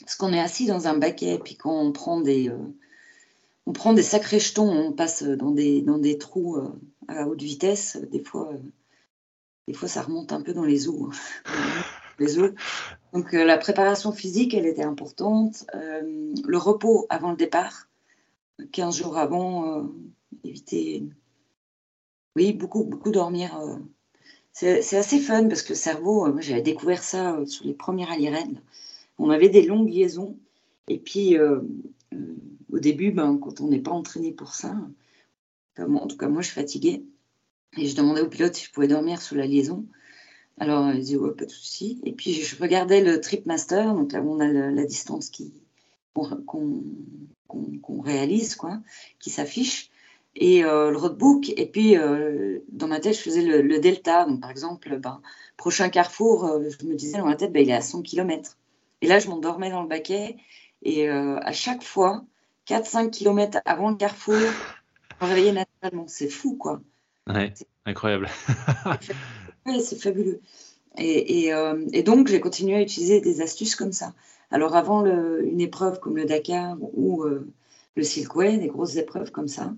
Parce 0.00 0.16
qu'on 0.16 0.32
est 0.32 0.40
assis 0.40 0.66
dans 0.66 0.86
un 0.86 0.98
baquet, 0.98 1.40
puis 1.42 1.56
qu'on 1.56 1.92
prend 1.92 2.20
des, 2.20 2.50
euh, 2.50 2.58
on 3.66 3.72
prend 3.72 3.94
des 3.94 4.02
sacrés 4.02 4.40
jetons, 4.40 4.70
on 4.70 4.92
passe 4.92 5.22
dans 5.22 5.52
des, 5.52 5.80
dans 5.80 5.98
des 5.98 6.18
trous 6.18 6.56
euh, 6.56 6.68
à 7.08 7.26
haute 7.26 7.40
vitesse, 7.40 7.96
des 8.12 8.22
fois, 8.22 8.52
des 9.66 9.72
fois 9.72 9.88
ça 9.88 10.02
remonte 10.02 10.32
un 10.32 10.42
peu 10.42 10.52
dans 10.52 10.64
les 10.64 10.88
os. 10.88 11.14
Hein. 11.46 11.50
les 12.18 12.38
os. 12.38 12.52
Donc 13.14 13.32
la 13.32 13.56
préparation 13.56 14.12
physique, 14.12 14.52
elle 14.52 14.66
était 14.66 14.84
importante. 14.84 15.64
le 15.72 16.58
repos 16.58 17.06
avant 17.08 17.30
le 17.30 17.36
départ, 17.36 17.88
15 18.72 18.98
jours 18.98 19.16
avant, 19.16 19.88
éviter 20.44 21.04
oui, 22.36 22.52
beaucoup, 22.52 22.84
beaucoup 22.84 23.10
dormir. 23.10 23.56
Euh. 23.60 23.78
C'est 24.52 24.96
assez 24.96 25.18
fun 25.18 25.48
parce 25.48 25.62
que 25.62 25.70
le 25.70 25.74
cerveau, 25.76 26.26
euh, 26.26 26.40
j'avais 26.40 26.62
découvert 26.62 27.02
ça 27.02 27.34
euh, 27.34 27.46
sur 27.46 27.66
les 27.66 27.74
premières 27.74 28.08
rallye 28.08 28.30
On 29.18 29.30
avait 29.30 29.48
des 29.48 29.62
longues 29.62 29.90
liaisons. 29.90 30.36
Et 30.88 30.98
puis, 30.98 31.36
au 31.38 32.78
début, 32.78 33.10
ben, 33.10 33.38
quand 33.38 33.60
on 33.62 33.68
n'est 33.68 33.80
pas 33.80 33.90
entraîné 33.90 34.32
pour 34.32 34.54
ça, 34.54 34.76
en 35.78 36.06
tout 36.06 36.18
cas, 36.18 36.28
moi, 36.28 36.42
je 36.42 36.50
fatiguais. 36.50 37.02
Et 37.78 37.86
je 37.86 37.96
demandais 37.96 38.20
au 38.20 38.28
pilote 38.28 38.54
si 38.54 38.66
je 38.66 38.70
pouvais 38.70 38.86
dormir 38.86 39.22
sous 39.22 39.34
la 39.34 39.46
liaison. 39.46 39.86
Alors, 40.58 40.92
il 40.92 41.00
disait, 41.00 41.16
ouais, 41.16 41.32
pas 41.32 41.46
de 41.46 41.50
souci. 41.50 42.00
Et 42.04 42.12
puis, 42.12 42.34
je 42.34 42.60
regardais 42.60 43.02
le 43.02 43.18
Trip 43.20 43.46
Master, 43.46 43.94
donc 43.94 44.12
là 44.12 44.20
où 44.20 44.34
on 44.34 44.40
a 44.40 44.46
la 44.46 44.84
distance 44.84 45.32
qu'on 46.12 48.00
réalise, 48.02 48.56
quoi, 48.56 48.80
qui 49.18 49.30
s'affiche. 49.30 49.90
Et 50.36 50.62
le 50.62 50.96
roadbook. 50.96 51.52
Et 51.56 51.66
puis, 51.66 51.96
dans 52.68 52.86
ma 52.86 53.00
tête, 53.00 53.14
je 53.14 53.20
faisais 53.20 53.42
le, 53.42 53.78
delta. 53.78 54.24
Donc, 54.24 54.40
par 54.40 54.50
exemple, 54.50 54.98
ben, 54.98 55.20
prochain 55.56 55.88
carrefour, 55.88 56.60
je 56.60 56.86
me 56.86 56.94
disais 56.94 57.18
dans 57.18 57.26
ma 57.26 57.36
tête, 57.36 57.52
ben, 57.52 57.62
il 57.62 57.70
est 57.70 57.74
à 57.74 57.80
100 57.80 58.02
km. 58.02 58.56
Et 59.00 59.06
là, 59.06 59.18
je 59.18 59.28
m'endormais 59.28 59.70
dans 59.70 59.82
le 59.82 59.88
baquet. 59.88 60.36
Et 60.82 61.08
à 61.08 61.52
chaque 61.52 61.82
fois, 61.82 62.24
4-5 62.68 63.10
km 63.10 63.58
avant 63.64 63.90
le 63.90 63.96
carrefour, 63.96 64.34
je 64.34 65.26
me 65.26 65.30
réveillais 65.30 65.52
naturellement. 65.52 66.06
C'est 66.08 66.28
fou, 66.28 66.56
quoi. 66.56 66.80
Ouais, 67.26 67.52
incroyable. 67.86 68.28
c'est 69.80 70.00
fabuleux. 70.00 70.40
Euh, 70.98 71.86
et, 71.92 72.02
donc, 72.02 72.28
j'ai 72.28 72.40
continué 72.40 72.76
à 72.76 72.82
utiliser 72.82 73.20
des 73.20 73.40
astuces 73.40 73.76
comme 73.76 73.92
ça. 73.92 74.12
Alors, 74.50 74.76
avant 74.76 75.04
une 75.04 75.60
épreuve 75.60 76.00
comme 76.00 76.16
le 76.16 76.26
Dakar 76.26 76.76
ou 76.80 77.24
euh, 77.24 77.48
le 77.96 78.02
Silkway, 78.02 78.58
des 78.58 78.68
grosses 78.68 78.96
épreuves 78.96 79.30
comme 79.30 79.48
ça, 79.48 79.72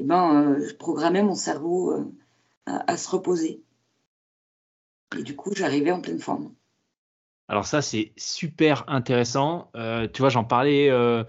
eh 0.00 0.04
ben, 0.04 0.34
euh, 0.34 0.66
je 0.66 0.74
programmais 0.74 1.22
mon 1.22 1.34
cerveau 1.34 1.94
à, 2.66 2.96
se 2.96 3.08
reposer. 3.10 3.62
Et 5.18 5.22
du 5.22 5.36
coup, 5.36 5.52
j'arrivais 5.54 5.90
en 5.90 6.00
pleine 6.00 6.20
forme. 6.20 6.54
Alors 7.48 7.66
ça, 7.66 7.82
c'est 7.82 8.12
super 8.16 8.84
intéressant. 8.88 9.70
tu 10.12 10.22
vois, 10.22 10.30
j'en 10.30 10.44
parlais 10.44 10.88
euh, 10.88 11.24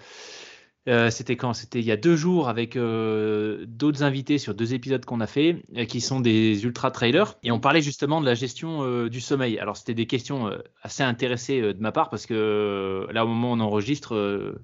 c'était 0.88 1.36
quand? 1.36 1.54
C'était 1.54 1.80
il 1.80 1.86
y 1.86 1.92
a 1.92 1.98
deux 1.98 2.16
jours 2.16 2.50
avec 2.50 2.76
euh, 2.76 3.66
d'autres 3.68 4.02
invités 4.02 4.40
sur 4.40 4.56
deux 4.56 4.74
épisodes 4.74 5.06
qu'on 5.06 5.20
a 5.20 5.28
fait, 5.28 5.64
euh, 5.78 5.86
qui 5.86 6.02
sont 6.02 6.20
des 6.20 6.64
ultra 6.64 6.90
trailers, 6.90 7.38
et 7.44 7.52
on 7.52 7.60
parlait 7.60 7.82
justement 7.82 8.20
de 8.20 8.26
la 8.26 8.34
gestion 8.34 9.08
du 9.08 9.22
sommeil. 9.22 9.60
Alors 9.60 9.78
c'était 9.78 9.94
des 9.94 10.08
questions 10.08 10.52
assez 10.82 11.04
intéressées 11.04 11.62
de 11.62 11.80
ma 11.80 11.92
part 11.92 12.10
parce 12.10 12.26
que 12.26 13.08
là 13.12 13.26
au 13.26 13.28
moment 13.28 13.52
où 13.52 13.56
on 13.56 13.60
enregistre, 13.60 14.16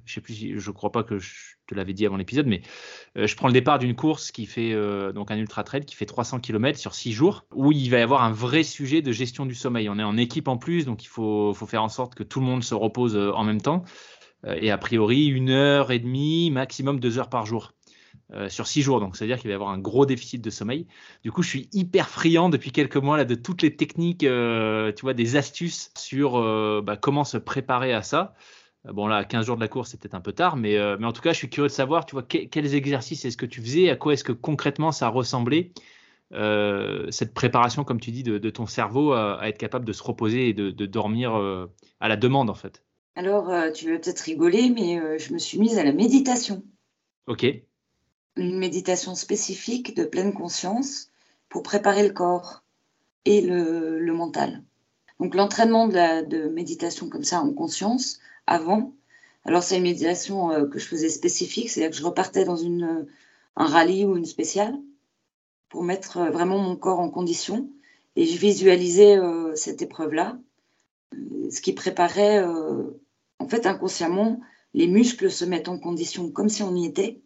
je 0.06 0.14
sais 0.14 0.22
plus, 0.22 0.60
je 0.60 0.72
crois 0.72 0.92
pas 0.92 1.04
que 1.04 1.20
je 1.20 1.34
te 1.68 1.76
l'avais 1.76 1.94
dit 1.94 2.06
avant 2.06 2.18
l'épisode, 2.18 2.48
mais 2.48 2.62
je 3.16 3.36
prends 3.36 3.48
le 3.48 3.54
départ 3.54 3.78
d'une 3.78 3.96
course 3.96 4.32
qui 4.32 4.46
fait 4.46 4.74
donc 5.14 5.32
un 5.32 5.38
ultra 5.38 5.64
trail 5.64 5.86
qui 5.86 5.96
fait 5.96 6.06
300 6.06 6.40
km 6.40 6.80
sur 6.80 6.96
six 6.96 7.12
jours, 7.12 7.46
où 7.54 7.72
il 7.72 7.90
va 7.90 8.00
y 8.00 8.02
avoir 8.02 8.24
un 8.24 8.32
vrai 8.32 8.64
sujet 8.64 9.02
de 9.02 9.12
gestion 9.12 9.46
du 9.46 9.56
sommeil. 9.56 9.90
On 9.90 10.00
est 10.00 10.04
en 10.04 10.18
équipe 10.18 10.48
en 10.48 10.58
plus, 10.58 10.86
donc 10.86 11.04
il 11.04 11.10
faut 11.10 11.54
faire 11.54 11.84
en 11.84 11.90
sorte 11.90 12.16
que 12.16 12.24
tout 12.24 12.40
le 12.40 12.46
monde 12.46 12.64
se 12.64 12.74
repose 12.74 13.16
en 13.16 13.44
même 13.44 13.62
temps. 13.62 13.84
Euh, 14.48 14.58
et 14.60 14.72
a 14.72 14.78
priori 14.78 15.28
une 15.28 15.50
heure 15.50 15.92
et 15.92 16.00
demie, 16.00 16.52
maximum 16.52 17.00
deux 17.00 17.20
heures 17.20 17.30
par 17.30 17.46
jour. 17.46 17.74
Euh, 18.34 18.50
sur 18.50 18.68
six 18.68 18.82
jours. 18.82 19.00
Donc, 19.00 19.16
c'est-à-dire 19.16 19.38
qu'il 19.38 19.48
va 19.48 19.54
y 19.54 19.56
avoir 19.56 19.70
un 19.70 19.78
gros 19.78 20.06
déficit 20.06 20.42
de 20.42 20.50
sommeil. 20.50 20.86
Du 21.24 21.32
coup, 21.32 21.44
je 21.44 21.50
suis 21.50 21.70
hyper 21.72 22.10
friand 22.10 22.50
depuis 22.50 22.72
quelques 22.74 22.98
mois 22.98 23.16
là, 23.16 23.24
de 23.24 23.36
toutes 23.36 23.62
les 23.62 23.74
techniques, 23.78 24.26
euh, 24.26 24.92
tu 24.92 25.04
vois, 25.04 25.14
des 25.14 25.38
astuces 25.38 25.92
sur 25.98 26.34
bah, 26.84 26.98
comment 26.98 27.24
se 27.24 27.38
préparer 27.38 27.94
à 27.94 28.02
ça. 28.02 28.36
Bon, 28.92 29.08
là, 29.08 29.24
15 29.24 29.46
jours 29.46 29.56
de 29.56 29.62
la 29.62 29.70
course, 29.70 29.92
c'était 29.92 30.14
un 30.14 30.20
peu 30.20 30.34
tard, 30.34 30.58
mais, 30.58 30.78
mais 30.98 31.06
en 31.06 31.14
tout 31.14 31.22
cas, 31.22 31.32
je 31.32 31.38
suis 31.38 31.50
curieux 31.50 31.70
de 31.70 31.74
savoir, 31.74 32.06
tu 32.06 32.16
vois, 32.16 32.24
quels 32.24 32.76
exercices 32.76 33.24
est-ce 33.24 33.38
que 33.38 33.46
tu 33.46 33.62
faisais, 33.62 33.90
à 33.90 33.96
quoi 33.96 34.14
est-ce 34.14 34.24
que 34.26 34.34
concrètement 34.34 34.92
ça 34.92 35.08
ressemblait, 35.08 35.72
cette 36.32 37.34
préparation, 37.34 37.86
comme 37.86 38.00
tu 38.02 38.12
dis, 38.12 38.24
de, 38.24 38.50
ton 38.50 38.66
cerveau 38.66 39.14
à, 39.14 39.40
être 39.44 39.58
capable 39.58 39.86
de 39.86 39.94
se 39.94 40.04
reposer 40.04 40.50
et 40.50 40.54
de 40.54 40.86
dormir 40.86 41.34
à 42.00 42.08
la 42.08 42.18
demande, 42.18 42.50
en 42.50 42.56
fait. 42.56 42.84
Alors, 43.18 43.50
euh, 43.50 43.72
tu 43.72 43.92
vas 43.92 43.98
peut-être 43.98 44.20
rigoler, 44.20 44.70
mais 44.70 45.00
euh, 45.00 45.18
je 45.18 45.34
me 45.34 45.40
suis 45.40 45.58
mise 45.58 45.80
à 45.80 45.84
la 45.84 45.92
méditation. 45.92 46.62
Ok. 47.26 47.48
Une 48.36 48.60
méditation 48.60 49.16
spécifique 49.16 49.96
de 49.96 50.04
pleine 50.04 50.36
conscience 50.36 51.10
pour 51.50 51.64
préparer 51.64 52.08
le 52.08 52.14
corps 52.14 52.62
et 53.26 53.42
le, 53.42 54.14
mental. 54.14 54.64
Donc, 55.20 55.34
l'entraînement 55.34 55.88
de, 55.88 56.48
méditation 56.50 57.10
comme 57.10 57.24
ça 57.24 57.42
en 57.42 57.52
conscience 57.54 58.20
avant. 58.46 58.94
Alors, 59.46 59.64
c'est 59.64 59.78
une 59.78 59.84
méditation 59.84 60.52
euh, 60.52 60.68
que 60.68 60.78
je 60.78 60.86
faisais 60.86 61.10
spécifique, 61.10 61.72
c'est-à-dire 61.72 61.90
que 61.90 61.98
je 61.98 62.06
repartais 62.06 62.46
dans 62.46 62.56
une, 62.56 63.08
un 63.56 63.66
rallye 63.66 64.06
ou 64.06 64.16
une 64.16 64.26
spéciale 64.26 64.78
pour 65.70 65.82
mettre 65.84 66.20
vraiment 66.30 66.60
mon 66.60 66.76
corps 66.76 67.00
en 67.00 67.10
condition. 67.10 67.68
Et 68.16 68.28
je 68.28 68.38
visualisais 68.38 69.18
cette 69.56 69.82
épreuve-là, 69.82 70.38
ce 71.52 71.62
qui 71.62 71.74
préparait 71.74 72.44
en 73.48 73.50
fait, 73.50 73.66
inconsciemment, 73.66 74.42
les 74.74 74.88
muscles 74.88 75.32
se 75.32 75.46
mettent 75.46 75.70
en 75.70 75.80
condition 75.80 76.30
comme 76.32 76.50
si 76.50 76.64
on 76.64 76.76
y 76.76 76.86
était. 76.86 77.22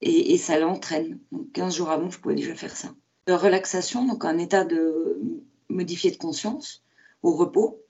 Et, 0.00 0.36
ça 0.36 0.58
l'entraîne. 0.58 1.20
Donc, 1.30 1.52
15 1.52 1.76
jours 1.76 1.90
avant, 1.90 2.10
je 2.10 2.18
pouvais 2.18 2.34
déjà 2.34 2.56
faire 2.56 2.76
ça. 2.76 2.92
De 3.28 3.32
relaxation, 3.32 4.04
donc 4.04 4.24
un 4.24 4.36
état 4.36 4.64
de 4.64 5.20
modifié 5.68 6.10
de 6.10 6.16
conscience, 6.16 6.82
au 7.22 7.36
repos, 7.36 7.80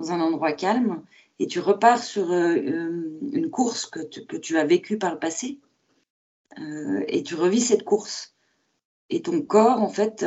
dans 0.00 0.10
un 0.12 0.20
endroit 0.20 0.52
calme. 0.52 1.02
Et 1.38 1.46
tu 1.48 1.60
repars 1.60 2.02
sur 2.02 2.32
euh, 2.32 2.56
euh, 2.56 3.18
une 3.32 3.50
course 3.50 3.84
que 3.84 4.00
tu, 4.00 4.56
as 4.56 4.64
vécue 4.64 4.96
par 4.96 5.12
le 5.12 5.18
passé. 5.18 5.60
Euh, 6.58 7.04
et 7.08 7.22
tu 7.22 7.34
revis 7.34 7.60
cette 7.60 7.84
course. 7.84 8.34
Et 9.10 9.20
ton 9.20 9.42
corps, 9.42 9.82
en 9.82 9.90
fait, 9.90 10.24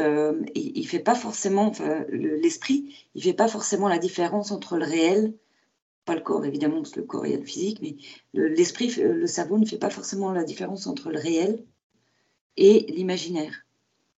il, 0.54 0.82
ne 0.82 0.88
fait 0.88 1.00
pas 1.00 1.16
forcément, 1.16 1.72
l'esprit, 2.12 3.08
il 3.16 3.24
fait 3.24 3.34
pas 3.34 3.48
forcément 3.48 3.88
la 3.88 3.98
différence 3.98 4.52
entre 4.52 4.78
le 4.78 4.86
réel 4.86 5.34
pas 6.08 6.16
le 6.16 6.22
corps 6.22 6.46
évidemment, 6.46 6.78
parce 6.78 6.92
que 6.92 7.02
le 7.02 7.06
corps 7.06 7.28
il 7.28 7.34
y 7.34 7.36
a 7.36 7.38
le 7.38 7.44
physique, 7.44 7.80
mais 7.82 7.98
l'esprit, 8.34 8.90
le, 8.96 9.28
cerveau 9.28 9.60
ne 9.60 9.66
fait 9.66 9.78
pas 9.78 9.90
forcément 9.90 10.32
la 10.32 10.46
différence 10.46 10.88
entre 10.88 11.12
le 11.12 11.20
réel 11.20 11.66
et 12.56 12.86
l'imaginaire. 12.90 13.66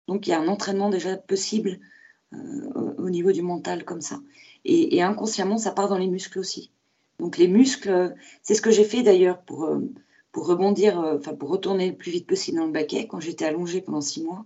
Donc 0.06 0.26
il 0.26 0.30
y 0.30 0.32
a 0.34 0.40
un 0.40 0.48
entraînement 0.48 0.90
déjà 0.90 1.16
possible 1.16 1.80
euh, 2.34 2.94
au 2.98 3.08
niveau 3.08 3.32
du 3.32 3.42
mental 3.42 3.84
comme 3.84 4.02
ça. 4.02 4.20
Et, 4.64 5.00
inconsciemment, 5.02 5.56
ça 5.56 5.70
part 5.70 5.88
dans 5.88 5.96
les 5.96 6.08
muscles 6.08 6.38
aussi. 6.38 6.70
Donc 7.20 7.38
les 7.38 7.48
muscles, 7.48 8.14
c'est 8.42 8.54
ce 8.54 8.60
que 8.60 8.70
j'ai 8.70 8.84
fait 8.84 9.02
d'ailleurs 9.02 9.40
pour, 9.42 9.64
euh, 9.64 9.80
pour 10.30 10.46
rebondir, 10.46 11.00
euh, 11.00 11.16
enfin 11.16 11.34
pour 11.34 11.48
retourner 11.48 11.88
le 11.90 11.96
plus 11.96 12.10
vite 12.10 12.26
possible 12.26 12.58
dans 12.58 12.66
le 12.66 12.72
baquet 12.72 13.06
quand 13.06 13.18
j'étais 13.18 13.46
allongée 13.46 13.80
pendant 13.80 14.02
six 14.02 14.22
mois. 14.22 14.44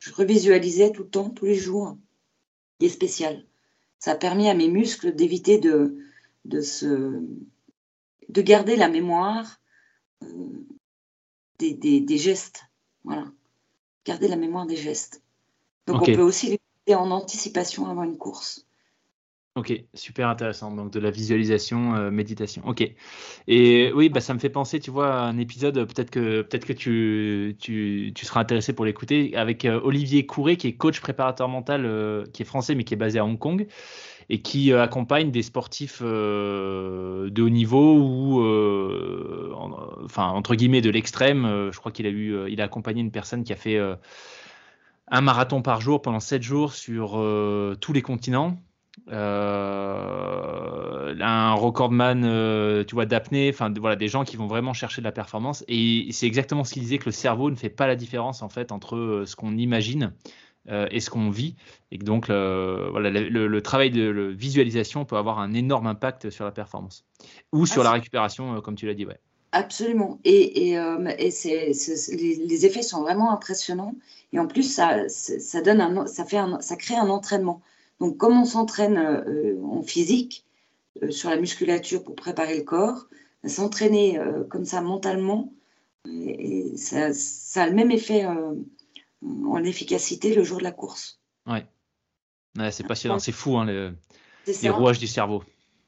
Je 0.00 0.12
revisualisais 0.12 0.90
tout 0.90 1.04
le 1.04 1.08
temps, 1.08 1.30
tous 1.30 1.44
les 1.44 1.54
jours, 1.54 1.96
des 2.80 2.88
spécial. 2.88 3.44
Ça 4.00 4.12
a 4.12 4.16
permis 4.16 4.48
à 4.48 4.54
mes 4.54 4.68
muscles 4.68 5.14
d'éviter 5.14 5.58
de, 5.58 5.96
de, 6.44 6.60
se, 6.60 7.20
de 8.28 8.42
garder 8.42 8.76
la 8.76 8.88
mémoire 8.88 9.60
euh, 10.22 10.66
des, 11.58 11.74
des, 11.74 12.18
gestes. 12.18 12.64
Voilà. 13.04 13.26
Garder 14.04 14.28
la 14.28 14.36
mémoire 14.36 14.66
des 14.66 14.76
gestes. 14.76 15.22
Donc 15.86 16.02
on 16.02 16.04
peut 16.04 16.22
aussi 16.22 16.58
les 16.86 16.94
en 16.94 17.10
anticipation 17.10 17.86
avant 17.86 18.02
une 18.02 18.18
course. 18.18 18.66
Ok, 19.56 19.72
super 19.94 20.28
intéressant. 20.28 20.74
Donc 20.74 20.90
de 20.90 20.98
la 20.98 21.10
visualisation, 21.12 21.94
euh, 21.94 22.10
méditation. 22.10 22.62
Ok. 22.66 22.90
Et 23.46 23.92
oui, 23.94 24.08
bah, 24.08 24.20
ça 24.20 24.34
me 24.34 24.40
fait 24.40 24.50
penser, 24.50 24.80
tu 24.80 24.90
vois, 24.90 25.14
à 25.14 25.22
un 25.22 25.38
épisode, 25.38 25.76
peut-être 25.86 26.10
que, 26.10 26.42
peut 26.42 26.58
que 26.58 26.72
tu, 26.72 27.56
tu, 27.60 28.12
tu, 28.14 28.26
seras 28.26 28.40
intéressé 28.40 28.72
pour 28.72 28.84
l'écouter, 28.84 29.36
avec 29.36 29.64
euh, 29.64 29.80
Olivier 29.84 30.26
Couré, 30.26 30.56
qui 30.56 30.66
est 30.66 30.76
coach 30.76 31.00
préparateur 31.00 31.48
mental, 31.48 32.26
qui 32.32 32.42
est 32.42 32.44
français, 32.44 32.74
mais 32.74 32.82
qui 32.82 32.94
est 32.94 32.98
basé 32.98 33.20
à 33.20 33.24
Hong 33.24 33.38
Kong 33.38 33.68
et 34.28 34.40
qui 34.40 34.72
euh, 34.72 34.82
accompagne 34.82 35.30
des 35.30 35.42
sportifs 35.42 36.00
euh, 36.02 37.30
de 37.30 37.42
haut 37.42 37.48
niveau 37.48 37.98
ou, 37.98 38.42
euh, 38.42 39.52
enfin, 40.04 40.28
entre 40.28 40.54
guillemets, 40.54 40.80
de 40.80 40.90
l'extrême. 40.90 41.70
je 41.72 41.78
crois 41.78 41.92
qu'il 41.92 42.06
a 42.06 42.10
eu, 42.10 42.50
il 42.50 42.60
a 42.60 42.64
accompagné 42.64 43.00
une 43.00 43.10
personne 43.10 43.44
qui 43.44 43.52
a 43.52 43.56
fait 43.56 43.80
un 45.08 45.20
marathon 45.20 45.62
par 45.62 45.80
jour 45.80 46.02
pendant 46.02 46.20
sept 46.20 46.42
jours 46.42 46.74
sur 46.74 47.12
tous 47.80 47.92
les 47.92 48.02
continents. 48.02 48.56
un 49.10 50.34
recordman, 51.54 52.84
tu 52.86 52.94
vois, 52.94 53.06
d'apnée, 53.06 53.50
enfin 53.52 53.72
voilà, 53.78 53.96
des 53.96 54.08
gens 54.08 54.24
qui 54.24 54.36
vont 54.36 54.46
vraiment 54.46 54.72
chercher 54.72 55.00
de 55.00 55.06
la 55.06 55.12
performance. 55.12 55.64
Et 55.68 56.08
c'est 56.12 56.26
exactement 56.26 56.64
ce 56.64 56.74
qu'il 56.74 56.82
disait 56.82 56.98
que 56.98 57.06
le 57.06 57.12
cerveau 57.12 57.50
ne 57.50 57.56
fait 57.56 57.70
pas 57.70 57.86
la 57.86 57.96
différence 57.96 58.42
en 58.42 58.48
fait 58.48 58.72
entre 58.72 59.24
ce 59.26 59.36
qu'on 59.36 59.56
imagine 59.56 60.12
euh, 60.70 60.86
et 60.90 61.00
ce 61.00 61.10
qu'on 61.10 61.28
vit. 61.28 61.56
Et 61.90 61.98
que 61.98 62.04
donc, 62.04 62.28
voilà, 62.28 63.10
le, 63.10 63.60
travail 63.60 63.90
de 63.90 64.34
visualisation 64.36 65.04
peut 65.04 65.16
avoir 65.16 65.38
un 65.38 65.52
énorme 65.52 65.86
impact 65.86 66.30
sur 66.30 66.44
la 66.44 66.52
performance 66.52 67.04
ou 67.52 67.66
sur 67.66 67.82
la 67.82 67.90
récupération, 67.90 68.56
euh, 68.56 68.60
comme 68.60 68.74
tu 68.74 68.86
l'as 68.86 68.94
dit. 68.94 69.04
Ouais. 69.04 69.18
Absolument. 69.52 70.18
Et, 70.24 70.70
et, 70.70 70.78
euh, 70.78 71.06
et 71.18 71.30
les, 72.12 72.66
effets 72.66 72.82
sont 72.82 73.02
vraiment 73.02 73.30
impressionnants. 73.30 73.94
Et 74.32 74.38
en 74.38 74.46
plus, 74.46 74.62
ça, 74.62 75.08
ça, 75.08 75.60
donne 75.60 75.80
un, 75.80 76.06
ça, 76.06 76.24
fait 76.24 76.38
un, 76.38 76.60
ça 76.60 76.76
crée 76.76 76.96
un 76.96 77.10
entraînement. 77.10 77.60
Donc, 78.00 78.16
comme 78.16 78.40
on 78.40 78.44
s'entraîne 78.44 78.98
en 79.62 79.82
physique, 79.82 80.44
sur 81.10 81.28
la 81.28 81.36
musculature 81.36 82.02
pour 82.02 82.14
préparer 82.14 82.56
le 82.56 82.62
corps, 82.64 83.06
s'entraîner 83.44 84.18
comme 84.48 84.64
ça 84.64 84.80
mentalement, 84.80 85.52
et, 86.08 86.76
ça, 86.76 87.12
ça, 87.12 87.62
a 87.62 87.68
le 87.68 87.74
même 87.74 87.92
effet 87.92 88.26
en 89.24 89.62
efficacité 89.64 90.34
le 90.34 90.44
jour 90.44 90.58
de 90.58 90.64
la 90.64 90.72
course. 90.72 91.20
Ouais, 91.46 91.66
c'est 92.70 92.86
passionnant, 92.86 93.18
c'est 93.18 93.32
fou 93.32 93.56
hein, 93.56 93.66
les 93.66 94.70
rouages 94.70 94.98
du 94.98 95.06
cerveau. 95.06 95.42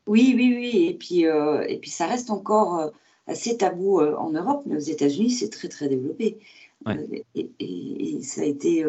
Oui, 0.07 0.35
oui, 0.37 0.55
oui. 0.57 0.87
Et 0.89 0.95
puis, 0.95 1.27
euh, 1.27 1.65
et 1.69 1.79
puis 1.79 1.91
ça 1.91 2.07
reste 2.07 2.31
encore 2.31 2.79
euh, 2.79 2.91
assez 3.27 3.57
tabou 3.57 4.01
euh, 4.01 4.15
en 4.17 4.31
Europe, 4.31 4.63
mais 4.67 4.77
aux 4.77 4.81
États-Unis, 4.81 5.31
c'est 5.31 5.51
très, 5.51 5.69
très 5.69 5.89
développé. 5.89 6.39
Et, 7.35 8.23
ça 8.23 8.43
a 8.43 8.45
été 8.45 8.85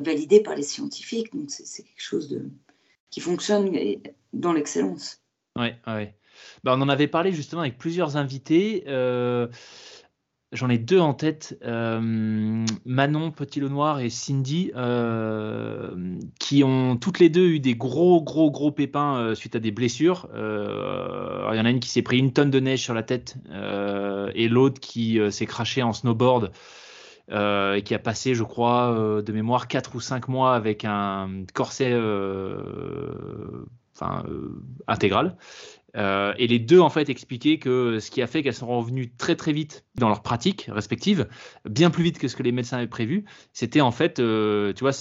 validé 0.00 0.40
par 0.40 0.54
les 0.54 0.62
scientifiques. 0.62 1.34
Donc, 1.34 1.50
c'est 1.50 1.82
quelque 1.82 2.02
chose 2.02 2.28
de, 2.28 2.48
qui 3.10 3.20
fonctionne 3.20 3.70
dans 4.32 4.52
l'excellence. 4.52 5.20
Oui, 5.56 5.68
ouais. 5.86 6.14
Bah, 6.64 6.74
on 6.76 6.80
en 6.80 6.88
avait 6.88 7.06
parlé 7.06 7.32
justement 7.32 7.62
avec 7.62 7.78
plusieurs 7.78 8.16
invités. 8.16 8.84
J'en 10.54 10.70
ai 10.70 10.78
deux 10.78 11.00
en 11.00 11.14
tête, 11.14 11.58
Manon 11.64 13.30
Petit-Le-Noir 13.32 13.98
et 13.98 14.08
Cindy, 14.08 14.70
qui 16.38 16.64
ont 16.64 16.96
toutes 16.96 17.18
les 17.18 17.28
deux 17.28 17.48
eu 17.48 17.58
des 17.60 17.74
gros, 17.74 18.22
gros, 18.22 18.52
gros 18.52 18.70
pépins 18.70 19.34
suite 19.34 19.56
à 19.56 19.58
des 19.58 19.72
blessures. 19.72 20.28
Il 20.32 21.56
y 21.56 21.60
en 21.60 21.64
a 21.64 21.70
une 21.70 21.80
qui 21.80 21.88
s'est 21.88 22.02
pris 22.02 22.18
une 22.18 22.32
tonne 22.32 22.50
de 22.50 22.60
neige 22.60 22.82
sur 22.82 22.94
la 22.94 23.02
tête 23.02 23.36
et 24.34 24.48
l'autre 24.48 24.80
qui 24.80 25.18
s'est 25.30 25.46
craché 25.46 25.82
en 25.82 25.92
snowboard 25.92 26.52
et 27.30 27.82
qui 27.84 27.94
a 27.94 27.98
passé, 27.98 28.34
je 28.34 28.44
crois, 28.44 29.22
de 29.24 29.32
mémoire, 29.32 29.66
4 29.66 29.96
ou 29.96 30.00
5 30.00 30.28
mois 30.28 30.54
avec 30.54 30.84
un 30.84 31.44
corset 31.52 31.98
intégral. 34.86 35.36
Euh, 35.96 36.34
et 36.38 36.46
les 36.46 36.58
deux, 36.58 36.80
en 36.80 36.90
fait, 36.90 37.08
expliquaient 37.08 37.58
que 37.58 38.00
ce 38.00 38.10
qui 38.10 38.22
a 38.22 38.26
fait 38.26 38.42
qu'elles 38.42 38.54
sont 38.54 38.66
revenues 38.66 39.12
très 39.16 39.36
très 39.36 39.52
vite 39.52 39.84
dans 39.94 40.08
leurs 40.08 40.22
pratiques 40.22 40.68
respectives, 40.72 41.28
bien 41.68 41.90
plus 41.90 42.02
vite 42.02 42.18
que 42.18 42.28
ce 42.28 42.36
que 42.36 42.42
les 42.42 42.52
médecins 42.52 42.78
avaient 42.78 42.86
prévu, 42.86 43.24
c'était 43.52 43.80
en 43.80 43.92
fait, 43.92 44.18
euh, 44.18 44.72
tu 44.72 44.80
vois, 44.80 44.92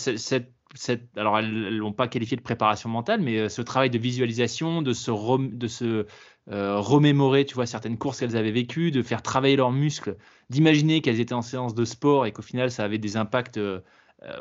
alors 1.18 1.40
elles 1.40 1.78
l'ont 1.78 1.94
pas 1.94 2.08
qualifié 2.08 2.38
de 2.38 2.42
préparation 2.42 2.90
mentale, 2.90 3.22
mais 3.22 3.38
euh, 3.40 3.50
ce 3.50 3.62
travail 3.62 3.90
de 3.90 3.98
visualisation, 3.98 4.82
de 4.82 4.94
se, 4.94 5.12
de 5.38 5.68
se 5.68 6.06
remémorer, 6.48 7.46
tu 7.46 7.56
vois, 7.56 7.66
certaines 7.66 7.98
courses 7.98 8.20
qu'elles 8.20 8.36
avaient 8.36 8.52
vécues, 8.52 8.92
de 8.92 9.02
faire 9.02 9.22
travailler 9.22 9.56
leurs 9.56 9.72
muscles, 9.72 10.18
d'imaginer 10.50 11.02
qu'elles 11.02 11.22
étaient 11.22 11.34
en 11.34 11.42
séance 11.42 11.74
de 11.74 11.86
sport 11.86 12.26
et 12.26 12.34
qu'au 12.34 12.42
final 12.42 12.70
ça 12.70 12.84
avait 12.84 12.98
des 12.98 13.16
impacts 13.16 13.58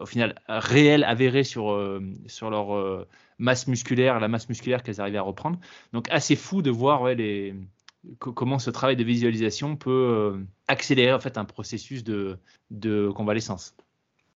au 0.00 0.06
final 0.06 0.34
réels, 0.48 1.04
avérés 1.04 1.44
sur, 1.44 1.78
sur 2.26 2.50
leur 2.50 3.06
masse 3.38 3.66
musculaire, 3.66 4.20
la 4.20 4.28
masse 4.28 4.48
musculaire 4.48 4.82
qu'elles 4.82 5.00
arrivaient 5.00 5.18
à 5.18 5.22
reprendre. 5.22 5.58
Donc 5.92 6.06
assez 6.10 6.36
fou 6.36 6.62
de 6.62 6.70
voir 6.70 7.06
les, 7.14 7.54
comment 8.18 8.58
ce 8.58 8.70
travail 8.70 8.96
de 8.96 9.04
visualisation 9.04 9.76
peut 9.76 9.90
euh, 9.90 10.38
accélérer 10.68 11.12
en 11.12 11.20
fait 11.20 11.38
un 11.38 11.44
processus 11.44 12.04
de, 12.04 12.36
de 12.70 13.10
convalescence. 13.14 13.74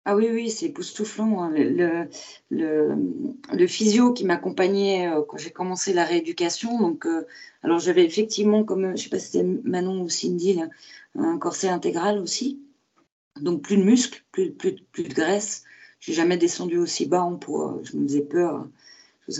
Ah 0.05 0.16
oui, 0.16 0.28
oui, 0.32 0.51
c'est 0.51 0.66
époustouflant. 0.66 1.43
Hein. 1.43 1.53
Le, 1.55 2.09
le, 2.51 3.66
physio 3.68 4.12
qui 4.12 4.24
m'accompagnait 4.24 5.09
euh, 5.09 5.22
quand 5.22 5.36
j'ai 5.36 5.51
commencé 5.51 5.93
la 5.93 6.05
rééducation, 6.05 6.80
donc, 6.80 7.07
euh, 7.07 7.24
alors 7.62 7.78
j'avais 7.78 8.05
effectivement, 8.05 8.64
comme 8.64 8.82
je 8.84 8.90
ne 8.90 8.97
sais 8.97 9.11
pas 9.11 9.20
si 9.20 9.26
c'était 9.26 9.45
Manon 9.62 10.03
ou 10.03 10.09
Cindy, 10.09 10.61
un 11.14 11.38
corset 11.38 11.68
intégral 11.68 12.18
aussi. 12.18 12.61
Donc 13.40 13.62
plus 13.62 13.76
de 13.76 13.84
muscles, 13.84 14.24
plus, 14.32 14.51
plus, 14.51 14.74
plus 14.90 15.05
de 15.05 15.14
graisse. 15.14 15.62
J'ai 16.01 16.14
jamais 16.14 16.36
descendu 16.36 16.78
aussi 16.78 17.07
bas 17.07 17.22
en 17.22 17.36
poids. 17.36 17.78
Je 17.84 17.97
me 17.97 18.03
faisais 18.09 18.22
peur 18.22 18.66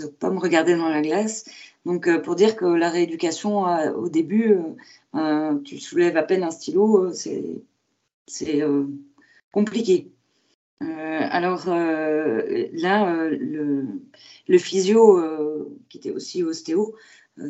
ne 0.01 0.07
pas 0.07 0.29
me 0.29 0.39
regarder 0.39 0.75
dans 0.75 0.89
la 0.89 1.01
glace. 1.01 1.45
Donc, 1.85 2.07
euh, 2.07 2.19
pour 2.19 2.35
dire 2.35 2.55
que 2.55 2.65
la 2.65 2.89
rééducation, 2.89 3.67
euh, 3.67 3.91
au 3.93 4.09
début, 4.09 4.55
euh, 5.15 5.59
tu 5.59 5.79
soulèves 5.79 6.17
à 6.17 6.23
peine 6.23 6.43
un 6.43 6.51
stylo, 6.51 7.11
c'est 7.13 8.63
compliqué. 9.51 10.11
alors 10.79 11.65
là, 11.67 13.29
le, 13.29 14.57
physio, 14.57 15.21
qui 15.89 15.97
était 15.97 16.11
aussi 16.11 16.43
ostéo, 16.43 16.95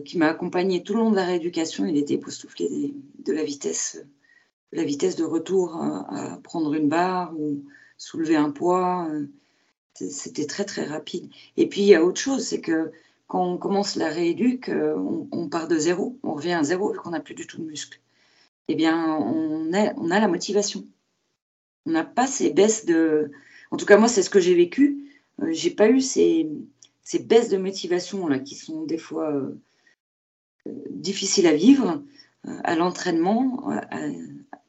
qui 0.05 0.17
m'a 0.17 0.29
accompagné 0.29 0.83
tout 0.83 0.93
le 0.93 0.99
long 0.99 1.11
de 1.11 1.15
la 1.15 1.25
rééducation, 1.25 1.85
il 1.85 1.97
était 1.97 2.15
époustouflé 2.15 2.93
de 3.19 3.33
la 3.33 3.43
vitesse, 3.43 4.03
la 4.71 4.83
vitesse 4.83 5.15
de 5.15 5.23
retour 5.23 5.75
à 5.75 6.39
prendre 6.43 6.73
une 6.73 6.89
barre 6.89 7.33
ou 7.37 7.63
soulever 7.97 8.35
un 8.35 8.51
poids. 8.51 9.07
C'était 9.93 10.47
très 10.47 10.65
très 10.65 10.85
rapide. 10.85 11.29
Et 11.57 11.67
puis 11.67 11.81
il 11.81 11.87
y 11.87 11.95
a 11.95 12.03
autre 12.03 12.19
chose, 12.19 12.45
c'est 12.45 12.61
que 12.61 12.91
quand 13.27 13.45
on 13.45 13.57
commence 13.57 13.95
la 13.95 14.09
rééduque, 14.09 14.69
euh, 14.69 14.95
on, 15.31 15.49
part 15.49 15.67
de 15.67 15.77
zéro, 15.77 16.17
on 16.23 16.33
revient 16.33 16.53
à 16.53 16.63
zéro 16.63 16.91
vu 16.91 16.99
qu'on 16.99 17.11
n'a 17.11 17.19
plus 17.19 17.35
du 17.35 17.47
tout 17.47 17.57
de 17.57 17.65
muscle. 17.65 17.99
Eh 18.67 18.75
bien, 18.75 19.17
on, 19.17 19.71
a 19.73 20.19
la 20.19 20.27
motivation. 20.27 20.87
On 21.85 21.91
n'a 21.91 22.03
pas 22.03 22.27
ces 22.27 22.51
baisses 22.51 22.85
de. 22.85 23.31
En 23.71 23.77
tout 23.77 23.85
cas, 23.85 23.97
moi, 23.97 24.07
c'est 24.07 24.23
ce 24.23 24.29
que 24.29 24.39
j'ai 24.39 24.55
vécu. 24.55 25.09
Euh, 25.41 25.51
j'ai 25.51 25.71
pas 25.71 25.89
eu 25.89 25.99
ces, 26.01 26.49
baisses 27.21 27.49
de 27.49 27.57
motivation 27.57 28.27
là 28.27 28.39
qui 28.39 28.55
sont 28.55 28.83
des 28.83 28.97
fois 28.97 29.31
euh, 29.31 29.59
difficiles 30.89 31.47
à 31.47 31.53
vivre 31.53 32.03
à 32.63 32.75
l'entraînement 32.75 33.71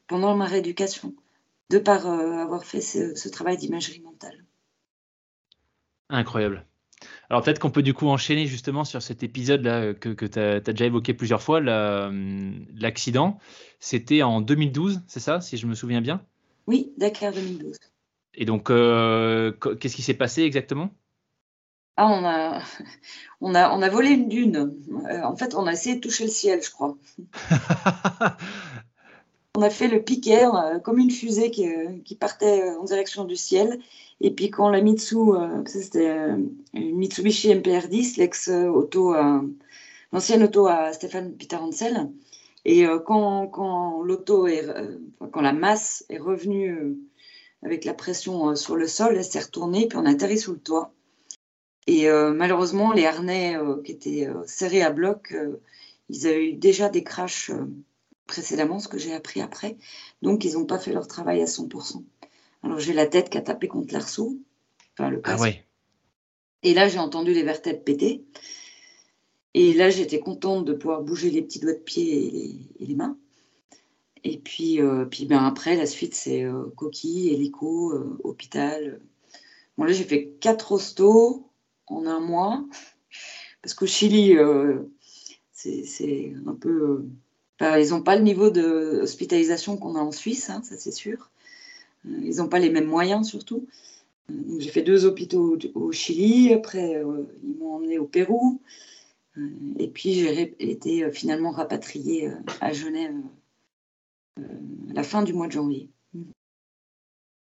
pendant 0.07 0.37
ma 0.37 0.47
rééducation, 0.47 1.13
de 1.71 1.79
par 1.79 2.07
avoir 2.07 2.65
fait 2.65 2.81
ce 2.81 3.29
travail 3.29 3.57
d'imagerie 3.57 4.01
mentale. 4.01 4.44
Incroyable. 6.15 6.65
Alors 7.29 7.43
peut-être 7.43 7.59
qu'on 7.59 7.71
peut 7.71 7.83
du 7.83 7.93
coup 7.95 8.09
enchaîner 8.09 8.47
justement 8.47 8.85
sur 8.85 9.03
cet 9.03 9.23
épisode-là 9.23 9.95
que, 9.95 10.27
tu 10.27 10.39
as, 10.39 10.61
déjà 10.61 10.87
évoqué 10.87 11.13
plusieurs 11.15 11.43
fois, 11.43 11.61
l'accident. 11.61 13.39
C'était 13.81 14.23
en 14.23 14.41
2012, 14.41 15.03
c'est 15.09 15.21
ça, 15.21 15.41
si 15.41 15.57
je 15.57 15.67
me 15.67 15.75
souviens 15.75 16.01
bien? 16.01 16.23
Oui, 16.67 16.93
Dakar 16.97 17.33
2012. 17.33 17.77
Et 18.35 18.45
donc, 18.45 18.71
euh, 18.71 19.53
qu'est-ce 19.53 19.97
qui 19.97 20.03
s'est 20.03 20.15
passé 20.15 20.43
exactement? 20.43 20.91
Ah, 21.97 22.07
on 22.09 22.25
a, 22.25 22.63
on, 23.41 23.55
a, 23.55 23.77
on 23.77 23.83
a 23.83 23.89
volé 23.89 24.11
une 24.11 24.29
dune. 24.29 24.75
Euh, 25.11 25.23
en 25.23 25.37
fait, 25.37 25.55
on 25.55 25.67
a 25.67 25.73
essayé 25.73 25.97
de 25.97 26.01
toucher 26.01 26.25
le 26.25 26.31
ciel, 26.31 26.63
je 26.63 26.71
crois. 26.71 26.97
on 29.57 29.63
a 29.63 29.71
fait 29.71 29.89
le 29.89 30.03
piquet, 30.03 30.45
comme 30.83 30.99
une 30.99 31.11
fusée 31.11 31.51
qui, 31.51 31.69
qui 32.05 32.15
partait 32.17 32.71
en 32.77 32.85
direction 32.85 33.25
du 33.25 33.37
ciel. 33.37 33.81
Et 34.25 34.31
puis 34.31 34.51
quand 34.51 34.71
la 34.71 34.81
Mitsu, 34.81 35.17
euh, 35.17 35.63
c'était 35.67 36.09
euh, 36.09 36.39
une 36.73 36.97
Mitsubishi 36.97 37.49
MPR10, 37.51 38.17
l'ex-auto, 38.17 39.15
l'ancienne 40.13 40.43
auto 40.43 40.67
à 40.67 40.95
Stéphane 40.95 41.37
Peter 41.37 41.57
Hansel. 41.57 42.11
Et 42.65 42.87
euh, 42.87 42.99
quand, 42.99 44.01
l'auto 44.03 44.47
est, 44.47 44.65
quand 45.31 45.43
la 45.43 45.53
masse 45.53 46.07
est 46.09 46.17
revenue 46.17 46.97
avec 47.63 47.85
la 47.85 47.93
pression 47.93 48.57
sur 48.57 48.77
le 48.77 48.89
sol, 48.89 49.15
elle 49.15 49.25
s'est 49.25 49.41
retournée, 49.41 49.89
puis 49.89 49.99
on 49.99 50.07
a 50.07 50.13
atterri 50.13 50.39
sous 50.39 50.53
le 50.53 50.59
toit. 50.59 50.95
Et 51.87 52.09
malheureusement, 52.09 52.95
les 52.95 53.05
harnais 53.05 53.59
qui 53.85 53.93
étaient 53.93 54.27
serrés 54.47 54.81
à 54.81 54.91
bloc, 54.91 55.37
ils 56.09 56.27
avaient 56.27 56.49
eu 56.49 56.55
déjà 56.55 56.89
des 56.89 57.05
crashs 57.05 57.51
précédemment, 58.27 58.79
ce 58.79 58.89
que 58.89 58.97
j'ai 58.97 59.13
appris 59.13 59.43
après. 59.43 59.77
Donc, 60.23 60.47
ils 60.47 60.55
n'ont 60.55 60.65
pas 60.65 60.79
fait 60.79 60.95
leur 60.95 61.07
travail 61.09 61.43
à 61.43 61.45
100%. 61.45 62.03
Alors 62.65 62.81
j'ai 62.81 62.95
la 62.95 63.07
tête 63.07 63.29
qui 63.29 63.37
a 63.37 63.43
tapé 63.43 63.69
contre 63.69 63.93
l'arceau, 63.93 64.39
enfin 64.95 65.11
le 65.11 65.21
Ah 65.25 65.39
ouais. 65.39 65.67
Et 66.63 66.73
là 66.73 66.89
j'ai 66.89 66.99
entendu 66.99 67.35
les 67.35 67.43
vertèbres 67.43 67.85
péter. 67.85 68.25
Et 69.53 69.75
là 69.75 69.91
j'étais 69.91 70.19
contente 70.19 70.65
de 70.65 70.73
pouvoir 70.73 71.03
bouger 71.03 71.31
les 71.31 71.43
petits 71.43 71.61
doigts 71.61 71.75
de 71.75 71.79
pied 71.79 72.57
et 72.81 72.87
les, 72.87 72.95
mains. 72.95 73.19
Et 74.25 74.39
puis, 74.39 74.81
euh, 74.81 75.05
puis 75.05 75.27
ben 75.27 75.45
après 75.45 75.77
la 75.77 75.85
suite 75.85 76.15
c'est 76.15 76.43
euh, 76.43 76.65
coquille, 76.75 77.29
hélico, 77.29 77.93
euh, 77.93 78.19
hôpital. 78.25 79.01
Bon 79.77 79.85
là 79.85 79.93
j'ai 79.93 80.05
fait 80.05 80.33
quatre 80.41 80.73
hostos 80.73 81.45
en 81.87 82.07
un 82.07 82.21
mois 82.21 82.65
parce 83.61 83.75
qu'au 83.75 83.87
Chili 83.87 84.37
c'est 85.53 86.33
un 86.47 86.55
peu 86.55 87.05
ils 87.61 87.91
n'ont 87.91 88.03
pas 88.03 88.17
le 88.17 88.23
niveau 88.23 88.49
d'hospitalisation 88.49 89.77
qu'on 89.77 89.97
a 89.97 90.01
en 90.01 90.13
Suisse, 90.13 90.49
hein, 90.49 90.63
ça 90.65 90.79
c'est 90.79 90.93
sûr. 90.93 91.31
Ils 92.05 92.37
n'ont 92.37 92.49
pas 92.49 92.59
les 92.59 92.71
mêmes 92.71 92.87
moyens 92.87 93.29
surtout. 93.29 93.67
J'ai 94.59 94.71
fait 94.71 94.83
deux 94.83 95.05
hôpitaux 95.05 95.59
au 95.75 95.93
Chili, 95.93 96.53
après 96.53 96.97
euh, 96.97 97.25
ils 97.43 97.57
m'ont 97.59 97.75
emmené 97.75 97.99
au 97.99 98.07
Pérou, 98.07 98.61
euh, 99.37 99.51
et 99.79 99.89
puis 99.89 100.15
j'ai 100.15 100.55
été 100.59 101.05
euh, 101.05 101.11
finalement 101.11 101.51
rapatriée 101.51 102.31
à 102.61 102.73
Genève 102.73 103.15
à 104.39 104.95
la 104.95 105.03
fin 105.03 105.23
du 105.23 105.35
mois 105.35 105.47
de 105.47 105.53
janvier. 105.53 105.91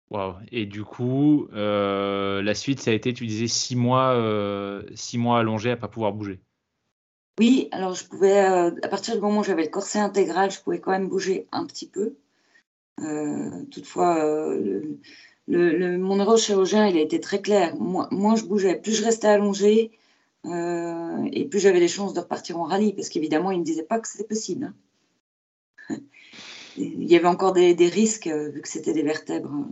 Wow. 0.09 0.35
Et 0.51 0.65
du 0.65 0.83
coup, 0.83 1.47
la 1.51 2.55
suite, 2.55 2.79
ça 2.79 2.89
a 2.89 2.95
été, 2.95 3.13
tu 3.13 3.27
disais, 3.27 3.47
six 3.47 3.75
mois, 3.75 4.81
six 4.95 5.19
mois 5.19 5.37
allongés 5.37 5.69
à 5.69 5.77
pas 5.77 5.87
pouvoir 5.87 6.13
bouger. 6.13 6.39
Oui, 7.37 7.67
alors 7.71 7.93
je 7.93 8.05
pouvais, 8.05 8.39
à 8.39 8.87
partir 8.89 9.13
du 9.13 9.21
moment 9.21 9.41
où 9.41 9.43
j'avais 9.43 9.65
le 9.65 9.69
corset 9.69 9.99
intégral, 9.99 10.49
je 10.49 10.59
pouvais 10.61 10.79
quand 10.79 10.89
même 10.89 11.09
bouger 11.09 11.47
un 11.51 11.67
petit 11.67 11.87
peu. 11.87 12.15
Euh, 13.01 13.63
toutefois, 13.71 14.23
euh, 14.25 14.97
mon 15.47 16.15
neurochirurgien, 16.17 16.87
il 16.87 16.97
a 16.97 17.01
été 17.01 17.19
très 17.19 17.41
clair. 17.41 17.75
Moins, 17.75 18.35
je 18.35 18.45
bougeais, 18.45 18.75
plus 18.75 18.93
je 18.93 19.03
restais 19.03 19.27
allongée, 19.27 19.91
euh, 20.45 21.27
et 21.31 21.45
plus 21.45 21.59
j'avais 21.59 21.79
les 21.79 21.87
chances 21.87 22.13
de 22.13 22.19
repartir 22.19 22.59
en 22.59 22.63
rallye, 22.63 22.93
parce 22.93 23.09
qu'évidemment, 23.09 23.51
il 23.51 23.59
ne 23.59 23.63
disait 23.63 23.83
pas 23.83 23.99
que 23.99 24.07
c'était 24.07 24.27
possible. 24.27 24.73
Hein. 25.89 25.97
il 26.77 27.09
y 27.09 27.15
avait 27.15 27.27
encore 27.27 27.53
des, 27.53 27.73
risques, 27.87 28.27
vu 28.27 28.61
que 28.61 28.67
c'était 28.69 28.93
des 28.93 29.03
vertèbres, 29.03 29.67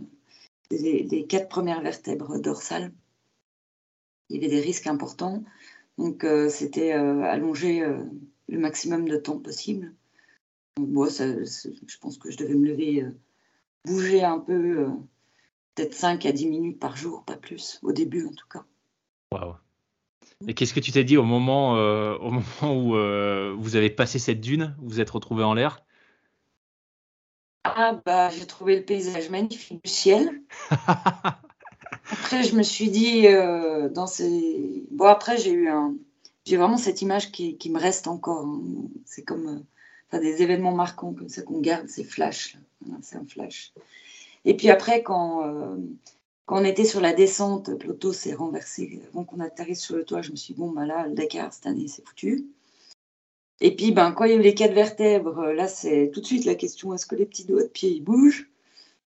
les, 0.70 1.26
quatre 1.26 1.48
premières 1.48 1.82
vertèbres 1.82 2.38
dorsales. 2.38 2.92
Il 4.28 4.36
y 4.36 4.38
avait 4.38 4.54
des 4.54 4.60
risques 4.60 4.86
importants. 4.86 5.42
Donc, 5.96 6.24
c'était 6.50 6.92
allonger 6.92 7.82
le 8.48 8.58
maximum 8.58 9.08
de 9.08 9.16
temps 9.16 9.38
possible. 9.38 9.92
Moi, 10.78 11.08
je 11.08 11.98
pense 12.00 12.18
que 12.18 12.30
je 12.30 12.36
devais 12.36 12.54
me 12.54 12.66
lever, 12.66 13.02
euh, 13.02 13.16
bouger 13.84 14.22
un 14.24 14.38
peu, 14.38 14.80
euh, 14.80 14.88
peut-être 15.74 15.94
5 15.94 16.26
à 16.26 16.32
10 16.32 16.46
minutes 16.48 16.78
par 16.78 16.96
jour, 16.96 17.24
pas 17.24 17.36
plus, 17.36 17.80
au 17.82 17.92
début 17.92 18.26
en 18.26 18.32
tout 18.32 18.46
cas. 18.48 18.64
Waouh. 19.32 19.54
Et 20.46 20.54
qu'est-ce 20.54 20.72
que 20.72 20.80
tu 20.80 20.92
t'es 20.92 21.04
dit 21.04 21.16
au 21.16 21.24
moment, 21.24 21.76
euh, 21.76 22.16
au 22.18 22.30
moment 22.62 22.76
où 22.76 23.60
vous 23.60 23.76
avez 23.76 23.90
passé 23.90 24.18
cette 24.18 24.40
dune, 24.40 24.74
vous 24.78 24.88
vous 24.88 25.00
êtes 25.00 25.10
retrouvé 25.10 25.44
en 25.44 25.54
l'air? 25.54 25.84
Ah 27.64 28.00
bah 28.06 28.30
j'ai 28.30 28.46
trouvé 28.46 28.76
le 28.76 28.84
paysage 28.84 29.28
magnifique 29.28 29.84
du 29.84 29.90
ciel. 29.90 30.42
après 30.70 32.42
je 32.42 32.56
me 32.56 32.62
suis 32.62 32.90
dit 32.90 33.24
dans 33.92 34.06
ces 34.06 34.86
bon 34.90 35.04
après 35.04 35.36
j'ai 35.36 35.52
eu 35.52 35.68
un 35.68 35.94
j'ai 36.48 36.56
vraiment 36.56 36.78
cette 36.78 37.02
image 37.02 37.30
qui, 37.30 37.58
qui, 37.58 37.70
me 37.70 37.78
reste 37.78 38.08
encore. 38.08 38.46
Hein. 38.46 38.62
C'est 39.04 39.22
comme 39.22 39.64
des 40.12 40.42
événements 40.42 40.74
marquants 40.74 41.12
comme 41.12 41.28
ça 41.28 41.42
qu'on 41.42 41.60
garde, 41.60 41.88
ces 41.88 42.04
flashs. 42.04 42.56
C'est 43.02 43.16
un 43.16 43.26
flash. 43.26 43.72
Et 44.44 44.56
puis 44.56 44.70
après 44.70 45.02
quand 45.02 45.46
euh, 45.46 45.76
on 46.48 46.64
était 46.64 46.84
sur 46.84 47.00
la 47.00 47.12
descente, 47.12 47.70
l'auto 47.84 48.12
s'est 48.12 48.34
renversé 48.34 49.02
avant 49.12 49.24
qu'on 49.24 49.40
atterrisse 49.40 49.82
sur 49.82 49.96
le 49.96 50.04
toit. 50.04 50.22
Je 50.22 50.30
me 50.30 50.36
suis 50.36 50.54
dit, 50.54 50.60
bon, 50.60 50.70
bah 50.70 50.86
là, 50.86 51.06
le 51.06 51.14
Dakar, 51.14 51.52
cette 51.52 51.66
année, 51.66 51.88
c'est 51.88 52.06
foutu. 52.06 52.46
Et 53.60 53.74
puis, 53.74 53.92
ben, 53.92 54.12
quand 54.12 54.24
il 54.24 54.30
y 54.30 54.34
a 54.34 54.36
eu 54.36 54.42
les 54.42 54.54
quatre 54.54 54.72
vertèbres, 54.72 55.52
là, 55.52 55.68
c'est 55.68 56.10
tout 56.12 56.20
de 56.20 56.26
suite 56.26 56.44
la 56.44 56.54
question 56.54 56.94
est-ce 56.94 57.06
que 57.06 57.16
les 57.16 57.26
petits 57.26 57.44
doigts 57.44 57.64
de 57.64 57.68
pied 57.68 57.90
ils 57.90 58.02
bougent? 58.02 58.48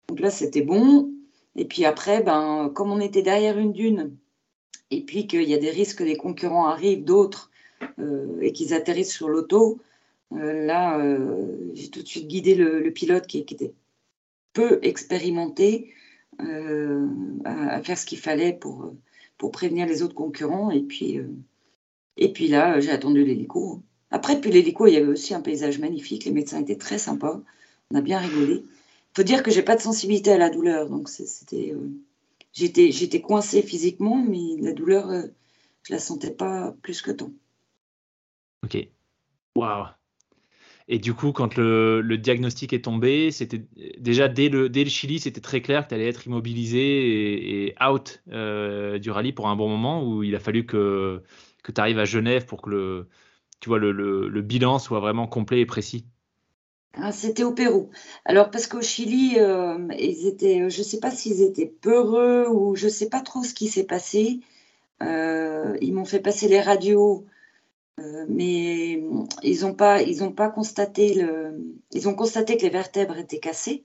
Donc 0.09 0.21
là, 0.21 0.31
c'était 0.31 0.63
bon. 0.63 1.11
Et 1.57 1.65
puis 1.65 1.85
après, 1.85 2.23
ben, 2.23 2.71
comme 2.75 2.91
on 2.91 3.01
était 3.01 3.23
derrière 3.23 3.59
une 3.59 3.73
dune, 3.73 4.17
et 4.91 5.03
puis 5.03 5.27
qu'il 5.27 5.49
y 5.49 5.55
a 5.55 5.59
des 5.59 5.71
risques 5.71 5.99
que 5.99 6.05
les 6.05 6.17
concurrents 6.17 6.67
arrivent, 6.67 7.05
d'autres, 7.05 7.51
euh, 7.99 8.41
et 8.43 8.53
qu'ils 8.53 8.75
atterrissent 8.75 9.15
sur 9.15 9.29
l'auto, 9.29 9.79
là, 10.33 10.99
euh, 10.99 11.71
j'ai 11.75 11.91
tout 11.91 12.03
de 12.03 12.07
suite 12.07 12.29
guidé 12.29 12.55
le, 12.55 12.91
pilote 12.91 13.27
qui, 13.27 13.39
était 13.39 13.75
peu 14.53 14.79
expérimenté 14.83 15.93
euh, 16.41 17.07
à, 17.45 17.83
faire 17.83 17.99
ce 17.99 18.07
qu'il 18.07 18.19
fallait 18.19 18.53
pour, 18.53 18.95
pour 19.39 19.51
prévenir 19.51 19.87
les 19.87 20.03
autres 20.03 20.15
concurrents. 20.15 20.71
Et 20.71 20.83
puis, 20.83 21.19
euh, 21.19 21.29
et 22.17 22.33
puis 22.33 22.49
là, 22.49 22.81
j'ai 22.81 22.91
attendu 22.91 23.25
l'hélico. 23.25 23.83
Après, 24.11 24.37
depuis 24.37 24.51
l'hélico, 24.51 24.87
il 24.87 24.95
y 24.95 24.97
avait 24.97 25.07
aussi 25.07 25.35
un 25.35 25.41
paysage 25.41 25.79
magnifique. 25.79 26.25
Les 26.25 26.33
médecins 26.33 26.61
étaient 26.61 26.77
très 26.77 26.99
sympas. 26.99 27.41
On 27.91 27.97
a 27.97 28.01
bien 28.01 28.19
rigolé. 28.19 28.65
Il 28.65 29.17
faut 29.17 29.23
dire 29.23 29.43
que 29.43 29.51
j'ai 29.51 29.63
pas 29.63 29.77
de 29.77 29.81
sensibilité 29.81 30.33
à 30.33 30.39
la 30.39 30.51
douleur. 30.51 30.89
Donc, 30.89 31.09
c'était, 31.09 31.73
euh, 31.73 31.91
j'étais, 32.53 32.93
j'étais 32.93 33.23
physiquement, 33.63 34.17
mais 34.17 34.61
la 34.61 34.73
douleur, 34.73 35.11
je 35.83 35.93
la 35.93 35.99
sentais 35.99 36.31
pas 36.31 36.75
plus 36.83 37.03
que 37.03 37.11
tant. 37.11 37.33
Ok. 38.65 38.89
Waouh. 39.57 39.87
Et 40.93 40.99
du 40.99 41.15
coup, 41.15 41.31
quand 41.31 41.57
le, 41.57 42.03
diagnostic 42.17 42.73
est 42.73 42.85
tombé, 42.85 43.31
c'était 43.31 43.63
déjà 43.99 44.27
dès 44.27 44.49
le, 44.49 44.69
Chili, 44.87 45.21
c'était 45.21 45.41
très 45.41 45.61
clair 45.61 45.85
que 45.85 45.91
tu 45.91 45.95
allais 45.95 46.09
être 46.09 46.27
immobilisé 46.27 47.69
et, 47.69 47.75
out 47.81 48.21
euh, 48.33 48.99
du 48.99 49.13
rallye 49.13 49.33
pour 49.33 49.49
un 49.49 49.55
bon 49.55 49.69
moment 49.69 50.05
où 50.05 50.25
il 50.25 50.35
a 50.35 50.41
fallu 50.41 50.67
que, 50.67 51.23
que 51.63 51.71
tu 51.71 51.81
arrives 51.81 52.01
à 52.01 52.05
Genève 52.05 52.45
pour 52.45 52.61
que 52.61 52.71
le, 52.71 53.09
tu 53.61 53.69
vois, 53.69 53.79
le, 53.79 53.93
le, 53.93 54.43
bilan 54.43 54.81
soit 54.81 54.99
vraiment 54.99 55.29
complet 55.29 55.61
et 55.61 55.67
précis. 55.67 56.07
Ah, 56.95 57.13
c'était 57.13 57.45
au 57.45 57.53
Pérou. 57.53 57.91
Alors, 58.25 58.51
parce 58.51 58.67
qu'au 58.67 58.83
Chili, 58.83 59.39
euh, 59.39 59.87
ils 59.97 60.27
étaient, 60.27 60.69
je 60.71 60.79
ne 60.81 60.85
sais 60.85 60.99
pas 60.99 61.13
s'ils 61.13 61.41
étaient 61.41 61.73
peureux 61.81 62.49
ou 62.49 62.75
je 62.75 62.87
ne 62.87 62.91
sais 62.91 63.09
pas 63.09 63.21
trop 63.21 63.45
ce 63.45 63.55
qui 63.55 63.69
s'est 63.69 63.87
passé. 63.87 64.41
Euh, 65.05 65.77
ils 65.81 65.95
m'ont 65.95 66.05
fait 66.05 66.19
passer 66.19 66.49
les 66.49 66.61
radios 66.61 67.27
euh, 67.27 67.40
mais 68.29 69.03
ils 69.43 69.61
n'ont 69.63 69.75
pas, 69.75 70.03
ils 70.03 70.23
ont 70.25 70.33
pas 70.33 70.49
constaté 70.49 71.15
le, 71.15 71.77
ils 71.93 72.09
ont 72.09 72.15
constaté 72.15 72.57
que 72.57 72.63
les 72.63 72.71
vertèbres 72.71 73.19
étaient 73.19 73.41
cassées. 73.41 73.85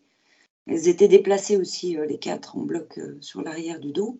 Elles 0.67 0.87
étaient 0.87 1.07
déplacées 1.07 1.57
aussi 1.57 1.97
euh, 1.97 2.05
les 2.05 2.17
quatre 2.17 2.57
en 2.57 2.61
bloc 2.61 2.97
euh, 2.97 3.17
sur 3.21 3.41
l'arrière 3.41 3.79
du 3.79 3.91
dos. 3.91 4.19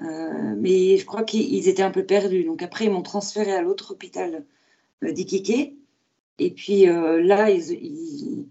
mais 0.00 0.96
je 0.96 1.04
crois 1.04 1.24
qu'ils 1.24 1.68
étaient 1.68 1.82
un 1.82 1.90
peu 1.90 2.04
perdus. 2.04 2.44
Donc 2.44 2.62
après, 2.62 2.86
ils 2.86 2.90
m'ont 2.90 3.02
transféré 3.02 3.52
à 3.52 3.62
l'autre 3.62 3.92
hôpital 3.92 4.44
d'Iquique. 5.02 5.76
Et 6.38 6.50
puis 6.50 6.86
là, 6.86 7.50
ils, 7.50 8.46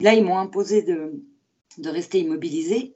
là, 0.00 0.14
ils 0.14 0.24
m'ont 0.24 0.38
imposé 0.38 0.82
de, 0.82 1.22
de 1.78 1.88
rester 1.88 2.20
immobilisé. 2.20 2.94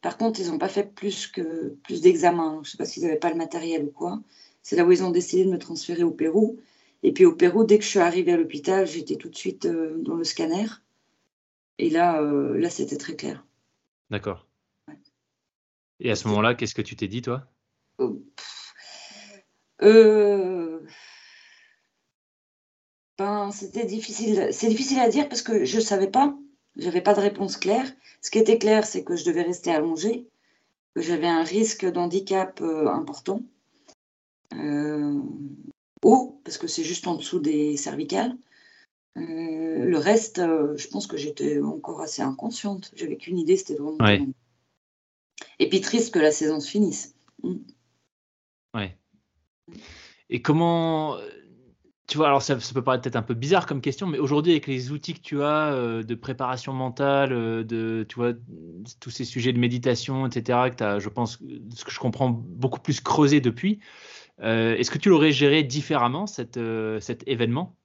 Par 0.00 0.18
contre, 0.18 0.40
ils 0.40 0.48
n'ont 0.48 0.58
pas 0.58 0.68
fait 0.68 0.94
plus 0.94 1.26
que 1.26 1.76
plus 1.82 2.00
d'examens. 2.00 2.60
Je 2.62 2.68
ne 2.68 2.70
sais 2.72 2.76
pas 2.76 2.84
s'ils 2.84 3.04
n'avaient 3.04 3.16
pas 3.16 3.30
le 3.30 3.36
matériel 3.36 3.84
ou 3.84 3.90
quoi. 3.90 4.20
C'est 4.62 4.76
là 4.76 4.84
où 4.84 4.92
ils 4.92 5.02
ont 5.04 5.10
décidé 5.10 5.44
de 5.44 5.50
me 5.50 5.58
transférer 5.58 6.02
au 6.02 6.10
Pérou. 6.10 6.58
Et 7.04 7.12
puis 7.12 7.26
au 7.26 7.34
Pérou, 7.36 7.64
dès 7.64 7.78
que 7.78 7.84
je 7.84 7.90
suis 7.90 7.98
arrivée 7.98 8.32
à 8.32 8.36
l'hôpital, 8.38 8.86
j'étais 8.86 9.16
tout 9.16 9.28
de 9.28 9.36
suite 9.36 9.66
euh, 9.66 9.94
dans 9.98 10.14
le 10.14 10.24
scanner. 10.24 10.66
Et 11.78 11.90
là, 11.90 12.22
euh, 12.22 12.58
là 12.58 12.70
c'était 12.70 12.96
très 12.96 13.14
clair. 13.14 13.44
D'accord. 14.08 14.48
Et 16.00 16.10
à 16.10 16.16
ce 16.16 16.26
moment-là, 16.28 16.54
qu'est-ce 16.54 16.74
que 16.74 16.82
tu 16.82 16.96
t'es 16.96 17.06
dit, 17.06 17.20
toi? 17.20 17.46
Euh, 19.82 20.80
ben, 23.18 23.50
C'était 23.52 23.84
difficile. 23.84 24.48
C'est 24.50 24.68
difficile 24.68 24.98
à 24.98 25.10
dire 25.10 25.28
parce 25.28 25.42
que 25.42 25.66
je 25.66 25.76
ne 25.76 25.82
savais 25.82 26.10
pas. 26.10 26.34
Je 26.76 26.86
n'avais 26.86 27.02
pas 27.02 27.14
de 27.14 27.20
réponse 27.20 27.58
claire. 27.58 27.86
Ce 28.22 28.30
qui 28.30 28.38
était 28.38 28.58
clair, 28.58 28.86
c'est 28.86 29.04
que 29.04 29.14
je 29.14 29.26
devais 29.26 29.42
rester 29.42 29.70
allongée, 29.70 30.26
que 30.94 31.02
j'avais 31.02 31.28
un 31.28 31.44
risque 31.44 31.84
d'handicap 31.84 32.62
important 32.62 33.42
haut, 36.04 36.40
parce 36.44 36.58
que 36.58 36.66
c'est 36.66 36.84
juste 36.84 37.06
en 37.06 37.16
dessous 37.16 37.40
des 37.40 37.76
cervicales. 37.76 38.36
Euh, 39.16 39.84
le 39.84 39.98
reste, 39.98 40.38
euh, 40.38 40.76
je 40.76 40.88
pense 40.88 41.06
que 41.06 41.16
j'étais 41.16 41.60
encore 41.60 42.00
assez 42.00 42.22
inconsciente. 42.22 42.92
J'avais 42.96 43.16
qu'une 43.16 43.38
idée, 43.38 43.56
c'était 43.56 43.74
vraiment. 43.74 43.98
Et 45.58 45.68
puis 45.68 45.80
triste 45.80 46.12
que 46.12 46.18
la 46.18 46.30
saison 46.30 46.60
se 46.60 46.70
finisse. 46.70 47.14
Mm. 47.42 47.56
Ouais. 48.74 48.98
Et 50.30 50.42
comment. 50.42 51.16
Tu 52.06 52.18
vois, 52.18 52.26
alors 52.26 52.42
ça, 52.42 52.56
peut 52.56 52.82
paraître 52.82 53.02
peut-être 53.02 53.16
un 53.16 53.22
peu 53.22 53.32
bizarre 53.32 53.64
comme 53.64 53.80
question, 53.80 54.06
mais 54.06 54.18
aujourd'hui, 54.18 54.52
avec 54.52 54.66
les 54.66 54.92
outils 54.92 55.14
que 55.14 55.20
tu 55.20 55.42
as 55.42 55.72
euh, 55.72 56.02
de 56.02 56.14
préparation 56.14 56.74
mentale, 56.74 57.30
de, 57.64 58.04
tu 58.06 58.16
vois, 58.16 58.34
tous 59.00 59.08
ces 59.08 59.24
sujets 59.24 59.54
de 59.54 59.58
méditation, 59.58 60.26
etc., 60.26 60.68
que 60.70 60.76
tu 60.76 60.84
as, 60.84 60.98
je 60.98 61.08
pense, 61.08 61.38
ce 61.74 61.84
que 61.84 61.90
je 61.90 61.98
comprends, 61.98 62.28
beaucoup 62.28 62.78
plus 62.78 63.00
creusé 63.00 63.40
depuis, 63.40 63.80
euh, 63.80 64.23
est-ce 64.42 64.90
que 64.90 64.98
tu 64.98 65.08
l'aurais 65.08 65.32
géré 65.32 65.62
différemment, 65.62 66.26
cette, 66.26 66.56
euh, 66.56 67.00
cet 67.00 67.26
événement? 67.28 67.76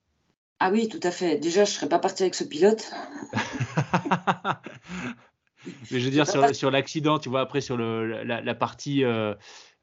Ah 0.60 0.72
oui, 0.72 0.90
tout 0.90 1.00
à 1.04 1.12
fait. 1.12 1.38
Déjà, 1.38 1.64
je 1.64 1.72
ne 1.72 1.76
serais 1.76 1.90
pas 1.90 2.00
parti 2.00 2.24
avec 2.24 2.36
ce 2.36 2.44
pilote. 2.44 2.92
Mais 5.92 6.00
je 6.00 6.06
veux 6.06 6.12
dire, 6.12 6.26
sur, 6.28 6.72
l'accident, 6.72 7.20
tu 7.20 7.30
vois, 7.30 7.42
après, 7.42 7.62
sur 7.62 7.78
le, 7.78 8.24
la, 8.24 8.56
partie 8.56 9.04
euh, 9.04 9.36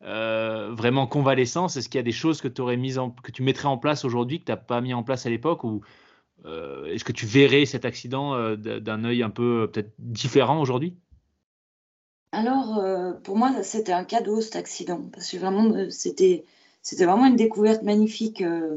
vraiment 0.02 1.06
convalescence, 1.06 1.76
est-ce 1.76 1.88
qu'il 1.88 1.98
y 1.98 2.00
a 2.00 2.04
des 2.04 2.12
choses 2.12 2.40
que, 2.40 2.60
aurais 2.60 2.76
mis 2.76 2.98
en, 2.98 3.10
que 3.10 3.30
tu 3.30 3.42
mettrais 3.42 3.68
en 3.68 3.78
place 3.78 4.04
aujourd'hui 4.04 4.40
que 4.40 4.46
tu 4.46 4.52
n'as 4.52 4.56
pas 4.56 4.80
mis 4.80 4.94
en 4.94 5.02
place 5.02 5.26
à 5.26 5.30
l'époque 5.30 5.64
ou 5.64 5.82
est-ce 6.44 7.04
que 7.04 7.12
tu 7.12 7.26
verrais 7.26 7.66
cet 7.66 7.84
accident 7.84 8.54
d'un 8.56 9.04
œil 9.04 9.22
un 9.22 9.30
peu 9.30 9.68
peut-être 9.72 9.92
différent 9.98 10.60
aujourd'hui? 10.60 10.96
Alors, 12.32 12.80
pour 13.24 13.36
moi, 13.36 13.62
c'était 13.62 13.92
un 13.92 14.04
cadeau 14.04 14.40
cet 14.40 14.56
accident, 14.56 15.02
parce 15.12 15.30
que 15.30 15.38
vraiment, 15.38 15.90
c'était 15.90 16.44
c'était 16.86 17.04
vraiment 17.04 17.26
une 17.26 17.34
découverte 17.34 17.82
magnifique, 17.82 18.42
euh, 18.42 18.76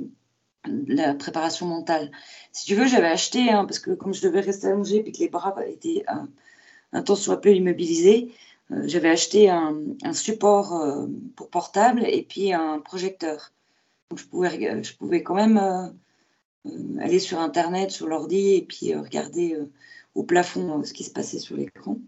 la 0.66 1.14
préparation 1.14 1.68
mentale. 1.68 2.10
Si 2.52 2.66
tu 2.66 2.74
veux, 2.74 2.88
j'avais 2.88 3.08
acheté, 3.08 3.52
hein, 3.52 3.66
parce 3.66 3.78
que 3.78 3.92
comme 3.92 4.16
je 4.16 4.24
devais 4.24 4.40
rester 4.40 4.66
allongée 4.66 5.08
et 5.08 5.12
que 5.12 5.20
les 5.20 5.30
bras 5.30 5.56
étaient 5.68 6.04
un, 6.08 6.28
un 6.92 7.04
temps 7.04 7.16
soit 7.16 7.40
peu 7.40 7.54
immobilisés, 7.54 8.32
euh, 8.72 8.82
j'avais 8.88 9.12
acheté 9.12 9.52
un, 9.52 9.76
support 10.12 10.74
euh, 10.74 11.06
pour 11.36 11.52
portable 11.52 12.04
et 12.04 12.24
puis 12.24 12.52
un 12.52 12.80
projecteur. 12.80 13.52
Donc 14.10 14.18
je 14.18 14.26
pouvais, 14.26 14.84
je 14.84 14.96
pouvais 14.96 15.22
quand 15.22 15.36
même 15.36 15.94
aller 17.00 17.20
sur 17.20 17.40
Internet, 17.40 17.92
sur 17.92 18.08
l'ordi 18.08 18.56
et 18.56 18.64
puis 18.64 18.96
regarder 18.96 19.56
au 20.16 20.24
plafond 20.24 20.84
ce 20.84 20.94
qui 20.94 21.04
se 21.04 21.12
passait 21.12 21.38
sur 21.38 21.56
l'écran. 21.58 22.00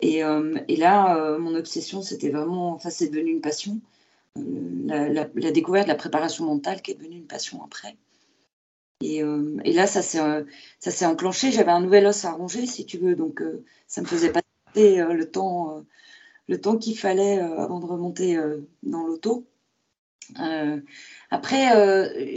Et, 0.00 0.18
et, 0.68 0.76
là, 0.76 1.38
mon 1.38 1.54
obsession, 1.54 2.02
c'était 2.02 2.28
vraiment, 2.28 2.74
enfin, 2.74 2.90
c'est 2.90 3.08
devenu 3.08 3.30
une 3.30 3.40
passion 3.40 3.80
la, 4.92 5.50
découverte 5.50 5.86
de 5.86 5.92
la 5.92 5.96
préparation 5.96 6.44
mentale 6.44 6.82
qui 6.82 6.90
est 6.90 6.94
devenue 6.94 7.16
une 7.16 7.26
passion 7.26 7.62
après. 7.64 7.96
Et, 9.00 9.22
euh, 9.22 9.60
là, 9.64 9.86
ça 9.86 10.02
s'est 10.02 11.06
enclenché. 11.06 11.50
J'avais 11.50 11.70
un 11.70 11.80
nouvel 11.80 12.06
os 12.06 12.24
à 12.24 12.32
ronger, 12.32 12.66
si 12.66 12.86
tu 12.86 12.98
veux, 12.98 13.16
donc 13.16 13.42
euh, 13.42 13.64
ça 13.86 14.00
me 14.00 14.06
faisait 14.06 14.32
passer 14.32 14.46
euh, 15.00 15.12
le 15.12 15.30
temps, 15.30 15.84
le 16.48 16.60
temps 16.60 16.76
qu'il 16.76 16.98
fallait 16.98 17.38
avant 17.38 17.80
de 17.80 17.86
remonter 17.86 18.38
dans 18.82 19.06
l'auto. 19.06 19.46
après, 21.30 22.34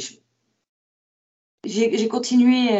j'ai 1.63 2.07
continué 2.07 2.77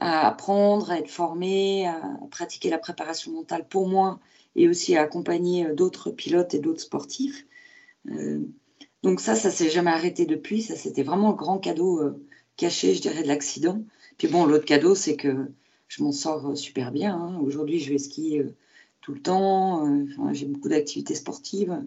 à 0.00 0.28
apprendre, 0.28 0.90
à 0.90 0.98
être 0.98 1.10
formée, 1.10 1.86
à 1.86 2.00
pratiquer 2.30 2.70
la 2.70 2.78
préparation 2.78 3.32
mentale 3.32 3.66
pour 3.68 3.88
moi 3.88 4.20
et 4.56 4.68
aussi 4.68 4.96
à 4.96 5.02
accompagner 5.02 5.72
d'autres 5.74 6.10
pilotes 6.10 6.54
et 6.54 6.60
d'autres 6.60 6.80
sportifs. 6.80 7.46
Euh, 8.10 8.40
donc 9.02 9.20
ça, 9.20 9.34
ça 9.34 9.50
s'est 9.50 9.70
jamais 9.70 9.90
arrêté 9.90 10.26
depuis. 10.26 10.62
Ça, 10.62 10.76
c'était 10.76 11.02
vraiment 11.02 11.30
le 11.30 11.36
grand 11.36 11.58
cadeau 11.58 12.00
euh, 12.02 12.24
caché, 12.56 12.94
je 12.94 13.00
dirais, 13.00 13.22
de 13.22 13.28
l'accident. 13.28 13.82
Puis 14.18 14.28
bon, 14.28 14.46
l'autre 14.46 14.64
cadeau, 14.64 14.94
c'est 14.94 15.16
que 15.16 15.50
je 15.88 16.02
m'en 16.02 16.12
sors 16.12 16.50
euh, 16.50 16.54
super 16.54 16.92
bien. 16.92 17.16
Hein. 17.16 17.38
Aujourd'hui, 17.40 17.80
je 17.80 17.92
vais 17.92 17.98
skier 17.98 18.44
tout 19.00 19.14
le 19.14 19.20
temps. 19.20 20.04
j'ai 20.32 20.46
beaucoup 20.46 20.68
d'activités 20.68 21.14
sportives. 21.14 21.80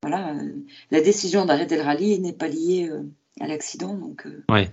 voilà. 0.00 0.34
La 0.90 1.00
décision 1.00 1.44
d'arrêter 1.44 1.76
le 1.76 1.82
rallye 1.82 2.18
n'est 2.18 2.32
pas 2.32 2.48
liée 2.48 2.90
à 3.40 3.46
l'accident. 3.46 3.94
Donc, 3.94 4.26
ouais. 4.48 4.70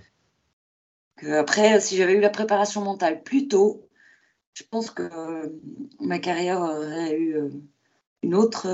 après, 1.30 1.80
si 1.80 1.96
j'avais 1.96 2.14
eu 2.14 2.20
la 2.20 2.30
préparation 2.30 2.80
mentale 2.80 3.22
plus 3.22 3.48
tôt, 3.48 3.86
je 4.54 4.62
pense 4.62 4.90
que 4.90 5.10
ma 6.00 6.18
carrière 6.20 6.60
aurait 6.60 7.18
eu 7.18 7.36
une 8.22 8.34
autre, 8.34 8.66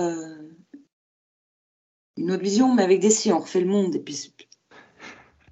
une 2.17 2.33
autre 2.33 2.43
vision, 2.43 2.75
mais 2.75 2.83
avec 2.83 3.01
des 3.01 3.11
si, 3.11 3.33
on 3.33 3.39
refait 3.39 3.61
le 3.61 3.67
monde, 3.67 3.95
et 3.95 4.01
puis 4.01 4.35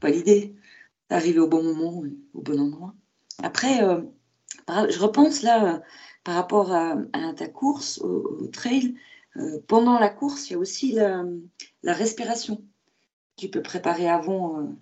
pas 0.01 0.11
l'idée 0.11 0.55
d'arriver 1.11 1.41
au 1.41 1.49
bon 1.49 1.63
moment, 1.63 2.03
au 2.35 2.43
bon 2.43 2.61
endroit. 2.61 2.95
Après, 3.43 3.79
je 4.69 4.99
repense 4.99 5.43
là, 5.43 5.83
par 6.25 6.35
rapport 6.35 6.73
à, 6.73 6.97
ta 7.37 7.49
course, 7.49 7.99
au, 7.99 8.47
trail, 8.49 8.95
pendant 9.67 9.99
la 9.99 10.11
course, 10.11 10.51
il 10.51 10.53
y 10.53 10.57
a 10.57 10.59
aussi 10.59 10.93
la, 10.93 11.25
respiration. 11.95 12.63
Tu 13.37 13.49
peux 13.49 13.63
préparer 13.63 14.09
avant 14.09 14.77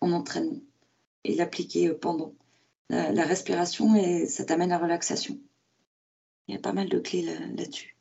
en 0.00 0.12
entraînement 0.12 0.60
et 1.24 1.34
l'appliquer 1.34 1.88
euh, 1.88 1.98
pendant. 1.98 2.34
La, 2.88 3.24
respiration, 3.24 3.96
et 3.96 4.26
ça 4.26 4.44
t'amène 4.44 4.70
à 4.70 4.78
la 4.78 4.84
relaxation. 4.84 5.40
Il 6.46 6.54
y 6.54 6.56
a 6.56 6.60
pas 6.60 6.72
mal 6.72 6.88
de 6.88 7.00
clés 7.00 7.22
là-dessus. 7.22 7.95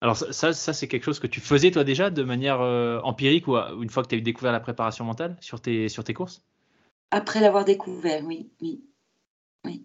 Alors 0.00 0.16
ça, 0.16 0.52
ça 0.52 0.72
c'est 0.72 0.86
quelque 0.88 1.04
chose 1.04 1.18
que 1.18 1.26
tu 1.26 1.40
faisais 1.40 1.70
toi 1.70 1.84
déjà 1.84 2.10
de 2.10 2.22
manière 2.22 2.60
euh, 2.60 3.00
empirique 3.02 3.48
ou 3.48 3.56
une 3.56 3.90
fois 3.90 4.02
que 4.02 4.08
tu 4.08 4.16
as 4.16 4.20
découvert 4.20 4.52
la 4.52 4.60
préparation 4.60 5.04
mentale 5.04 5.36
sur 5.40 5.60
tes, 5.60 5.88
sur 5.88 6.04
tes 6.04 6.14
courses? 6.14 6.42
Après 7.10 7.40
l'avoir 7.40 7.64
découvert, 7.64 8.24
oui, 8.24 8.50
oui, 8.60 8.84
oui. 9.64 9.84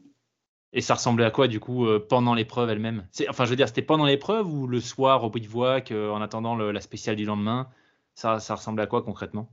Et 0.73 0.81
ça 0.81 0.95
ressemblait 0.95 1.25
à 1.25 1.31
quoi 1.31 1.47
du 1.47 1.59
coup 1.59 1.85
euh, 1.85 2.05
pendant 2.07 2.33
l'épreuve 2.33 2.69
elle-même? 2.69 3.07
Enfin 3.29 3.45
je 3.45 3.49
veux 3.49 3.55
dire, 3.55 3.67
c'était 3.67 3.81
pendant 3.81 4.05
l'épreuve 4.05 4.51
ou 4.51 4.67
le 4.67 4.79
soir 4.79 5.23
au 5.23 5.29
bivouac 5.29 5.91
en 5.91 6.21
attendant 6.21 6.55
la 6.55 6.81
spéciale 6.81 7.15
du 7.15 7.25
lendemain? 7.25 7.69
Ça, 8.15 8.39
ça 8.39 8.55
ressemblait 8.55 8.83
à 8.83 8.87
quoi 8.87 9.01
concrètement? 9.01 9.49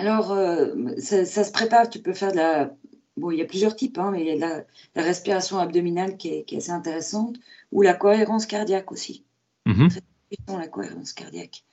Alors, 0.00 0.32
euh, 0.32 0.96
ça, 0.96 1.26
se 1.26 1.52
prépare, 1.52 1.90
tu 1.90 2.00
peux 2.00 2.14
faire 2.14 2.32
de 2.32 2.38
la... 2.38 2.74
Bon, 3.18 3.30
il 3.30 3.38
y 3.38 3.42
a 3.42 3.44
plusieurs 3.44 3.76
types, 3.76 3.98
hein, 3.98 4.10
mais 4.10 4.22
il 4.22 4.26
y 4.28 4.42
a 4.42 4.64
la, 4.94 5.02
respiration 5.02 5.58
abdominale 5.58 6.16
qui 6.16 6.28
est, 6.28 6.56
assez 6.56 6.70
intéressante, 6.70 7.36
ou 7.70 7.82
la 7.82 7.92
cohérence 7.92 8.46
cardiaque 8.46 8.92
aussi. 8.92 9.26
Mm 9.74 9.88
la 10.46 10.68
cohérence 10.68 11.12
cardiaque. 11.12 11.64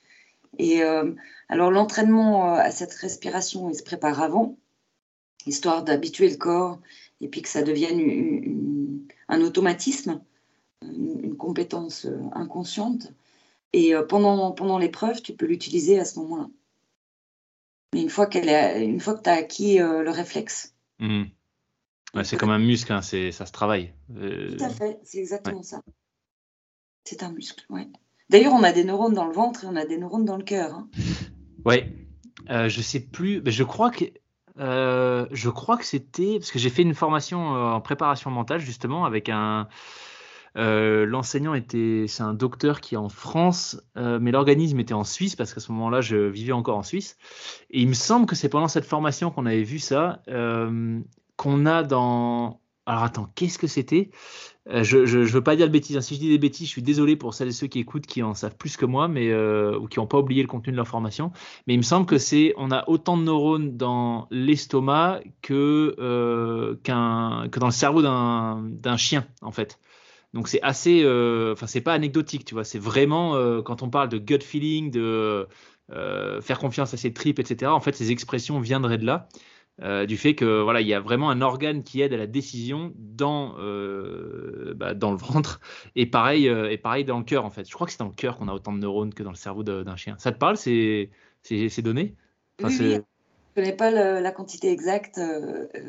Et 0.58 0.82
euh, 0.82 1.12
alors, 1.48 1.70
l'entraînement 1.70 2.54
euh, 2.54 2.58
à 2.58 2.72
cette 2.72 2.92
respiration, 2.92 3.70
il 3.70 3.76
se 3.76 3.84
prépare 3.84 4.20
avant, 4.20 4.58
histoire 5.46 5.84
d'habituer 5.84 6.28
le 6.28 6.36
corps, 6.36 6.80
et 7.20 7.28
puis 7.28 7.40
que 7.42 7.48
ça 7.48 7.62
devienne 7.62 9.06
un 9.28 9.40
automatisme, 9.42 10.20
une, 10.82 11.36
compétence 11.36 12.08
inconsciente. 12.32 13.12
Et 13.72 13.92
pendant, 14.08 14.50
pendant 14.50 14.78
l'épreuve, 14.78 15.22
tu 15.22 15.34
peux 15.34 15.46
l'utiliser 15.46 16.00
à 16.00 16.04
ce 16.04 16.18
moment-là 16.18 16.48
une 17.94 18.10
fois, 18.10 18.26
qu'elle 18.26 18.82
une 18.82 19.00
fois 19.00 19.14
que 19.14 19.22
tu 19.22 19.30
as 19.30 19.34
acquis 19.34 19.80
euh, 19.80 20.02
le 20.02 20.10
réflexe. 20.10 20.74
Mmh. 20.98 21.24
c'est 22.24 22.36
comme 22.36 22.50
un 22.50 22.58
muscle, 22.58 22.92
hein, 22.92 23.02
ça 23.02 23.46
se 23.46 23.52
travaille. 23.52 23.92
Euh, 24.16 24.56
Tout 24.56 24.64
à 24.64 24.70
fait, 24.70 24.98
c'est 25.04 25.18
exactement 25.18 25.62
ça. 25.62 25.82
C'est 27.08 27.22
un 27.22 27.32
muscle, 27.32 27.64
ouais. 27.70 27.88
D'ailleurs, 28.28 28.52
on 28.52 28.62
a 28.62 28.72
des 28.72 28.84
neurones 28.84 29.14
dans 29.14 29.26
le 29.26 29.32
ventre 29.32 29.64
et 29.64 29.66
on 29.66 29.76
a 29.76 29.86
des 29.86 29.96
neurones 29.96 30.26
dans 30.26 30.36
le 30.36 30.44
cœur. 30.44 30.74
Hein. 30.74 30.88
Oui, 31.64 31.76
euh, 32.50 32.68
je 32.68 32.82
sais 32.82 33.00
plus, 33.00 33.42
je 33.46 33.64
crois 33.64 33.90
que 33.90 34.04
euh, 34.58 35.26
je 35.30 35.48
crois 35.48 35.76
que 35.76 35.84
c'était 35.84 36.38
parce 36.38 36.50
que 36.50 36.58
j'ai 36.58 36.68
fait 36.68 36.82
une 36.82 36.94
formation 36.94 37.38
en 37.38 37.80
préparation 37.80 38.30
mentale 38.30 38.60
justement 38.60 39.04
avec 39.04 39.28
un 39.28 39.68
euh, 40.56 41.06
l'enseignant 41.06 41.54
était, 41.54 42.06
c'est 42.08 42.22
un 42.22 42.34
docteur 42.34 42.80
qui 42.80 42.94
est 42.94 42.98
en 42.98 43.08
France, 43.08 43.80
euh, 43.96 44.18
mais 44.20 44.32
l'organisme 44.32 44.80
était 44.80 44.94
en 44.94 45.04
Suisse 45.04 45.36
parce 45.36 45.54
qu'à 45.54 45.60
ce 45.60 45.70
moment-là, 45.72 46.00
je 46.00 46.16
vivais 46.16 46.52
encore 46.52 46.76
en 46.76 46.82
Suisse. 46.82 47.16
Et 47.70 47.80
il 47.80 47.88
me 47.88 47.94
semble 47.94 48.26
que 48.26 48.34
c'est 48.34 48.48
pendant 48.48 48.68
cette 48.68 48.84
formation 48.84 49.30
qu'on 49.30 49.46
avait 49.46 49.62
vu 49.62 49.78
ça, 49.78 50.22
euh, 50.28 51.00
qu'on 51.36 51.66
a 51.66 51.82
dans. 51.82 52.60
Alors 52.88 53.02
attends, 53.04 53.30
qu'est-ce 53.34 53.58
que 53.58 53.66
c'était? 53.66 54.10
Je 54.66 54.98
ne 54.98 55.24
veux 55.24 55.42
pas 55.42 55.56
dire 55.56 55.66
de 55.66 55.72
bêtises. 55.72 55.96
Hein. 55.96 56.00
Si 56.00 56.14
je 56.14 56.20
dis 56.20 56.28
des 56.28 56.38
bêtises, 56.38 56.66
je 56.66 56.72
suis 56.72 56.82
désolé 56.82 57.16
pour 57.16 57.32
celles 57.34 57.48
et 57.48 57.52
ceux 57.52 57.66
qui 57.68 57.78
écoutent 57.78 58.06
qui 58.06 58.22
en 58.22 58.34
savent 58.34 58.56
plus 58.56 58.76
que 58.76 58.84
moi, 58.84 59.08
mais 59.08 59.32
ou 59.34 59.86
qui 59.88 59.98
n'ont 59.98 60.06
pas 60.06 60.18
oublié 60.18 60.42
le 60.42 60.48
contenu 60.48 60.72
de 60.72 60.76
leur 60.76 60.88
formation. 60.88 61.32
Mais 61.66 61.74
il 61.74 61.78
me 61.78 61.82
semble 61.82 62.06
que 62.06 62.18
c'est, 62.18 62.54
on 62.56 62.70
a 62.70 62.88
autant 62.88 63.16
de 63.16 63.22
neurones 63.22 63.76
dans 63.76 64.26
l'estomac 64.30 65.20
que 65.42 66.78
qu'un 66.82 67.48
que 67.50 67.60
dans 67.60 67.66
le 67.66 67.72
cerveau 67.72 68.02
d'un 68.02 68.96
chien 68.96 69.26
en 69.42 69.52
fait. 69.52 69.78
Donc 70.34 70.48
c'est 70.48 70.60
assez, 70.62 71.02
euh, 71.04 71.52
enfin 71.52 71.66
c'est 71.66 71.80
pas 71.80 71.94
anecdotique, 71.94 72.44
tu 72.44 72.54
vois. 72.54 72.64
C'est 72.64 72.78
vraiment 72.78 73.34
euh, 73.34 73.62
quand 73.62 73.82
on 73.82 73.88
parle 73.88 74.08
de 74.08 74.18
gut 74.18 74.40
feeling, 74.42 74.90
de 74.90 75.48
euh, 75.90 76.40
faire 76.42 76.58
confiance 76.58 76.92
à 76.92 76.96
ses 76.96 77.12
tripes, 77.12 77.38
etc. 77.38 77.70
En 77.72 77.80
fait, 77.80 77.94
ces 77.94 78.10
expressions 78.10 78.60
viendraient 78.60 78.98
de 78.98 79.06
là, 79.06 79.28
du 79.80 80.16
fait 80.16 80.34
que 80.34 80.60
voilà, 80.62 80.80
il 80.80 80.88
y 80.88 80.94
a 80.94 81.00
vraiment 81.00 81.30
un 81.30 81.40
organe 81.40 81.84
qui 81.84 82.00
aide 82.00 82.12
à 82.12 82.16
la 82.16 82.26
décision 82.26 82.92
dans 82.96 83.54
bah, 84.74 84.94
dans 84.94 85.12
le 85.12 85.16
ventre 85.16 85.60
et 85.94 86.06
pareil 86.06 86.46
et 86.46 86.78
pareil 86.78 87.04
dans 87.04 87.18
le 87.18 87.24
cœur 87.24 87.44
en 87.44 87.50
fait. 87.50 87.68
Je 87.68 87.74
crois 87.74 87.86
que 87.86 87.92
c'est 87.92 88.00
dans 88.00 88.06
le 88.06 88.14
cœur 88.14 88.38
qu'on 88.38 88.48
a 88.48 88.52
autant 88.52 88.72
de 88.72 88.78
neurones 88.78 89.14
que 89.14 89.22
dans 89.22 89.30
le 89.30 89.36
cerveau 89.36 89.62
d'un 89.62 89.96
chien. 89.96 90.16
Ça 90.18 90.32
te 90.32 90.38
parle 90.38 90.56
ces 90.56 91.10
ces, 91.42 91.82
données? 91.82 92.14
Oui, 92.62 92.72
Je 92.72 92.84
ne 92.94 93.00
connais 93.54 93.76
pas 93.76 93.90
la 93.90 94.30
quantité 94.32 94.72
exacte. 94.72 95.20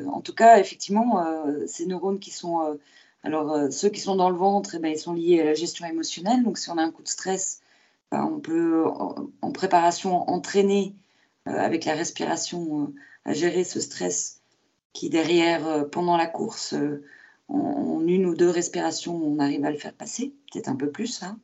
en 0.06 0.20
tout 0.20 0.34
cas, 0.34 0.60
effectivement, 0.60 1.24
ces 1.66 1.86
neurones 1.86 2.20
qui 2.20 2.30
sont 2.30 2.78
alors, 3.22 3.52
euh, 3.52 3.70
ceux 3.70 3.90
qui 3.90 4.00
sont 4.00 4.16
dans 4.16 4.30
le 4.30 4.36
ventre, 4.36 4.74
eh 4.76 4.78
ben, 4.78 4.88
ils 4.88 4.98
sont 4.98 5.12
liés 5.12 5.40
à 5.40 5.44
la 5.44 5.54
gestion 5.54 5.86
émotionnelle. 5.86 6.42
Donc, 6.42 6.58
si 6.58 6.70
on 6.70 6.78
a 6.78 6.82
un 6.82 6.90
coup 6.90 7.02
de 7.02 7.08
stress, 7.08 7.60
ben, 8.10 8.24
on 8.24 8.40
peut, 8.40 8.86
en, 8.86 9.52
préparation, 9.52 10.28
entraîner 10.30 10.94
euh, 11.48 11.52
avec 11.52 11.84
la 11.84 11.94
respiration 11.94 12.84
euh, 12.84 12.94
gérer 13.32 13.64
ce 13.64 13.80
stress 13.80 14.40
qui, 14.92 15.10
derrière, 15.10 15.88
pendant 15.90 16.16
la 16.16 16.26
course, 16.26 16.74
en, 17.48 18.06
une 18.06 18.26
ou 18.26 18.34
deux 18.34 18.50
respirations, 18.50 19.14
on 19.14 19.38
arrive 19.38 19.64
à 19.64 19.70
le 19.70 19.76
faire 19.76 19.92
passer, 19.92 20.32
peut-être 20.52 20.68
un 20.68 20.76
peu 20.76 20.90
plus. 20.90 21.22
Hein. 21.22 21.38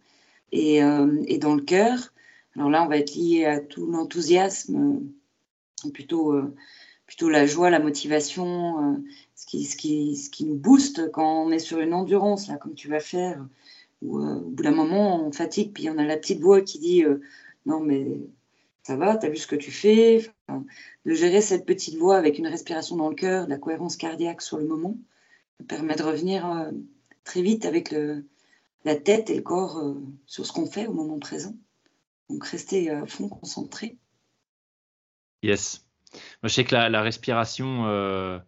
Et, 0.53 0.79
et, 1.27 1.39
dans 1.39 1.55
le 1.55 1.63
cœur, 1.63 2.13
alors 2.57 2.71
là, 2.71 2.83
on 2.83 2.89
va 2.89 2.99
être 2.99 3.15
lié 3.15 3.45
à 3.45 3.61
tout 3.61 3.87
l'enthousiasme, 3.87 5.01
plutôt 5.93 6.35
plutôt 7.07 7.29
la 7.29 7.47
joie, 7.47 7.71
la 7.71 7.79
motivation, 7.79 8.95
euh, 8.95 8.97
ce, 9.35 9.47
qui, 9.47 9.65
ce, 9.65 9.77
qui, 9.77 10.17
ce, 10.17 10.29
qui, 10.29 10.45
nous 10.45 10.57
booste 10.57 11.11
quand 11.13 11.45
on 11.45 11.51
est 11.51 11.59
sur 11.59 11.81
une 11.81 11.95
endurance, 11.95 12.49
là, 12.49 12.57
comme 12.57 12.75
tu 12.75 12.89
vas 12.89 13.01
faire, 13.01 13.47
où 14.03 14.19
euh, 14.19 14.37
au 14.37 14.51
bout 14.51 14.63
d'un 14.63 14.75
moment, 14.75 15.25
on 15.25 15.33
fatigue, 15.33 15.73
puis 15.73 15.89
on 15.89 15.99
a 15.99 16.05
la 16.05 16.17
petite 16.17 16.41
voix 16.41 16.61
qui 16.61 16.79
dit 16.79 17.05
euh, 17.05 17.21
Non, 17.65 17.81
mais 17.81 18.19
ça 18.87 18.95
va, 18.95 19.17
tu 19.17 19.27
as 19.27 19.31
vu 19.31 19.37
ce 19.37 19.49
que 19.49 19.57
tu 19.57 19.73
fais? 19.73 20.31
de 20.49 21.13
gérer 21.13 21.41
cette 21.41 21.67
petite 21.67 21.97
voix 21.97 22.17
avec 22.17 22.39
une 22.39 22.47
respiration 22.47 22.95
dans 22.95 23.09
le 23.09 23.17
cœur, 23.17 23.49
la 23.49 23.59
cohérence 23.59 23.97
cardiaque 23.97 24.43
sur 24.43 24.59
le 24.59 24.65
moment, 24.65 24.97
permet 25.67 25.97
de 25.97 26.05
revenir 26.05 26.71
très 27.25 27.43
vite 27.43 27.65
avec 27.65 27.93
la 28.85 28.95
tête 28.95 29.29
et 29.29 29.35
le 29.35 29.43
corps 29.43 29.97
sur 30.27 30.47
ce 30.47 30.53
qu'on 30.53 30.67
fait 30.67 30.87
au 30.87 30.93
moment 30.93 31.19
présent. 31.19 31.57
Donc, 32.29 32.45
rester 32.47 32.91
à 32.91 33.07
fond 33.07 33.29
concentré. 33.29 33.99
Yes. 35.43 35.85
Je 36.45 36.49
sais 36.49 36.63
que 36.63 36.75
la, 36.77 37.03
respiration, 37.03 37.87
euh, 37.87 38.39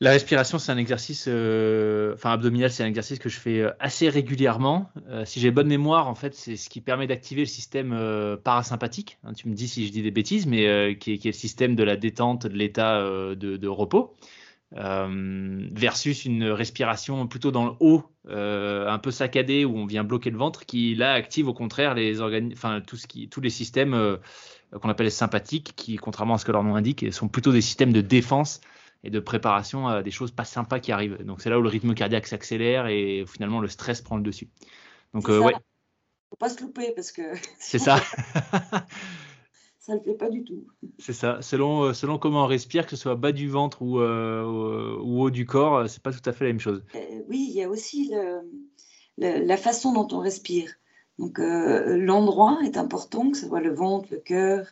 la 0.00 0.10
respiration, 0.10 0.58
c'est 0.58 0.72
un 0.72 0.76
exercice, 0.76 1.26
euh, 1.28 2.14
enfin 2.14 2.32
abdominal, 2.32 2.70
c'est 2.70 2.82
un 2.82 2.88
exercice 2.88 3.20
que 3.20 3.28
je 3.28 3.38
fais 3.38 3.60
euh, 3.60 3.70
assez 3.78 4.08
régulièrement. 4.08 4.90
si 5.24 5.38
j'ai 5.40 5.50
bonne 5.52 5.68
mémoire, 5.68 6.08
en 6.08 6.16
fait, 6.16 6.34
c'est 6.34 6.56
ce 6.56 6.68
qui 6.68 6.80
permet 6.80 7.06
d'activer 7.06 7.42
le 7.42 7.46
système 7.46 7.96
parasympathique. 8.42 9.18
Hein, 9.24 9.32
tu 9.34 9.48
me 9.48 9.54
dis 9.54 9.68
si 9.68 9.86
je 9.86 9.92
dis 9.92 10.02
des 10.02 10.10
bêtises, 10.10 10.46
mais 10.46 10.96
qui, 10.98 11.12
est, 11.12 11.24
le 11.24 11.32
système 11.32 11.76
de 11.76 11.84
la 11.84 11.96
détente, 11.96 12.46
de 12.46 12.56
l'état 12.56 13.00
de, 13.00 13.68
repos. 13.68 14.16
versus 14.72 16.24
une 16.24 16.44
respiration 16.44 17.26
plutôt 17.28 17.52
dans 17.52 17.64
le 17.64 17.72
haut, 17.78 18.04
un 18.28 18.98
peu 18.98 19.12
saccadée 19.12 19.64
où 19.64 19.76
on 19.76 19.86
vient 19.86 20.02
bloquer 20.02 20.30
le 20.30 20.38
ventre, 20.38 20.66
qui 20.66 20.96
là 20.96 21.12
active 21.12 21.48
au 21.48 21.54
contraire 21.54 21.94
les 21.94 22.20
enfin 22.20 22.80
tout 22.80 22.96
ce 22.96 23.06
qui, 23.06 23.28
tous 23.28 23.40
les 23.40 23.50
systèmes 23.50 24.18
qu'on 24.80 24.88
appelle 24.88 25.10
sympathiques, 25.10 25.72
qui, 25.76 25.96
contrairement 25.96 26.34
à 26.34 26.38
ce 26.38 26.44
que 26.44 26.52
leur 26.52 26.64
nom 26.64 26.74
indique, 26.74 27.12
sont 27.12 27.28
plutôt 27.28 27.52
des 27.52 27.62
systèmes 27.62 27.92
de 27.92 28.00
défense 28.00 28.60
et 29.04 29.10
de 29.10 29.20
préparation 29.20 29.86
à 29.86 30.02
des 30.02 30.10
choses 30.10 30.30
pas 30.30 30.44
sympas 30.44 30.80
qui 30.80 30.90
arrivent. 30.90 31.22
Donc 31.24 31.42
c'est 31.42 31.50
là 31.50 31.58
où 31.58 31.62
le 31.62 31.68
rythme 31.68 31.94
cardiaque 31.94 32.26
s'accélère 32.26 32.86
et 32.86 33.24
finalement 33.28 33.60
le 33.60 33.68
stress 33.68 34.00
prend 34.00 34.16
le 34.16 34.22
dessus. 34.22 34.48
Donc 35.12 35.28
euh, 35.28 35.38
ouais. 35.38 35.52
Faut 36.30 36.36
pas 36.36 36.48
se 36.48 36.60
louper 36.62 36.92
parce 36.96 37.12
que. 37.12 37.22
C'est 37.58 37.78
ça. 37.78 37.98
ça 39.78 39.94
ne 39.94 40.00
fait 40.00 40.14
pas 40.14 40.30
du 40.30 40.42
tout. 40.42 40.66
C'est 40.98 41.12
ça. 41.12 41.42
Selon, 41.42 41.82
euh, 41.82 41.92
selon 41.92 42.18
comment 42.18 42.44
on 42.44 42.46
respire, 42.46 42.86
que 42.86 42.90
ce 42.90 42.96
soit 42.96 43.14
bas 43.14 43.32
du 43.32 43.46
ventre 43.48 43.82
ou, 43.82 44.00
euh, 44.00 44.96
ou 45.02 45.22
haut 45.22 45.30
du 45.30 45.44
corps, 45.44 45.88
c'est 45.88 46.02
pas 46.02 46.12
tout 46.12 46.28
à 46.28 46.32
fait 46.32 46.44
la 46.44 46.50
même 46.50 46.60
chose. 46.60 46.82
oui, 47.28 47.46
il 47.50 47.54
y 47.54 47.62
a 47.62 47.68
aussi 47.68 48.10
la 49.18 49.56
façon 49.58 49.92
dont 49.92 50.08
on 50.16 50.20
respire. 50.20 50.72
Donc 51.18 51.38
l'endroit 51.38 52.58
est 52.64 52.78
important, 52.78 53.30
que 53.30 53.36
ce 53.36 53.46
soit 53.46 53.60
le 53.60 53.72
ventre, 53.72 54.08
le 54.10 54.18
cœur 54.18 54.66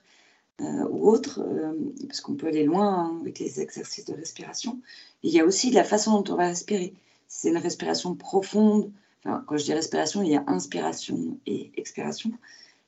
euh, 0.62 0.86
ou 0.90 1.08
autre, 1.08 1.40
euh, 1.40 1.72
parce 2.06 2.20
qu'on 2.20 2.34
peut 2.34 2.46
aller 2.46 2.62
loin 2.62 2.88
hein, 2.88 3.18
avec 3.20 3.38
les 3.38 3.60
exercices 3.60 4.04
de 4.04 4.14
respiration. 4.14 4.80
il 5.22 5.32
y 5.32 5.40
a 5.40 5.44
aussi 5.44 5.70
la 5.70 5.82
façon 5.82 6.20
dont 6.20 6.32
on 6.32 6.36
va 6.36 6.46
respirer. 6.46 6.94
c'est 7.26 7.48
une 7.48 7.56
respiration 7.56 8.14
profonde, 8.14 8.90
quand 9.24 9.56
je 9.56 9.64
dis 9.64 9.72
respiration, 9.72 10.22
il 10.22 10.30
y 10.30 10.36
a 10.36 10.44
inspiration 10.48 11.38
et 11.46 11.70
expiration. 11.76 12.32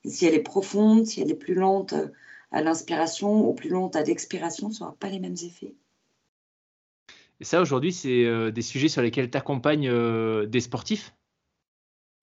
Si 0.05 0.27
elle 0.27 0.35
est 0.35 0.43
profonde, 0.43 1.07
si 1.07 1.21
elle 1.21 1.31
est 1.31 1.37
plus 1.37 1.55
lente 1.55 1.95
à 2.51 2.61
l'inspiration 2.61 3.49
ou 3.49 3.55
plus 3.55 3.69
lente 3.71 3.95
à 3.95 4.03
l'expiration, 4.03 4.71
ça 4.71 4.85
n'aura 4.85 4.97
pas 4.99 5.09
les 5.09 5.21
mêmes 5.21 5.37
effets. 5.45 5.75
Et 7.39 7.45
ça, 7.45 7.61
aujourd'hui, 7.61 7.93
c'est 7.93 8.51
des 8.51 8.63
sujets 8.63 8.89
sur 8.89 9.01
lesquels 9.01 9.31
tu 9.31 9.39
accompagnes 9.39 9.93
des 10.47 10.61
sportifs? 10.61 11.15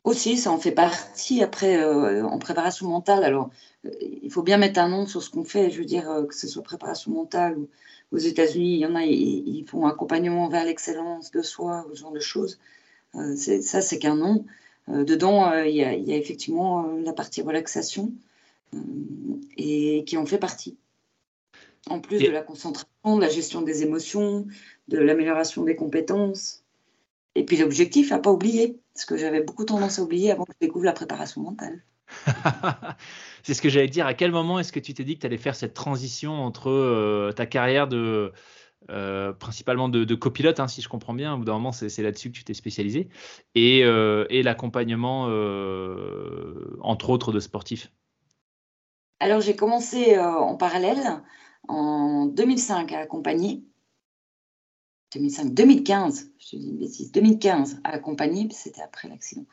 Aussi, 0.03 0.37
ça 0.37 0.51
en 0.51 0.57
fait 0.57 0.71
partie 0.71 1.43
après 1.43 1.83
en 2.21 2.39
préparation 2.39 2.87
mentale. 2.87 3.23
Alors, 3.23 3.49
il 4.01 4.31
faut 4.31 4.43
bien 4.43 4.57
mettre 4.57 4.79
un 4.79 4.89
nom 4.89 5.05
sur 5.05 5.21
ce 5.21 5.29
qu'on 5.29 5.43
fait. 5.43 5.69
Je 5.69 5.79
veux 5.79 5.85
dire, 5.85 6.25
que 6.27 6.35
ce 6.35 6.47
soit 6.47 6.63
préparation 6.63 7.11
mentale 7.11 7.57
ou 7.57 7.69
aux 8.11 8.17
États-Unis, 8.17 8.75
il 8.75 8.79
y 8.79 8.85
en 8.85 8.95
a, 8.95 9.03
ils, 9.05 9.65
font 9.65 9.85
accompagnement 9.85 10.49
vers 10.49 10.65
l'excellence 10.65 11.31
de 11.31 11.41
soi, 11.41 11.85
ce 11.93 11.99
genre 11.99 12.11
de 12.11 12.19
choses. 12.19 12.59
ça, 13.13 13.81
c'est 13.81 13.99
qu'un 13.99 14.15
nom. 14.15 14.45
dedans, 14.87 15.53
il 15.63 15.75
y, 15.75 15.83
a, 15.83 15.93
il, 15.93 16.07
y 16.07 16.13
a, 16.13 16.17
effectivement 16.17 16.83
la 17.03 17.13
partie 17.13 17.41
relaxation 17.41 18.11
et 19.57 20.03
qui 20.05 20.17
en 20.17 20.25
fait 20.25 20.37
partie. 20.37 20.77
En 21.87 21.99
plus 21.99 22.19
de 22.19 22.29
la 22.29 22.41
concentration, 22.41 23.15
de 23.15 23.21
la 23.21 23.29
gestion 23.29 23.61
des 23.61 23.81
émotions, 23.81 24.45
de 24.87 24.97
l'amélioration 24.97 25.63
des 25.63 25.75
compétences. 25.75 26.60
Et 27.35 27.45
puis 27.45 27.57
l'objectif, 27.57 28.11
à 28.11 28.19
pas 28.19 28.31
oublier, 28.31 28.79
ce 28.95 29.05
que 29.05 29.17
j'avais 29.17 29.41
beaucoup 29.41 29.65
tendance 29.65 29.99
à 29.99 30.03
oublier 30.03 30.31
avant 30.31 30.45
que 30.45 30.53
je 30.53 30.65
découvre 30.65 30.85
la 30.85 30.93
préparation 30.93 31.41
mentale. 31.41 31.83
c'est 33.43 33.53
ce 33.53 33.61
que 33.61 33.69
j'allais 33.69 33.87
dire. 33.87 34.05
À 34.05 34.13
quel 34.13 34.31
moment 34.31 34.59
est-ce 34.59 34.71
que 34.71 34.79
tu 34.79 34.93
t'es 34.93 35.03
dit 35.03 35.15
que 35.15 35.21
tu 35.21 35.25
allais 35.27 35.37
faire 35.37 35.55
cette 35.55 35.73
transition 35.73 36.43
entre 36.43 36.69
euh, 36.69 37.31
ta 37.31 37.45
carrière 37.45 37.87
de 37.87 38.31
euh, 38.89 39.31
principalement 39.31 39.89
de, 39.89 40.15
copilote, 40.15 40.59
hein, 40.59 40.67
si 40.67 40.81
je 40.81 40.89
comprends 40.89 41.13
bien, 41.13 41.35
au 41.35 41.37
bout 41.37 41.45
d'un 41.45 41.53
moment, 41.53 41.71
c'est 41.71 42.01
là-dessus 42.01 42.31
que 42.31 42.37
tu 42.37 42.43
t'es 42.43 42.55
spécialisé, 42.55 43.09
et, 43.53 43.83
euh, 43.83 44.25
et 44.29 44.41
l'accompagnement, 44.41 45.25
entre 46.81 47.11
autres, 47.11 47.31
de 47.31 47.39
sportifs? 47.39 47.91
Alors, 49.19 49.39
j'ai 49.39 49.55
commencé 49.55 50.17
en 50.17 50.55
parallèle 50.55 51.21
en 51.67 52.25
2005 52.25 52.91
à 52.91 52.99
accompagner. 52.99 53.63
2005, 55.13 55.53
2015, 55.53 56.29
je 56.39 56.49
te 56.49 56.55
dis 56.55 56.69
une 56.69 56.77
bêtise, 56.77 57.11
2015 57.11 57.81
à 57.83 57.89
accompagner, 57.89 58.47
c'était 58.51 58.81
après 58.81 59.07
l'accident. 59.09 59.45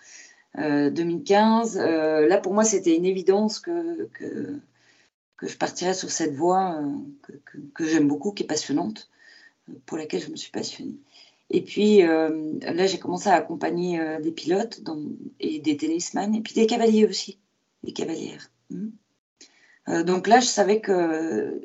2015, 0.56 1.76
euh, 1.76 1.82
euh, 1.82 2.28
là 2.28 2.38
pour 2.38 2.54
moi 2.54 2.64
c'était 2.64 2.96
une 2.96 3.04
évidence 3.04 3.60
que, 3.60 4.08
que, 4.14 4.60
je 5.42 5.56
partirais 5.56 5.94
sur 5.94 6.10
cette 6.10 6.34
voie 6.34 6.80
euh, 6.82 7.38
que, 7.74 7.86
j'aime 7.86 8.08
beaucoup, 8.08 8.32
qui 8.32 8.42
est 8.42 8.46
passionnante, 8.46 9.08
pour 9.86 9.98
laquelle 9.98 10.22
je 10.22 10.30
me 10.30 10.36
suis 10.36 10.50
passionnée. 10.50 10.96
Et 11.50 11.62
puis 11.62 11.98
là 12.02 12.86
j'ai 12.86 12.98
commencé 12.98 13.28
à 13.28 13.34
accompagner 13.34 14.00
des 14.20 14.32
pilotes 14.32 14.82
et 15.40 15.60
des 15.60 15.76
tennisman, 15.76 16.34
et 16.34 16.40
puis 16.40 16.54
des 16.54 16.66
cavaliers 16.66 17.06
aussi, 17.06 17.38
des 17.84 17.92
cavalières. 17.92 18.50
Hmm. 18.70 20.02
donc 20.04 20.26
là 20.26 20.40
je 20.40 20.46
savais 20.46 20.80
que 20.80 21.60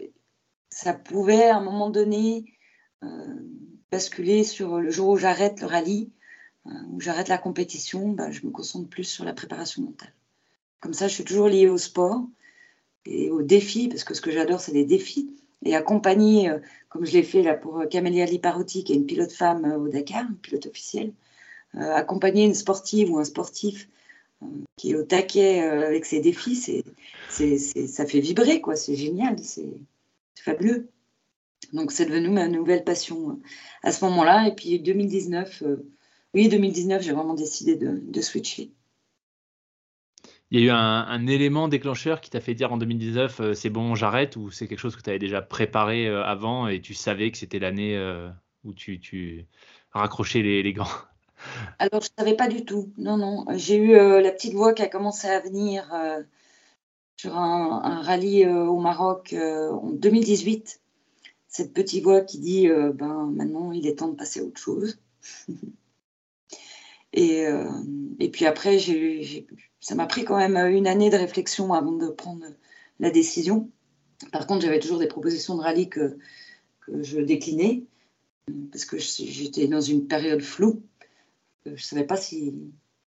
ça 0.69 0.93
pouvait 0.93 1.49
à 1.49 1.57
un 1.57 1.63
moment 1.63 1.89
donné 1.89 2.45
basculer 3.93 4.43
sur 4.43 4.79
le 4.79 4.89
jour 4.89 5.09
où 5.09 5.17
j'arrête 5.17 5.61
le 5.61 5.67
rallye, 5.67 6.09
euh, 6.65 6.71
où 6.91 6.99
j'arrête 6.99 7.27
la 7.27 7.37
compétition, 7.37 8.09
bah, 8.09 8.31
je 8.31 8.43
me 8.43 8.49
concentre 8.49 8.89
plus 8.89 9.03
sur 9.03 9.23
la 9.23 9.33
préparation 9.33 9.83
mentale. 9.83 10.13
Comme 10.79 10.93
ça, 10.93 11.07
je 11.07 11.13
suis 11.13 11.23
toujours 11.23 11.47
liée 11.47 11.67
au 11.67 11.77
sport 11.77 12.25
et 13.05 13.29
aux 13.29 13.43
défis, 13.43 13.89
parce 13.89 14.03
que 14.03 14.15
ce 14.15 14.21
que 14.21 14.31
j'adore, 14.31 14.61
c'est 14.61 14.71
les 14.71 14.83
défis. 14.83 15.29
Et 15.63 15.75
accompagner, 15.75 16.49
euh, 16.49 16.57
comme 16.89 17.05
je 17.05 17.13
l'ai 17.13 17.21
fait 17.21 17.43
là 17.43 17.53
pour 17.53 17.87
Camélia 17.87 18.25
Liparotti, 18.25 18.83
qui 18.83 18.93
est 18.93 18.95
une 18.95 19.05
pilote 19.05 19.31
femme 19.31 19.63
au 19.79 19.87
Dakar, 19.87 20.25
une 20.27 20.37
pilote 20.37 20.65
officielle, 20.65 21.13
accompagner 21.75 22.45
une 22.45 22.53
sportive 22.53 23.11
ou 23.11 23.17
un 23.17 23.23
sportif 23.23 23.89
qui 24.75 24.91
est 24.91 24.95
au 24.95 25.03
taquet 25.03 25.61
avec 25.61 26.05
ses 26.05 26.19
défis, 26.19 26.83
ça 27.29 28.05
fait 28.05 28.19
vibrer, 28.19 28.61
quoi. 28.61 28.75
C'est 28.75 28.95
génial, 28.95 29.39
c'est, 29.39 29.73
fabuleux. 30.35 30.89
Donc 31.73 31.91
c'est 31.91 32.05
devenu 32.05 32.29
ma 32.29 32.47
nouvelle 32.47 32.83
passion 32.83 33.31
euh, 33.31 33.41
à 33.81 33.91
ce 33.91 34.05
moment-là. 34.05 34.47
Et 34.47 34.55
puis 34.55 34.79
2019, 34.79 35.63
euh, 35.63 35.91
oui, 36.33 36.47
2019, 36.47 37.01
j'ai 37.01 37.11
vraiment 37.11 37.33
décidé 37.33 37.75
de, 37.75 38.21
switcher. 38.21 38.71
Il 40.51 40.59
y 40.59 40.63
a 40.63 40.65
eu 40.67 40.69
un, 40.69 41.27
élément 41.27 41.67
déclencheur 41.67 42.21
qui 42.21 42.29
t'a 42.29 42.39
fait 42.39 42.53
dire 42.53 42.71
en 42.71 42.77
2019 42.77 43.39
euh, 43.39 43.53
c'est 43.55 43.71
bon, 43.71 43.95
j'arrête 43.95 44.35
ou 44.35 44.51
c'est 44.51 44.67
quelque 44.67 44.79
chose 44.79 44.95
que 44.95 45.01
tu 45.01 45.09
avais 45.09 45.19
déjà 45.19 45.41
préparé 45.41 46.07
avant 46.07 46.67
et 46.67 46.79
tu 46.79 46.93
savais 46.93 47.31
que 47.31 47.39
c'était 47.39 47.59
l'année 47.59 47.97
où 48.63 48.73
tu, 48.73 48.99
tu 48.99 49.47
raccrochais 49.91 50.43
les, 50.43 50.61
les, 50.61 50.73
gants? 50.73 50.87
Alors 51.79 52.01
je 52.01 52.09
ne 52.09 52.23
savais 52.23 52.35
pas 52.35 52.47
du 52.47 52.65
tout. 52.65 52.93
Non, 52.97 53.17
non. 53.17 53.45
J'ai 53.55 53.77
eu 53.77 53.93
la 53.93 54.31
petite 54.31 54.53
voix 54.53 54.73
qui 54.73 54.83
a 54.83 54.87
commencé 54.87 55.27
à 55.27 55.39
venir 55.39 55.91
sur 57.17 57.35
un, 57.35 58.01
rallye 58.03 58.45
au 58.45 58.79
Maroc 58.79 59.35
en 59.35 59.91
2018. 59.91 60.82
Cette 61.53 61.73
petite 61.73 62.03
voix 62.03 62.21
qui 62.21 62.39
dit 62.39 62.67
euh, 62.67 62.91
ben, 62.91 63.31
maintenant 63.33 63.71
il 63.71 63.87
est 63.87 63.99
temps 63.99 64.09
de 64.09 64.15
passer 64.15 64.41
à 64.41 64.43
autre 64.43 64.59
chose. 64.59 64.99
et, 67.13 67.45
et, 68.19 68.29
puis 68.29 68.45
après, 68.45 68.77
ça 69.79 69.95
m'a 69.95 70.05
pris 70.05 70.25
quand 70.25 70.37
même 70.37 70.57
une 70.75 70.87
année 70.87 71.09
de 71.09 71.15
réflexion 71.15 71.71
avant 71.71 71.93
de 71.93 72.09
prendre 72.09 72.45
la 72.99 73.09
décision. 73.09 73.69
Par 74.31 74.47
contre, 74.47 74.65
j'avais 74.65 74.79
toujours 74.79 74.99
des 74.99 75.07
propositions 75.07 75.55
de 75.55 75.61
rallye 75.61 75.89
que, 75.89 76.17
que 76.81 77.03
je 77.03 77.19
déclinais 77.19 77.83
parce 78.71 78.83
que 78.83 78.97
j'étais 78.97 79.67
dans 79.67 79.79
une 79.79 80.07
période 80.07 80.41
floue. 80.41 80.81
Je 81.65 81.71
ne 81.71 81.77
savais 81.77 82.03
pas 82.03 82.17
si 82.17 82.53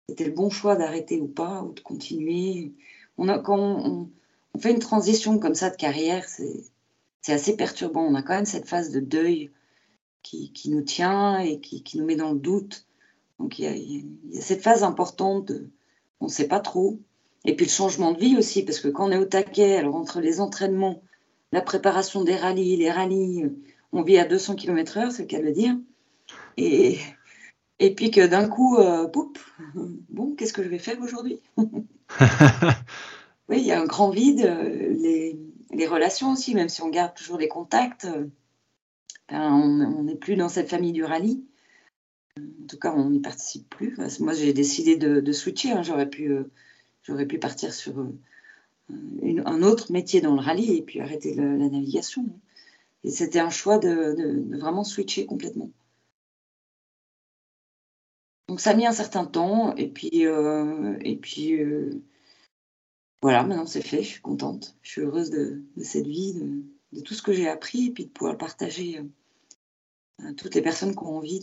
c'était 0.08 0.26
le 0.26 0.32
bon 0.32 0.50
choix 0.50 0.76
d'arrêter 0.76 1.20
ou 1.20 1.26
pas, 1.26 1.62
ou 1.62 1.72
de 1.72 1.80
continuer 1.80 2.74
on 3.18 3.28
a, 3.28 3.38
quand 3.38 3.58
on, 3.58 4.10
fait 4.58 4.70
une 4.70 4.78
transition 4.78 5.38
comme 5.38 5.54
ça 5.54 5.70
de 5.70 5.76
carrière, 5.76 6.28
c'est 6.28 6.64
assez 7.32 7.56
perturbant. 7.56 8.02
On 8.02 8.14
a 8.14 8.22
quand 8.22 8.34
même 8.34 8.44
cette 8.44 8.68
phase 8.68 8.90
de 8.90 9.00
deuil 9.00 9.50
qui, 10.22 10.70
nous 10.70 10.82
tient 10.82 11.38
et 11.38 11.60
qui, 11.60 11.98
nous 11.98 12.04
met 12.04 12.16
dans 12.16 12.32
le 12.32 12.38
doute. 12.38 12.86
Donc 13.38 13.58
il 13.58 13.64
y, 13.64 14.38
a, 14.38 14.40
cette 14.40 14.62
phase 14.62 14.82
importante 14.82 15.46
de 15.48 15.68
on 16.20 16.26
ne 16.26 16.30
sait 16.30 16.48
pas 16.48 16.60
trop. 16.60 16.98
Et 17.44 17.54
puis 17.54 17.66
le 17.66 17.70
changement 17.70 18.12
de 18.12 18.18
vie 18.18 18.36
aussi, 18.38 18.64
parce 18.64 18.80
que 18.80 18.88
quand 18.88 19.08
on 19.08 19.10
est 19.10 19.18
au 19.18 19.26
taquet, 19.26 19.76
alors 19.76 19.96
entre 19.96 20.20
les 20.20 20.40
entraînements, 20.40 21.02
la 21.52 21.60
préparation 21.60 22.24
des 22.24 22.36
rallyes, 22.36 22.76
les 22.76 22.90
rallyes, 22.90 23.44
on 23.92 24.02
vit 24.02 24.18
à 24.18 24.24
200 24.24 24.54
km/h, 24.56 25.10
c'est 25.10 25.22
le 25.22 25.28
cas 25.28 25.38
de 25.38 25.44
le 25.44 25.52
dire. 25.52 25.76
Et, 26.56 26.98
et 27.78 27.94
puis 27.94 28.10
que 28.10 28.26
d'un 28.26 28.48
coup, 28.48 28.78
euh, 28.78 29.06
bon, 30.08 30.34
qu'est-ce 30.34 30.52
que 30.52 30.62
je 30.62 30.68
vais 30.68 30.78
faire 30.78 31.00
aujourd'hui? 31.00 31.40
Oui, 33.50 33.58
il 33.58 33.66
y 33.66 33.72
a 33.72 33.80
un 33.80 33.84
grand 33.84 34.08
vide. 34.08 34.40
Euh, 34.40 35.34
les, 35.74 35.86
relations 35.86 36.32
aussi, 36.32 36.54
même 36.54 36.68
si 36.68 36.82
on 36.82 36.88
garde 36.88 37.14
toujours 37.14 37.38
les 37.38 37.48
contacts, 37.48 38.04
euh, 38.04 38.26
ben, 39.28 39.52
on 39.52 40.02
n'est 40.02 40.16
plus 40.16 40.36
dans 40.36 40.48
cette 40.48 40.68
famille 40.68 40.92
du 40.92 41.04
rallye. 41.04 41.44
En 42.38 42.66
tout 42.66 42.78
cas, 42.78 42.92
on 42.92 43.10
n'y 43.10 43.20
participe 43.20 43.68
plus. 43.70 43.96
Moi, 44.20 44.34
j'ai 44.34 44.52
décidé 44.52 44.96
de, 44.96 45.32
switcher. 45.32 45.72
Hein. 45.72 45.82
J'aurais 45.82 46.08
pu, 46.08 46.32
euh, 46.32 46.50
j'aurais 47.02 47.26
pu 47.26 47.38
partir 47.38 47.72
sur 47.72 47.94
un 48.90 49.62
autre 49.62 49.92
métier 49.92 50.20
dans 50.20 50.34
le 50.34 50.40
rallye 50.40 50.76
et 50.76 50.82
puis 50.82 51.00
arrêter 51.00 51.34
la, 51.34 51.44
navigation. 51.44 52.28
Et 53.04 53.10
c'était 53.10 53.38
un 53.38 53.50
choix 53.50 53.78
de, 53.78 54.56
vraiment 54.56 54.84
switcher 54.84 55.26
complètement. 55.26 55.70
Donc 58.48 58.60
ça 58.60 58.70
a 58.70 58.74
mis 58.74 58.86
un 58.86 58.92
certain 58.92 59.24
temps 59.24 59.74
et 59.76 59.88
puis, 59.88 60.24
et 60.24 61.16
puis 61.16 61.60
voilà, 63.24 63.42
maintenant 63.42 63.64
c'est 63.64 63.80
fait, 63.80 64.02
je 64.02 64.08
suis 64.08 64.20
contente. 64.20 64.76
Je 64.82 64.90
suis 64.90 65.00
heureuse 65.00 65.30
de, 65.30 65.62
cette 65.82 66.06
vie, 66.06 66.34
de, 66.92 67.00
tout 67.00 67.14
ce 67.14 67.22
que 67.22 67.32
j'ai 67.32 67.48
appris 67.48 67.86
et 67.86 67.90
puis 67.90 68.04
de 68.04 68.10
pouvoir 68.10 68.36
partager 68.36 68.98
euh, 68.98 70.28
à 70.28 70.34
toutes 70.34 70.54
les 70.54 70.60
personnes 70.60 70.94
qui 70.94 71.02
ont 71.02 71.16
envie 71.16 71.40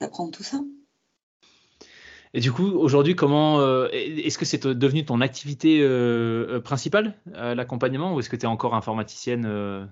d'apprendre 0.00 0.32
tout 0.32 0.42
ça. 0.42 0.58
Et 2.34 2.40
du 2.40 2.50
coup, 2.50 2.64
aujourd'hui, 2.64 3.14
comment 3.14 3.60
euh, 3.60 3.86
est-ce 3.92 4.36
que 4.36 4.44
c'est 4.44 4.66
devenu 4.66 5.04
ton 5.04 5.20
activité 5.20 5.78
euh, 5.80 6.58
principale, 6.58 7.14
l'accompagnement, 7.26 8.16
ou 8.16 8.18
est-ce 8.18 8.28
que 8.28 8.34
tu 8.34 8.46
es 8.46 8.48
encore 8.48 8.74
informaticienne 8.74 9.88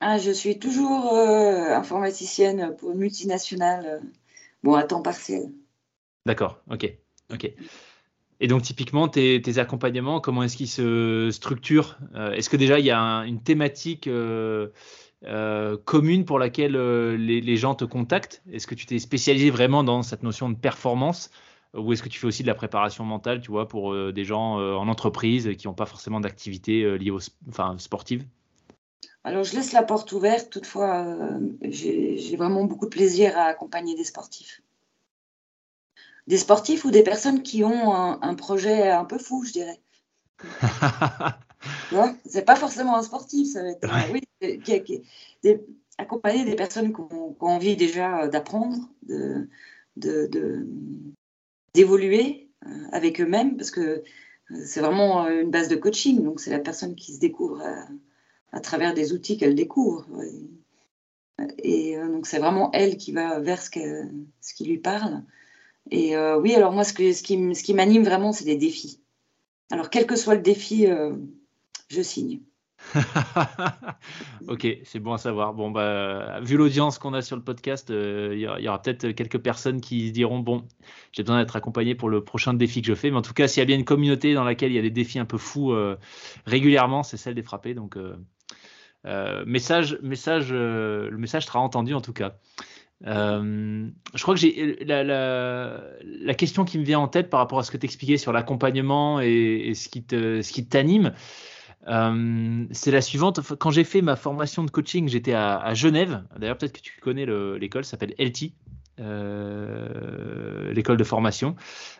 ah, 0.00 0.18
Je 0.18 0.32
suis 0.32 0.58
toujours 0.58 1.14
informaticienne 1.14 2.74
pour 2.78 2.90
une 2.90 2.98
multinationale, 2.98 4.02
bon, 4.64 4.74
à 4.74 4.82
temps 4.82 5.02
partiel. 5.02 5.52
D'accord, 6.26 6.60
ok. 6.68 6.92
ok. 7.32 7.54
Et 8.40 8.48
donc, 8.48 8.62
typiquement, 8.62 9.06
tes, 9.06 9.58
accompagnements, 9.58 10.20
comment 10.20 10.42
est-ce 10.42 10.56
qu'ils 10.56 10.68
se 10.68 11.28
structurent? 11.30 11.98
Euh, 12.14 12.32
Est-ce 12.32 12.48
que 12.48 12.56
déjà, 12.56 12.78
il 12.78 12.86
y 12.86 12.90
a 12.90 13.00
une 13.26 13.42
thématique 13.42 14.06
euh, 14.06 14.68
euh, 15.26 15.76
commune 15.84 16.24
pour 16.24 16.38
laquelle 16.38 16.72
les, 17.16 17.56
gens 17.56 17.74
te 17.74 17.84
contactent? 17.84 18.42
Est-ce 18.50 18.66
que 18.66 18.74
tu 18.74 18.86
t'es 18.86 18.98
spécialisé 18.98 19.50
vraiment 19.50 19.84
dans 19.84 20.02
cette 20.02 20.22
notion 20.22 20.48
de 20.48 20.56
performance? 20.56 21.30
Ou 21.74 21.92
est-ce 21.92 22.02
que 22.02 22.08
tu 22.08 22.18
fais 22.18 22.26
aussi 22.26 22.42
de 22.42 22.48
la 22.48 22.54
préparation 22.54 23.04
mentale, 23.04 23.42
tu 23.42 23.50
vois, 23.50 23.68
pour 23.68 23.94
des 24.12 24.24
gens 24.24 24.54
en 24.56 24.88
entreprise 24.88 25.54
qui 25.56 25.68
n'ont 25.68 25.74
pas 25.74 25.86
forcément 25.86 26.18
d'activité 26.18 26.98
liée 26.98 27.12
aux 27.12 27.20
enfin, 27.48 27.76
sportive? 27.78 28.24
Alors, 29.22 29.44
je 29.44 29.54
laisse 29.54 29.72
la 29.72 29.82
porte 29.84 30.10
ouverte. 30.12 30.50
Toutefois, 30.50 31.16
j'ai 31.62 32.36
vraiment 32.36 32.64
beaucoup 32.64 32.86
de 32.86 32.90
plaisir 32.90 33.38
à 33.38 33.42
accompagner 33.42 33.94
des 33.94 34.02
sportifs 34.02 34.62
des 36.30 36.38
sportifs 36.38 36.84
ou 36.84 36.92
des 36.92 37.02
personnes 37.02 37.42
qui 37.42 37.64
ont 37.64 37.92
un, 37.92 38.34
projet 38.34 38.88
un 38.88 39.04
peu 39.04 39.18
fou, 39.18 39.44
je 39.44 39.50
dirais. 39.50 39.80
c'est 42.24 42.44
pas 42.44 42.54
forcément 42.54 42.96
un 42.96 43.02
sportif, 43.02 43.48
ça 43.48 43.64
va 43.64 43.70
être. 43.70 43.88
Oui, 44.12 44.22
accompagner 45.98 46.44
des 46.44 46.54
personnes 46.54 46.94
qui 46.94 47.00
ont, 47.00 47.36
envie 47.40 47.74
déjà 47.74 48.28
d'apprendre, 48.28 48.76
d'évoluer 51.74 52.48
avec 52.92 53.20
eux-mêmes, 53.20 53.56
parce 53.56 53.72
que 53.72 54.04
c'est 54.64 54.80
vraiment 54.80 55.28
une 55.28 55.50
base 55.50 55.66
de 55.66 55.74
coaching. 55.74 56.22
Donc, 56.22 56.38
c'est 56.38 56.52
la 56.52 56.60
personne 56.60 56.94
qui 56.94 57.12
se 57.12 57.18
découvre 57.18 57.60
à, 58.52 58.60
travers 58.60 58.94
des 58.94 59.12
outils 59.12 59.36
qu'elle 59.36 59.56
découvre. 59.56 60.06
Et 61.58 61.96
donc, 61.96 62.28
c'est 62.28 62.38
vraiment 62.38 62.70
elle 62.72 62.96
qui 62.98 63.10
va 63.10 63.40
vers 63.40 63.60
ce, 63.60 64.06
ce 64.40 64.54
qui 64.54 64.64
lui 64.64 64.78
parle. 64.78 65.24
Et 65.90 66.16
oui, 66.16 66.54
alors 66.54 66.72
moi, 66.72 66.84
ce, 66.84 66.92
qui, 66.92 67.74
m'anime 67.74 68.04
vraiment, 68.04 68.32
c'est 68.32 68.44
des 68.44 68.56
défis. 68.56 69.00
Alors, 69.70 69.90
quel 69.90 70.06
que 70.06 70.16
soit 70.16 70.34
le 70.34 70.42
défi, 70.42 70.86
je 71.88 72.02
signe. 72.02 72.40
ok, 74.48 74.66
c'est 74.84 75.00
bon 75.00 75.12
à 75.12 75.18
savoir. 75.18 75.54
Bon, 75.54 75.70
bah, 75.70 76.40
vu 76.40 76.56
l'audience 76.56 76.98
qu'on 76.98 77.14
a 77.14 77.22
sur 77.22 77.36
le 77.36 77.42
podcast, 77.42 77.90
euh, 77.90 78.30
il 78.34 78.40
y 78.40 78.68
aura, 78.68 78.80
peut-être 78.80 79.10
quelques 79.10 79.38
personnes 79.38 79.80
qui 79.80 80.08
se 80.08 80.12
diront 80.12 80.40
Bon, 80.40 80.66
j'ai 81.12 81.22
besoin 81.22 81.40
d'être 81.40 81.56
accompagné 81.56 81.94
pour 81.94 82.08
le 82.08 82.24
prochain 82.24 82.54
défi 82.54 82.80
que 82.80 82.88
je 82.88 82.94
fais. 82.94 83.10
Mais 83.10 83.16
en 83.16 83.22
tout 83.22 83.34
cas, 83.34 83.48
s'il 83.48 83.60
y 83.60 83.62
a 83.62 83.66
bien 83.66 83.76
une 83.76 83.84
communauté 83.84 84.34
dans 84.34 84.44
laquelle 84.44 84.72
il 84.72 84.76
y 84.76 84.78
a 84.78 84.82
des 84.82 84.90
défis 84.90 85.18
un 85.18 85.24
peu 85.24 85.38
fous 85.38 85.72
euh, 85.72 85.96
régulièrement, 86.46 87.02
c'est 87.02 87.16
celle 87.16 87.34
des 87.34 87.42
frappés. 87.42 87.74
Donc, 87.74 87.96
euh, 87.96 89.44
message, 89.46 89.98
message, 90.02 90.52
le 90.52 91.16
message 91.16 91.46
sera 91.46 91.60
entendu 91.60 91.94
en 91.94 92.00
tout 92.00 92.12
cas. 92.12 92.38
Je 93.04 94.22
crois 94.22 94.34
que 94.34 94.40
j'ai 94.40 94.84
la, 94.84 95.02
la, 95.04 96.34
question 96.34 96.64
qui 96.64 96.78
me 96.78 96.84
vient 96.84 96.98
en 96.98 97.08
tête 97.08 97.30
par 97.30 97.40
rapport 97.40 97.58
à 97.58 97.62
ce 97.62 97.70
que 97.70 97.76
tu 97.76 97.86
expliquais 97.86 98.18
sur 98.18 98.32
l'accompagnement 98.32 99.20
et, 99.20 99.68
et, 99.68 99.74
ce 99.74 99.88
qui 99.88 100.66
t'anime. 100.66 101.12
Euh, 101.88 102.66
c'est 102.72 102.90
la 102.90 103.00
suivante. 103.00 103.40
Quand 103.58 103.70
j'ai 103.70 103.84
fait 103.84 104.02
ma 104.02 104.16
formation 104.16 104.64
de 104.64 104.70
coaching, 104.70 105.08
j'étais 105.08 105.32
à, 105.32 105.72
Genève. 105.74 106.22
D'ailleurs, 106.38 106.58
peut-être 106.58 106.72
que 106.72 106.80
tu 106.80 106.98
connais 107.00 107.26
l'école, 107.58 107.84
s'appelle 107.84 108.14
LT, 108.18 108.52
euh, 109.00 110.72
l'école 110.72 110.96
de 110.96 111.04
formation, 111.04 111.56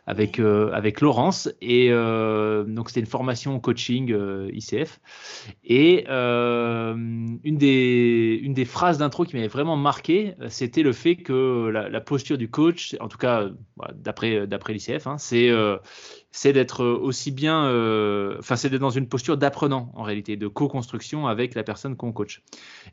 avec, 0.06 0.38
euh, 0.38 0.70
avec 0.72 1.00
Laurence. 1.00 1.48
Et 1.60 1.90
donc, 1.90 2.88
c'était 2.88 3.00
une 3.00 3.06
formation 3.06 3.58
coaching 3.60 4.14
ICF. 4.52 5.00
Et 5.64 6.06
une, 6.08 7.40
des, 7.44 8.40
une 8.42 8.54
des 8.54 8.64
phrases 8.64 8.98
d'intro 8.98 9.24
qui 9.24 9.36
m'avait 9.36 9.48
vraiment 9.48 9.76
marqué, 9.76 10.34
c'était 10.48 10.82
le 10.82 10.92
fait 10.92 11.16
que 11.16 11.68
la, 11.68 12.00
posture 12.00 12.38
du 12.38 12.50
coach, 12.50 12.96
en 13.00 13.08
tout 13.08 13.18
cas, 13.18 13.48
d'après 13.94 14.46
l'ICF, 14.68 15.06
hein, 15.06 15.16
c'est 15.18 15.50
c'est 16.32 16.52
d'être 16.52 16.84
aussi 16.84 17.32
bien, 17.32 17.64
euh, 17.64 18.36
enfin, 18.38 18.54
c'est 18.54 18.70
d'être 18.70 18.80
dans 18.80 18.90
une 18.90 19.08
posture 19.08 19.36
d'apprenant 19.36 19.90
en 19.94 20.02
réalité, 20.02 20.36
de 20.36 20.46
co-construction 20.46 21.26
avec 21.26 21.54
la 21.54 21.64
personne 21.64 21.96
qu'on 21.96 22.12
coach. 22.12 22.42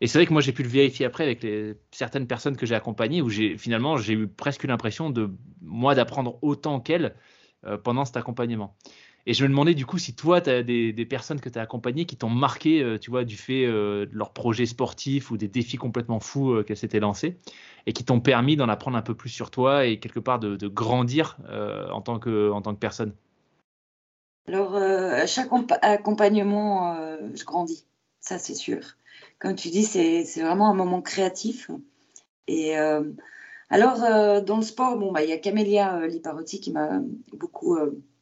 Et 0.01 0.07
c'est 0.07 0.17
vrai 0.17 0.25
que 0.25 0.33
moi 0.33 0.41
j'ai 0.41 0.53
pu 0.53 0.63
le 0.63 0.69
vérifier 0.69 1.05
après 1.05 1.23
avec 1.23 1.45
certaines 1.91 2.25
personnes 2.25 2.57
que 2.57 2.65
j'ai 2.65 2.75
accompagnées 2.75 3.21
où 3.21 3.29
j'ai 3.29 3.57
finalement 3.57 3.97
j'ai 3.97 4.13
eu 4.13 4.27
presque 4.27 4.63
l'impression 4.63 5.11
de 5.11 5.29
moi 5.61 5.93
d'apprendre 5.93 6.39
autant 6.41 6.79
qu'elles 6.79 7.15
euh, 7.65 7.77
pendant 7.77 8.05
cet 8.05 8.17
accompagnement. 8.17 8.75
Et 9.27 9.33
je 9.33 9.43
me 9.43 9.49
demandais 9.49 9.75
du 9.75 9.85
coup 9.85 9.97
si 9.97 10.15
toi, 10.15 10.39
tu 10.41 10.49
as 10.49 10.63
des, 10.63 10.93
personnes 11.05 11.41
que 11.41 11.49
tu 11.49 11.59
as 11.59 11.61
accompagnées 11.61 12.05
qui 12.05 12.15
t'ont 12.15 12.29
marqué, 12.29 12.81
euh, 12.81 12.97
tu 12.97 13.11
vois, 13.11 13.23
du 13.23 13.35
fait 13.35 13.67
de 13.67 14.09
leur 14.13 14.31
projet 14.33 14.65
sportif 14.65 15.29
ou 15.29 15.38
des 15.38 15.49
défis 15.49 15.77
complètement 15.77 16.19
fous 16.19 16.63
qu'elles 16.63 16.77
s'étaient 16.77 17.01
lancées 17.01 17.38
et 17.85 17.93
qui 17.93 18.03
t'ont 18.03 18.21
permis 18.21 18.55
d'en 18.55 18.69
apprendre 18.69 18.97
un 18.97 19.01
peu 19.01 19.13
plus 19.13 19.29
sur 19.29 19.51
toi 19.51 19.85
et 19.85 19.99
quelque 19.99 20.19
part 20.19 20.39
de, 20.39 20.55
de 20.55 20.67
grandir 20.67 21.38
en, 21.91 22.01
tant 22.01 22.17
que, 22.19 22.49
en 22.49 22.61
tant 22.61 22.73
que 22.73 22.79
personne. 22.79 23.13
Alors, 24.47 24.75
euh, 24.77 25.25
chaque 25.27 25.49
accompagnement, 25.81 26.95
euh, 26.95 27.17
je 27.35 27.43
grandis, 27.43 27.85
ça 28.21 28.39
c'est 28.39 28.55
sûr. 28.55 28.79
Comme 29.39 29.55
tu 29.55 29.67
dis, 29.67 29.83
c'est 29.83 30.23
vraiment 30.41 30.69
un 30.69 30.73
moment 30.73 31.01
créatif. 31.01 31.69
Et 32.47 32.77
euh, 32.77 33.03
alors, 33.69 33.99
dans 34.43 34.57
le 34.57 34.63
sport, 34.63 34.97
bon, 34.97 35.11
bah, 35.11 35.23
il 35.23 35.29
y 35.29 35.33
a 35.33 35.37
Camélia 35.37 36.07
Liparotti 36.07 36.61
qui 36.61 36.71
m'a 36.71 37.01
beaucoup. 37.33 37.77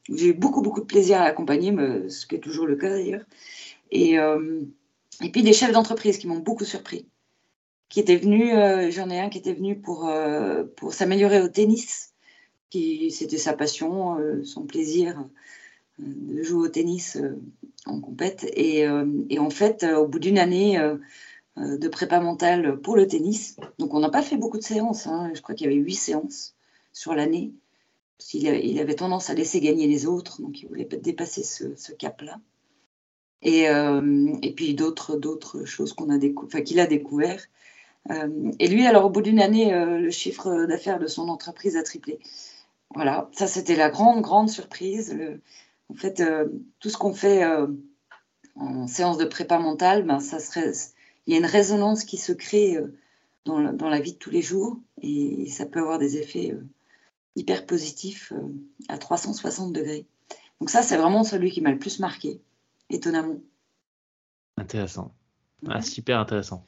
J'ai 0.09 0.30
eu 0.30 0.34
beaucoup, 0.34 0.61
beaucoup 0.61 0.82
de 0.82 0.86
plaisir 0.86 1.21
à 1.21 1.26
accompagner, 1.26 1.71
ce 2.09 2.26
qui 2.26 2.36
est 2.36 2.39
toujours 2.39 2.65
le 2.65 2.76
cas 2.76 2.89
d'ailleurs. 2.89 3.23
Et, 3.91 4.15
et 4.15 5.32
puis 5.32 5.43
des 5.43 5.53
chefs 5.53 5.71
d'entreprise 5.71 6.17
qui 6.17 6.28
m'ont 6.28 6.39
beaucoup 6.39 6.65
surpris. 6.65 7.07
Qui 7.88 7.99
étaient 7.99 8.17
venus, 8.17 8.51
j'en 8.93 9.09
ai 9.09 9.19
un 9.19 9.30
qui 9.30 9.38
était 9.38 9.53
venu 9.53 9.80
pour, 9.80 10.11
pour 10.76 10.93
s'améliorer 10.93 11.41
au 11.41 11.47
tennis, 11.47 12.13
qui 12.69 13.11
c'était 13.11 13.38
sa 13.38 13.53
passion, 13.53 14.17
son 14.43 14.65
plaisir 14.65 15.23
de 16.00 16.43
jouer 16.43 16.68
au 16.68 16.70
tennis 16.70 17.18
euh, 17.18 17.39
en 17.86 18.00
compète. 18.00 18.46
Et, 18.56 18.88
euh, 18.88 19.06
en 19.38 19.50
fait, 19.50 19.84
euh, 19.84 19.98
au 19.98 20.08
bout 20.08 20.20
d'une 20.20 20.38
année 20.38 20.80
de 21.58 21.88
prépa 21.88 22.20
mentale 22.20 22.78
pour 22.82 22.98
le 22.98 23.08
tennis, 23.08 23.56
donc 23.80 23.93
on 23.93 24.00
n'a 24.00 24.10
pas 24.10 24.22
fait 24.22 24.36
beaucoup 24.36 24.58
de 24.58 24.64
séances, 24.64 25.08
hein. 25.08 25.32
je 25.34 25.41
crois 25.41 25.56
qu'il 25.56 25.68
y 25.68 25.70
avait 25.70 25.82
huit 25.82 25.96
séances 25.96 26.54
sur 26.91 27.16
l'année. 27.16 27.54
Il, 28.34 28.46
il, 28.46 28.80
avait 28.80 28.96
tendance 28.96 29.30
à 29.30 29.34
laisser 29.34 29.62
gagner 29.62 29.88
les 29.88 30.06
autres, 30.06 30.41
donc 30.41 30.62
il 30.62 30.68
voulait 30.68 30.86
dépasser 30.86 31.43
ce, 31.43 31.91
cap-là. 31.93 32.39
Et, 33.41 33.68
puis 34.56 34.74
d'autres, 34.74 35.16
d'autres 35.16 35.64
choses 35.66 35.93
qu'on 35.93 36.10
a 36.10 36.18
enfin, 36.38 36.62
qu'il 36.62 36.80
a 36.80 36.88
découvert. 36.88 37.41
et 38.60 38.68
lui, 38.68 38.86
alors 38.86 39.06
au 39.06 39.10
bout 39.10 39.22
d'une 39.22 39.39
année, 39.39 39.72
le 39.72 40.12
chiffre 40.12 40.66
d'affaires 40.66 41.00
de 41.00 41.08
son 41.08 41.30
entreprise 41.30 41.78
a 41.78 41.84
triplé. 41.84 42.20
Voilà, 42.93 43.30
ça 43.34 43.48
c'était 43.48 43.76
la 43.76 43.89
grande, 43.89 44.22
grande 44.22 44.50
surprise. 44.50 45.18
En 45.90 45.96
fait, 45.96 46.20
euh, 46.20 46.48
tout 46.80 46.90
ce 46.90 46.98
qu'on 46.98 47.14
fait 47.14 47.44
euh, 47.44 47.68
en 48.56 48.88
séance 48.88 49.18
de 49.18 49.26
prépa 49.26 49.60
mentale, 49.60 50.04
ben, 50.04 50.20
ça 50.20 50.40
serait, 50.40 50.72
il 51.26 51.34
y 51.34 51.36
a 51.36 51.40
une 51.40 51.46
résonance 51.46 52.04
qui 52.04 52.18
se 52.18 52.32
crée 52.32 52.78
euh, 52.78 52.98
dans, 53.46 53.60
la, 53.60 54.00
vie 54.00 54.14
de 54.14 54.18
tous 54.18 54.32
les 54.32 54.42
jours 54.42 54.80
et 55.02 55.48
ça 55.50 55.66
peut 55.66 55.80
avoir 55.80 56.00
des 56.00 56.18
effets 56.18 56.58
hyper 57.36 57.68
positifs 57.68 58.34
à 58.88 58.98
360 58.98 59.72
degrés. 59.72 60.08
Donc 60.60 60.72
ça, 60.72 60.82
c'est 60.82 60.98
vraiment 60.98 61.24
celui 61.24 61.52
qui 61.52 61.62
m'a 61.62 61.72
le 61.72 61.78
plus 61.78 62.00
marqué, 62.00 62.42
étonnamment. 62.90 63.40
Intéressant. 64.58 65.14
Ah, 65.68 65.84
super 65.84 66.20
intéressant. 66.20 66.66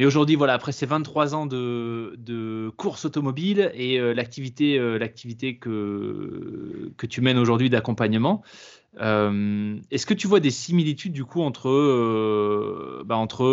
Mais 0.00 0.06
aujourd'hui, 0.06 0.34
voilà, 0.34 0.54
après 0.54 0.72
ces 0.72 0.86
23 0.86 1.34
ans 1.34 1.44
de, 1.44 2.72
course 2.78 3.04
automobile 3.04 3.70
et 3.74 4.00
euh, 4.00 4.14
l'activité, 4.14 4.78
euh, 4.78 4.96
l'activité 4.96 5.58
que, 5.58 6.90
que 6.96 7.04
tu 7.04 7.20
mènes 7.20 7.36
aujourd'hui 7.36 7.68
d'accompagnement, 7.68 8.40
euh, 9.02 9.78
est-ce 9.90 10.06
que 10.06 10.14
tu 10.14 10.26
vois 10.26 10.40
des 10.40 10.50
similitudes 10.50 11.12
du 11.12 11.26
coup 11.26 11.42
entre, 11.42 13.02
bah, 13.04 13.18
entre 13.18 13.44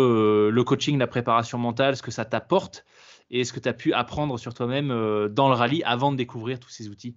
le 0.48 0.64
coaching, 0.64 0.96
la 0.96 1.06
préparation 1.06 1.58
mentale, 1.58 1.96
ce 1.96 2.02
que 2.02 2.10
ça 2.10 2.24
t'apporte 2.24 2.86
et 3.30 3.44
ce 3.44 3.52
que 3.52 3.60
tu 3.60 3.68
as 3.68 3.74
pu 3.74 3.92
apprendre 3.92 4.38
sur 4.38 4.54
toi-même 4.54 4.88
dans 5.28 5.50
le 5.50 5.54
rallye 5.54 5.82
avant 5.82 6.12
de 6.12 6.16
découvrir 6.16 6.58
tous 6.58 6.70
ces 6.70 6.88
outils? 6.88 7.14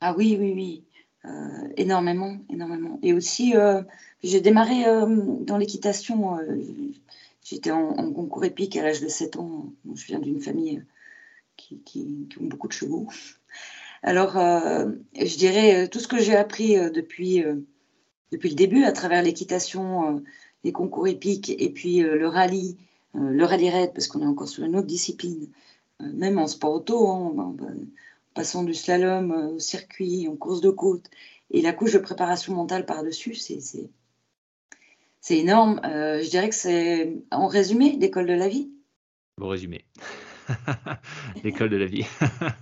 Ah 0.00 0.14
oui, 0.16 0.36
oui, 0.38 0.52
oui. 0.54 0.84
énormément, 1.76 2.38
énormément. 2.48 3.00
Et 3.02 3.12
aussi, 3.12 3.54
j'ai 4.22 4.40
démarré 4.40 4.84
dans 5.40 5.56
l'équitation 5.56 6.38
J'étais 7.50 7.72
en, 7.72 8.12
concours 8.12 8.44
épique 8.44 8.76
à 8.76 8.84
l'âge 8.84 9.00
de 9.00 9.08
7 9.08 9.36
ans. 9.36 9.72
Je 9.92 10.06
viens 10.06 10.20
d'une 10.20 10.40
famille 10.40 10.84
qui, 11.56 11.80
qui, 11.80 12.28
ont 12.40 12.44
beaucoup 12.44 12.68
de 12.68 12.72
chevaux. 12.72 13.08
Alors, 14.04 14.38
euh, 14.38 14.92
je 15.16 15.36
dirais 15.36 15.82
euh, 15.82 15.88
tout 15.88 15.98
ce 15.98 16.06
que 16.06 16.20
j'ai 16.20 16.36
appris 16.36 16.78
euh, 16.78 16.90
depuis, 16.90 17.42
depuis 18.30 18.50
le 18.50 18.54
début 18.54 18.84
à 18.84 18.92
travers 18.92 19.24
l'équitation, 19.24 20.22
les 20.62 20.70
concours 20.70 21.08
épiques 21.08 21.50
et 21.50 21.70
puis 21.70 21.98
le 21.98 22.28
rallye, 22.28 22.76
le 23.14 23.44
rallye 23.44 23.70
raid, 23.70 23.92
parce 23.94 24.06
qu'on 24.06 24.22
est 24.22 24.26
encore 24.26 24.48
sur 24.48 24.62
une 24.62 24.76
autre 24.76 24.86
discipline, 24.86 25.48
même 25.98 26.38
en 26.38 26.46
sport 26.46 26.74
auto, 26.74 27.08
hein, 27.08 27.34
en, 27.36 27.56
passant 28.32 28.62
du 28.62 28.74
slalom 28.74 29.54
au 29.54 29.58
circuit, 29.58 30.28
en 30.28 30.36
course 30.36 30.60
de 30.60 30.70
côte, 30.70 31.10
et 31.50 31.62
la 31.62 31.72
couche 31.72 31.94
de 31.94 31.98
préparation 31.98 32.54
mentale 32.54 32.86
par-dessus, 32.86 33.34
c'est 33.34 33.90
c'est 35.20 35.38
énorme. 35.38 35.80
Euh, 35.84 36.22
je 36.22 36.30
dirais 36.30 36.48
que 36.48 36.54
c'est, 36.54 37.12
en 37.30 37.46
résumé, 37.46 37.96
l'école 38.00 38.26
de 38.26 38.32
la 38.32 38.48
vie. 38.48 38.70
Bon 39.36 39.48
résumé. 39.48 39.84
l'école 41.44 41.68
de 41.68 41.76
la 41.76 41.86
vie. 41.86 42.06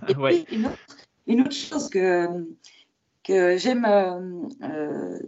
Et 0.07 0.45
une, 1.27 1.41
autre, 1.41 1.51
chose 1.51 1.89
que, 1.89 2.27
que 3.23 3.57
j'aime, 3.57 3.85
euh, 3.85 4.47
euh, 4.63 5.19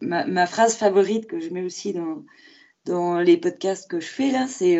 ma, 0.00 0.46
phrase 0.46 0.76
favorite 0.76 1.26
que 1.26 1.40
je 1.40 1.50
mets 1.50 1.62
aussi 1.62 1.92
dans, 1.92 2.24
dans 2.84 3.18
les 3.18 3.38
podcasts 3.38 3.90
que 3.90 4.00
je 4.00 4.06
fais 4.06 4.30
là, 4.30 4.46
c'est 4.46 4.78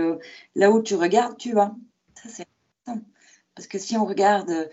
là 0.54 0.70
où 0.70 0.82
tu 0.82 0.94
regardes, 0.94 1.38
tu 1.38 1.52
vas. 1.52 1.74
Ça, 2.14 2.28
c'est 2.28 2.46
Parce 3.54 3.66
que 3.66 3.78
si 3.78 3.96
on 3.96 4.04
regarde 4.04 4.68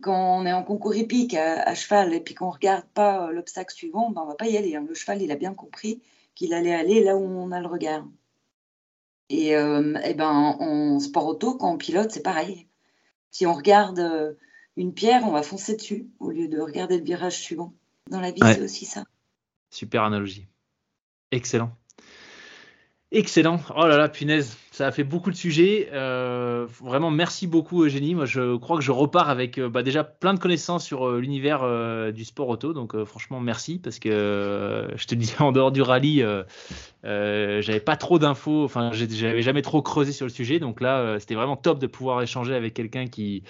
quand 0.00 0.38
on 0.40 0.46
est 0.46 0.52
en 0.52 0.62
concours 0.62 0.94
épique 0.94 1.34
à, 1.34 1.74
cheval 1.74 2.14
et 2.14 2.20
puis 2.20 2.34
qu'on 2.34 2.46
ne 2.46 2.52
regarde 2.52 2.86
pas 2.94 3.30
l'obstacle 3.32 3.74
suivant, 3.74 4.10
ben 4.10 4.22
on 4.22 4.24
ne 4.24 4.30
va 4.30 4.34
pas 4.34 4.46
y 4.46 4.56
aller. 4.56 4.76
Hein. 4.76 4.86
Le 4.88 4.94
cheval, 4.94 5.20
il 5.20 5.30
a 5.30 5.36
bien 5.36 5.52
compris 5.52 6.00
qu'il 6.36 6.54
allait 6.54 6.74
aller 6.74 7.02
là 7.02 7.16
où 7.16 7.24
on 7.24 7.50
a 7.50 7.60
le 7.60 7.66
regard. 7.66 8.06
Et, 9.28 9.56
euh, 9.56 9.98
eh 10.04 10.14
ben, 10.14 10.28
en 10.28 11.00
sport 11.00 11.26
auto, 11.26 11.56
quand 11.56 11.72
on 11.72 11.78
pilote, 11.78 12.12
c'est 12.12 12.22
pareil. 12.22 12.68
Si 13.32 13.44
on 13.44 13.54
regarde 13.54 13.98
euh, 13.98 14.34
une 14.76 14.94
pierre, 14.94 15.22
on 15.24 15.32
va 15.32 15.42
foncer 15.42 15.74
dessus 15.74 16.08
au 16.20 16.30
lieu 16.30 16.46
de 16.46 16.60
regarder 16.60 16.98
le 16.98 17.04
virage 17.04 17.40
suivant. 17.40 17.74
Dans 18.08 18.20
la 18.20 18.30
vie, 18.30 18.40
c'est 18.40 18.62
aussi 18.62 18.84
ça. 18.84 19.04
Super 19.70 20.04
analogie. 20.04 20.46
Excellent. 21.32 21.76
Excellent. 23.12 23.60
Oh 23.76 23.86
là 23.86 23.96
là, 23.96 24.08
punaise, 24.08 24.56
ça 24.72 24.88
a 24.88 24.90
fait 24.90 25.04
beaucoup 25.04 25.30
de 25.30 25.36
sujets. 25.36 25.88
Euh, 25.92 26.66
vraiment, 26.80 27.12
merci 27.12 27.46
beaucoup, 27.46 27.84
Eugénie. 27.84 28.16
Moi, 28.16 28.24
je 28.24 28.56
crois 28.56 28.76
que 28.76 28.82
je 28.82 28.90
repars 28.90 29.30
avec 29.30 29.58
euh, 29.58 29.68
bah, 29.68 29.84
déjà 29.84 30.02
plein 30.02 30.34
de 30.34 30.40
connaissances 30.40 30.84
sur 30.84 31.06
euh, 31.06 31.20
l'univers 31.20 31.62
du 32.12 32.24
sport 32.24 32.48
auto. 32.48 32.72
Donc, 32.72 33.00
franchement, 33.04 33.38
merci 33.38 33.78
parce 33.78 34.00
que 34.00 34.88
je 34.96 35.06
te 35.06 35.14
dis, 35.14 35.32
en 35.38 35.52
dehors 35.52 35.70
du 35.70 35.82
rallye, 35.82 36.24
j'avais 37.04 37.80
pas 37.80 37.94
trop 37.96 38.18
d'infos. 38.18 38.64
Enfin, 38.64 38.90
j'avais 38.92 39.42
jamais 39.42 39.62
trop 39.62 39.82
creusé 39.82 40.10
sur 40.10 40.26
le 40.26 40.32
sujet. 40.32 40.58
Donc 40.58 40.80
là, 40.80 41.20
c'était 41.20 41.36
vraiment 41.36 41.56
top 41.56 41.78
de 41.78 41.86
pouvoir 41.86 42.22
échanger 42.22 42.56
avec 42.56 42.74
quelqu'un 42.74 43.06
qui 43.06 43.44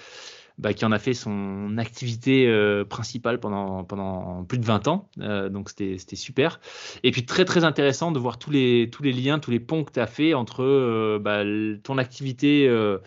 bah, 0.57 0.73
qui 0.73 0.85
en 0.85 0.91
a 0.91 0.97
fait 0.97 1.13
son 1.13 1.77
activité 1.77 2.47
euh, 2.47 2.83
principale 2.83 3.39
pendant, 3.39 3.83
pendant 3.83 4.43
plus 4.43 4.57
de 4.57 4.65
20 4.65 4.87
ans. 4.87 5.07
Euh, 5.19 5.49
donc 5.49 5.69
c'était 5.69 6.15
super. 6.15 6.59
Et 7.03 7.11
puis 7.11 7.25
très 7.25 7.45
très 7.45 7.63
intéressant 7.63 8.11
de 8.11 8.17
voir 8.17 8.39
tous 8.39 8.49
les, 8.49 8.89
tous 8.91 9.03
les 9.03 9.13
liens, 9.13 9.37
tous 9.37 9.51
les 9.51 9.59
ponts 9.59 9.83
que 9.83 9.91
tu 9.91 9.99
as 9.99 10.07
fait 10.07 10.33
entre 10.33 10.63
euh, 10.63 11.19
bah, 11.21 11.43
ton 11.83 11.99
activité 11.99 12.67
de, 12.67 13.01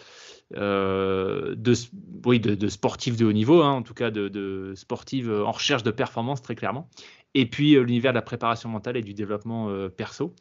oui, 2.24 2.38
de, 2.38 2.54
de, 2.54 2.68
sportif 2.68 3.16
de 3.16 3.24
haut 3.24 3.32
niveau, 3.32 3.62
hein, 3.62 3.72
en 3.72 3.82
tout 3.82 3.94
cas 3.94 4.12
de, 4.12 4.28
de 4.28 4.72
sportive 4.76 5.32
en 5.32 5.50
recherche 5.50 5.82
de 5.82 5.90
performance 5.90 6.42
très 6.42 6.54
clairement. 6.54 6.88
Et 7.34 7.46
puis 7.46 7.72
l'univers 7.72 8.12
de 8.12 8.16
la 8.16 8.22
préparation 8.22 8.68
mentale 8.68 8.96
et 8.96 9.02
du 9.02 9.14
développement 9.14 9.68
perso. 9.96 10.34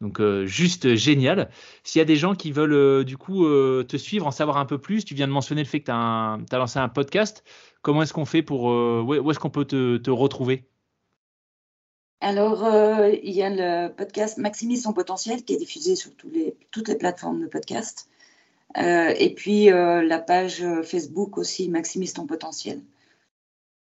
Donc 0.00 0.20
euh, 0.20 0.44
juste 0.46 0.94
génial. 0.94 1.50
S'il 1.82 1.98
y 2.00 2.02
a 2.02 2.04
des 2.04 2.16
gens 2.16 2.34
qui 2.34 2.52
veulent 2.52 2.74
euh, 2.74 3.04
du 3.04 3.16
coup 3.16 3.46
euh, 3.46 3.82
te 3.82 3.96
suivre, 3.96 4.26
en 4.26 4.30
savoir 4.30 4.58
un 4.58 4.66
peu 4.66 4.78
plus, 4.78 5.04
tu 5.04 5.14
viens 5.14 5.26
de 5.26 5.32
mentionner 5.32 5.62
le 5.62 5.68
fait 5.68 5.80
que 5.80 5.86
tu 5.86 5.90
as, 5.92 6.58
lancé 6.58 6.78
un 6.78 6.88
podcast. 6.88 7.44
Comment 7.82 8.02
est-ce 8.02 8.12
qu'on 8.12 8.26
fait 8.26 8.42
pour... 8.42 8.64
où 8.64 9.30
est-ce 9.30 9.38
qu'on 9.38 9.50
peut 9.50 9.64
te, 9.64 10.10
retrouver? 10.10 10.68
Alors, 12.20 12.66
il 13.22 13.30
y 13.30 13.42
a 13.42 13.50
le 13.50 13.94
podcast 13.94 14.38
Maximise 14.38 14.82
son 14.82 14.92
potentiel 14.92 15.44
qui 15.44 15.54
est 15.54 15.58
diffusé 15.58 15.94
sur 15.94 16.10
les, 16.24 16.56
toutes 16.72 16.88
les 16.88 16.96
plateformes 16.96 17.42
de 17.42 17.46
podcast. 17.46 18.08
et 18.76 19.32
puis, 19.36 19.66
la 19.66 20.18
page 20.18 20.64
Facebook 20.82 21.38
aussi, 21.38 21.68
Maximise 21.68 22.12
ton 22.12 22.26
potentiel. 22.26 22.82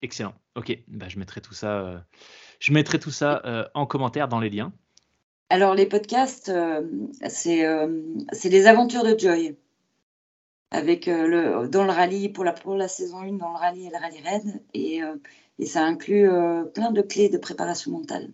Excellent. 0.02 0.34
Ok, 0.54 0.78
bah, 0.86 1.08
je 1.08 1.18
mettrai 1.18 1.40
tout 1.40 1.54
ça, 1.54 2.04
je 2.60 2.72
mettrai 2.72 2.98
tout 2.98 3.10
ça 3.10 3.70
en 3.72 3.86
commentaire 3.86 4.28
dans 4.28 4.40
les 4.40 4.50
liens. 4.50 4.74
Alors, 5.48 5.74
les 5.74 5.86
podcasts, 5.86 6.48
euh, 6.48 6.82
euh, 7.22 8.02
c'est 8.32 8.48
les 8.48 8.66
aventures 8.66 9.04
de 9.04 9.18
Joy. 9.18 9.56
Avec 10.70 11.06
euh, 11.06 11.26
le, 11.26 11.68
dans 11.68 11.84
le 11.84 11.92
rallye, 11.92 12.28
pour 12.28 12.44
la, 12.44 12.52
pour 12.52 12.74
la 12.74 12.88
saison 12.88 13.18
1, 13.18 13.34
dans 13.34 13.50
le 13.50 13.58
rallye 13.58 13.86
et 13.86 13.90
le 13.90 13.98
rallye 13.98 14.20
raid. 14.22 14.64
Et, 14.72 15.00
et 15.58 15.66
ça 15.66 15.84
inclut 15.84 16.28
plein 16.74 16.90
de 16.90 17.02
clés 17.02 17.28
de 17.28 17.38
préparation 17.38 17.92
mentale. 17.92 18.32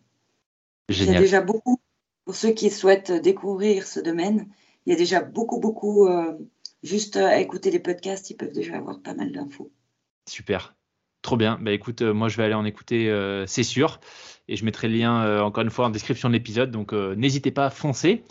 Il 0.89 1.05
y 1.05 1.15
a 1.15 1.19
déjà 1.19 1.41
beaucoup, 1.41 1.81
pour 2.25 2.35
ceux 2.35 2.51
qui 2.51 2.71
souhaitent 2.71 3.13
découvrir 3.13 3.87
ce 3.87 4.01
domaine, 4.01 4.49
il 4.87 4.91
y 4.91 4.97
a 4.97 4.99
déjà 4.99 5.21
beaucoup, 5.21 5.61
beaucoup, 5.61 6.09
juste 6.83 7.17
à 7.17 7.39
écouter 7.39 7.71
les 7.71 7.79
podcasts, 7.79 8.31
ils 8.31 8.37
peuvent 8.37 8.53
déjà 8.53 8.79
avoir 8.79 9.01
pas 9.01 9.15
mal 9.15 9.31
d'infos. 9.31 9.71
Super. 10.27 10.75
Trop 11.23 11.37
bien. 11.37 11.59
Bah 11.61 11.73
écoute, 11.73 12.03
moi 12.03 12.29
je 12.29 12.37
vais 12.37 12.45
aller 12.45 12.55
en 12.55 12.65
écouter, 12.65 13.13
c'est 13.47 13.63
sûr 13.63 14.01
et 14.51 14.57
je 14.57 14.65
mettrai 14.65 14.89
le 14.89 14.97
lien 14.97 15.25
euh, 15.25 15.41
encore 15.41 15.63
une 15.63 15.71
fois 15.71 15.87
en 15.87 15.91
description 15.91 16.29
de 16.29 16.35
l'épisode. 16.35 16.71
Donc 16.71 16.93
euh, 16.93 17.15
n'hésitez 17.15 17.53
pas 17.53 17.67
à 17.67 17.71
foncer. 17.71 18.25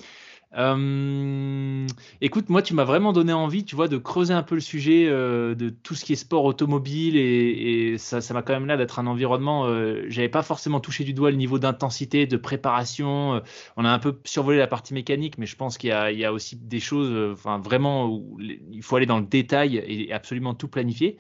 Euh, 0.58 1.86
écoute, 2.22 2.50
moi, 2.50 2.62
tu 2.62 2.74
m'as 2.74 2.84
vraiment 2.84 3.14
donné 3.14 3.34
envie, 3.34 3.66
tu 3.66 3.76
vois, 3.76 3.88
de 3.88 3.97
creuser 3.97 4.34
un 4.34 4.41
peu 4.41 4.56
le 4.56 4.62
sujet 4.62 5.08
de 5.08 5.70
tout 5.70 5.95
ce 5.95 6.06
qui 6.06 6.14
est 6.14 6.16
sport 6.16 6.43
automobile 6.45 7.16
et, 7.18 7.97
ça, 7.97 8.22
ça 8.22 8.34
m'a 8.34 8.41
quand 8.41 8.54
même 8.54 8.66
l'air 8.66 8.78
d'être 8.78 9.00
un 9.00 9.08
environnement. 9.08 9.66
Euh, 9.66 10.06
J'avais 10.08 10.30
pas 10.30 10.43
forcément 10.43 10.80
touché 10.80 11.04
du 11.04 11.14
doigt 11.14 11.32
le 11.32 11.38
niveau 11.38 11.60
d'intensité, 11.60 12.26
de 12.26 12.38
préparation. 12.38 13.41
on 13.78 13.86
a 13.86 13.89
un 13.89 14.00
peu 14.00 14.20
survolé 14.26 14.58
la 14.58 14.68
partie 14.68 14.93
mécanique, 14.93 15.38
mais 15.38 15.45
je 15.45 15.56
pense 15.56 15.78
qu'il 15.78 15.89
y, 15.89 16.26
a 16.26 16.34
aussi 16.34 16.56
des 16.56 16.80
choses, 16.80 17.34
enfin, 17.34 17.60
vraiment 17.60 18.08
où 18.08 18.39
il 18.39 18.82
faut 18.82 18.95
aller 18.95 19.06
dans 19.06 19.20
le 19.20 19.26
détail 19.26 19.78
et 19.78 20.12
absolument 20.12 20.54
tout 20.54 20.68
planifier. 20.68 21.18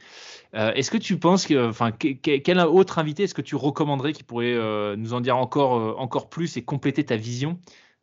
Euh, 0.55 0.73
est-ce 0.73 0.89
que 0.89 0.97
tu 0.97 1.19
penses 1.19 1.45
que, 1.45 1.69
enfin, 1.69 1.91
quel 1.91 2.59
autre 2.59 2.99
invité 2.99 3.23
est-ce 3.23 3.33
que 3.33 3.41
tu 3.41 3.55
recommanderais 3.55 4.13
qui 4.13 4.23
pourrait 4.23 4.53
euh, 4.53 4.95
nous 4.95 5.13
en 5.13 5.21
dire 5.21 5.37
encore, 5.37 5.77
euh, 5.77 5.93
encore 5.97 6.29
plus 6.29 6.57
et 6.57 6.63
compléter 6.63 7.05
ta 7.05 7.15
vision? 7.15 7.59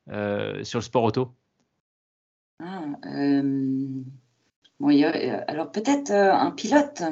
Sur 0.08 0.78
le 0.78 0.82
sport 0.82 1.04
auto 1.04 1.32
ah, 2.60 2.84
Alors 5.48 5.70
peut-être 5.72 6.10
un 6.10 6.50
pilote. 6.50 7.02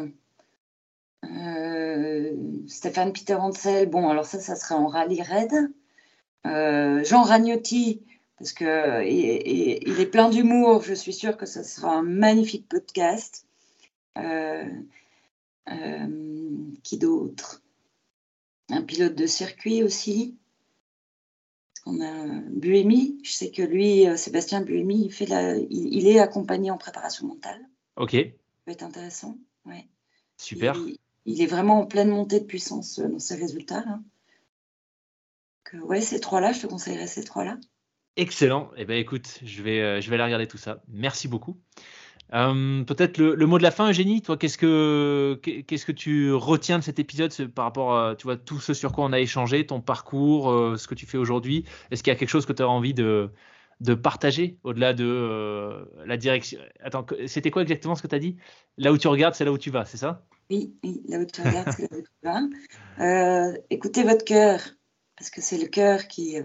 Stéphane 2.67 3.13
Peter 3.13 3.35
Hansel, 3.35 3.89
bon, 3.89 4.09
alors 4.09 4.27
ça, 4.27 4.39
ça 4.41 4.57
serait 4.57 4.75
en 4.75 4.87
rallye 4.87 5.23
raid. 5.23 5.73
Jean 6.45 7.23
Ragnotti, 7.23 8.03
parce 8.39 8.53
qu'il 8.53 8.67
il 8.67 10.01
est 10.01 10.11
plein 10.11 10.31
d'humour, 10.31 10.83
je 10.83 10.95
suis 10.95 11.13
sûre 11.13 11.37
que 11.37 11.47
ce 11.47 11.63
sera 11.63 11.95
un 11.97 12.03
magnifique 12.03 12.69
podcast. 12.69 13.47
Euh, 15.71 16.75
qui 16.83 16.99
d'autre? 16.99 17.63
Un 18.71 18.83
pilote 18.83 19.15
de 19.15 19.27
circuit 19.27 19.83
aussi. 19.83 20.37
On 21.87 22.01
a 22.01 22.27
Buemi. 22.51 23.19
Je 23.23 23.33
sais 23.33 23.51
que 23.51 23.63
lui, 23.63 24.09
euh, 24.09 24.17
Sébastien 24.17 24.63
Buemi, 24.63 25.05
il, 25.07 25.13
fait 25.13 25.27
la, 25.27 25.57
il, 25.57 26.07
est 26.07 26.19
accompagné 26.19 26.71
en 26.71 26.79
préparation 26.79 27.27
mentale. 27.27 27.61
Ok. 27.97 28.13
Ça 28.13 28.21
peut 28.65 28.73
être 28.73 28.83
intéressant. 28.83 29.39
Ouais. 29.67 29.87
Super. 30.39 30.77
Il, 31.27 31.43
est 31.43 31.47
vraiment 31.47 31.81
en 31.81 31.87
pleine 31.87 32.09
montée 32.09 32.41
de 32.41 32.47
puissance 32.47 32.99
euh, 32.99 33.09
dans 33.09 33.19
ses 33.19 33.37
résultats. 33.37 33.85
Là. 33.85 34.01
ouais, 35.81 36.01
ces 36.01 36.21
trois-là, 36.21 36.53
je 36.53 36.63
te 36.63 36.67
conseillerais 36.67 37.07
ces 37.07 37.25
trois-là. 37.25 37.59
Excellent. 38.17 38.71
Eh 38.77 38.85
ben, 38.85 38.97
écoute, 38.97 39.41
je 39.43 39.63
vais, 39.63 40.01
je 40.01 40.09
vais 40.09 40.15
aller 40.15 40.25
regarder 40.25 40.47
tout 40.47 40.59
ça. 40.59 40.83
Merci 40.89 41.27
beaucoup. 41.29 41.61
Euh, 42.35 42.83
peut-être 42.83 43.19
le, 43.19 43.47
mot 43.47 43.59
de 43.59 43.63
la 43.63 43.71
fin, 43.71 43.89
Eugénie, 43.91 44.21
toi, 44.21 44.37
qu'est-ce 44.37 44.59
que, 44.59 45.39
qu'est-ce 45.41 45.87
que 45.87 45.93
tu 45.93 46.33
retiens 46.33 46.81
de 46.81 46.85
cet 46.85 46.99
épisode 46.99 47.33
par 47.49 47.65
rapport 47.65 47.97
à 47.97 48.17
tu 48.17 48.25
vois, 48.25 48.37
tout 48.37 48.59
ce 48.59 48.75
sur 48.75 48.93
quoi 48.93 49.05
on 49.05 49.13
a 49.13 49.21
échangé, 49.21 49.65
ton 49.67 49.81
parcours, 49.81 50.51
euh, 50.51 50.77
ce 50.77 50.89
que 50.89 50.97
tu 50.97 51.07
fais 51.07 51.19
aujourd'hui? 51.19 51.65
Est-ce 51.91 52.03
qu'il 52.03 52.13
y 52.13 52.17
a 52.17 52.19
quelque 52.19 52.29
chose 52.29 52.45
que 52.45 52.53
tu 52.53 52.63
as 52.63 52.69
envie 52.69 52.93
de, 52.93 53.31
de 53.81 53.95
partager 53.95 54.59
au-delà 54.65 54.95
de 54.95 55.05
euh, 55.07 55.85
la 56.07 56.17
direction? 56.17 56.59
Attends, 56.83 57.07
c'était 57.27 57.53
quoi 57.53 57.63
exactement 57.63 57.95
ce 57.95 58.03
que 58.03 58.09
tu 58.09 58.17
as 58.17 58.21
dit? 58.21 58.37
Là 58.79 58.93
où 58.93 58.99
tu 58.99 59.07
regardes, 59.07 59.37
c'est 59.37 59.45
là 59.45 59.53
où 59.53 59.59
tu 59.59 59.71
vas, 59.71 59.85
c'est 59.85 59.99
ça? 59.99 60.27
Oui, 60.51 60.75
oui, 60.83 61.03
là 61.09 61.21
où 61.21 61.25
tu 61.27 61.41
regardes, 61.41 61.71
c'est 61.71 61.89
là 61.89 61.99
où 61.99 62.03
tu 62.03 62.99
vas. 62.99 63.53
écoutez 63.71 64.03
votre 64.03 64.25
cœur, 64.25 64.61
parce 65.17 65.31
que 65.31 65.41
c'est 65.41 65.59
le 65.59 65.69
cœur 65.69 66.09
qui. 66.09 66.37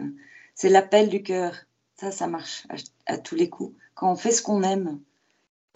c'est 0.53 0.69
l'appel 0.69 1.09
du 1.09 1.23
cœur. 1.23 1.55
Ça, 1.95 2.11
ça 2.11 2.27
marche 2.27 2.65
à 3.07 3.17
tous 3.17 3.35
les 3.35 3.49
coups. 3.49 3.75
Quand 3.95 4.09
on 4.09 4.15
fait 4.15 4.31
ce 4.31 4.41
qu'on 4.41 4.63
aime, 4.63 5.01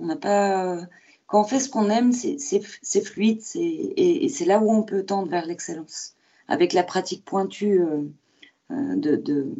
on 0.01 0.05
n'a 0.05 0.15
pas. 0.15 0.79
Quand 1.27 1.41
on 1.41 1.45
fait 1.45 1.59
ce 1.59 1.69
qu'on 1.69 1.89
aime, 1.89 2.11
c'est 2.11 3.01
fluide, 3.01 3.41
et, 3.55 4.29
c'est 4.29 4.45
là 4.45 4.59
où 4.59 4.71
on 4.71 4.83
peut 4.83 5.03
tendre 5.03 5.29
vers 5.29 5.45
l'excellence. 5.45 6.15
Avec 6.47 6.73
la 6.73 6.83
pratique 6.83 7.25
pointue 7.25 7.79
euh, 7.79 8.03
euh, 8.71 9.53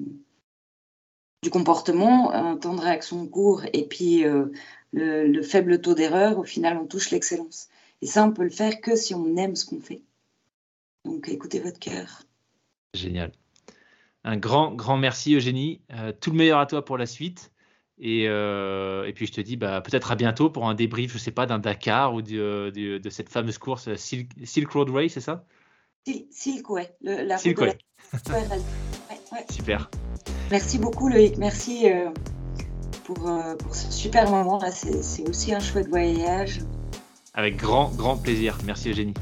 du 1.42 1.50
comportement, 1.50 2.32
un 2.32 2.58
temps 2.58 2.76
de 2.76 2.82
réaction 2.82 3.26
court 3.26 3.64
et 3.72 3.88
puis 3.88 4.26
euh, 4.26 4.48
le, 4.92 5.42
faible 5.42 5.82
taux 5.82 5.96
d'erreur, 5.96 6.38
au 6.38 6.44
final, 6.44 6.78
on 6.78 6.86
touche 6.86 7.10
l'excellence. 7.10 7.70
Et 8.02 8.06
ça, 8.06 8.26
on 8.26 8.32
peut 8.32 8.44
le 8.44 8.50
faire 8.50 8.82
que 8.82 8.96
si 8.96 9.16
on 9.16 9.36
aime 9.38 9.56
ce 9.56 9.66
qu'on 9.66 9.80
fait. 9.80 10.04
Donc, 11.06 11.30
écoutez 11.30 11.60
votre 11.60 11.80
cœur. 11.80 12.24
Génial. 12.94 13.32
Un 14.26 14.38
grand, 14.38 14.74
grand 14.74 14.98
merci, 14.98 15.34
Eugénie. 15.34 15.82
tout 16.22 16.32
le 16.32 16.38
meilleur 16.38 16.60
à 16.60 16.66
toi 16.66 16.86
pour 16.86 16.98
la 16.98 17.06
suite. 17.06 17.53
Euh, 18.04 19.06
et, 19.06 19.14
puis 19.14 19.28
je 19.28 19.32
te 19.32 19.42
dis 19.42 19.56
bah, 19.56 19.82
peut-être 19.82 20.12
à 20.12 20.16
bientôt 20.16 20.50
pour 20.50 20.68
un 20.68 20.74
débrief, 20.74 21.14
je 21.14 21.18
sais 21.18 21.32
pas, 21.32 21.46
d'un 21.46 21.60
Dakar 21.60 22.14
ou 22.14 22.22
euh, 22.32 22.72
de, 22.72 23.10
cette 23.10 23.30
fameuse 23.30 23.58
course 23.58 23.88
euh, 23.88 23.96
Silk, 23.96 24.70
Road 24.72 24.90
Race, 24.90 25.14
c'est 25.14 25.22
ça? 25.22 25.46
Silk, 26.06 26.70
ouais. 26.70 26.94
Silk, 27.38 27.62
ouais. 27.62 27.78
Super. 29.50 29.90
Merci 30.52 30.78
beaucoup 30.78 31.08
Loïc, 31.08 31.38
merci 31.38 31.86
pour, 33.06 33.18
ce 33.72 33.92
super 33.92 34.30
moment. 34.30 34.60
C'est 34.70 35.28
aussi 35.28 35.54
un 35.54 35.60
chouette 35.60 35.88
voyage. 35.88 36.60
Avec 37.34 37.56
grand, 37.56 37.90
grand 37.96 38.18
plaisir. 38.18 38.58
Merci 38.66 38.92
Eugénie. 38.92 39.14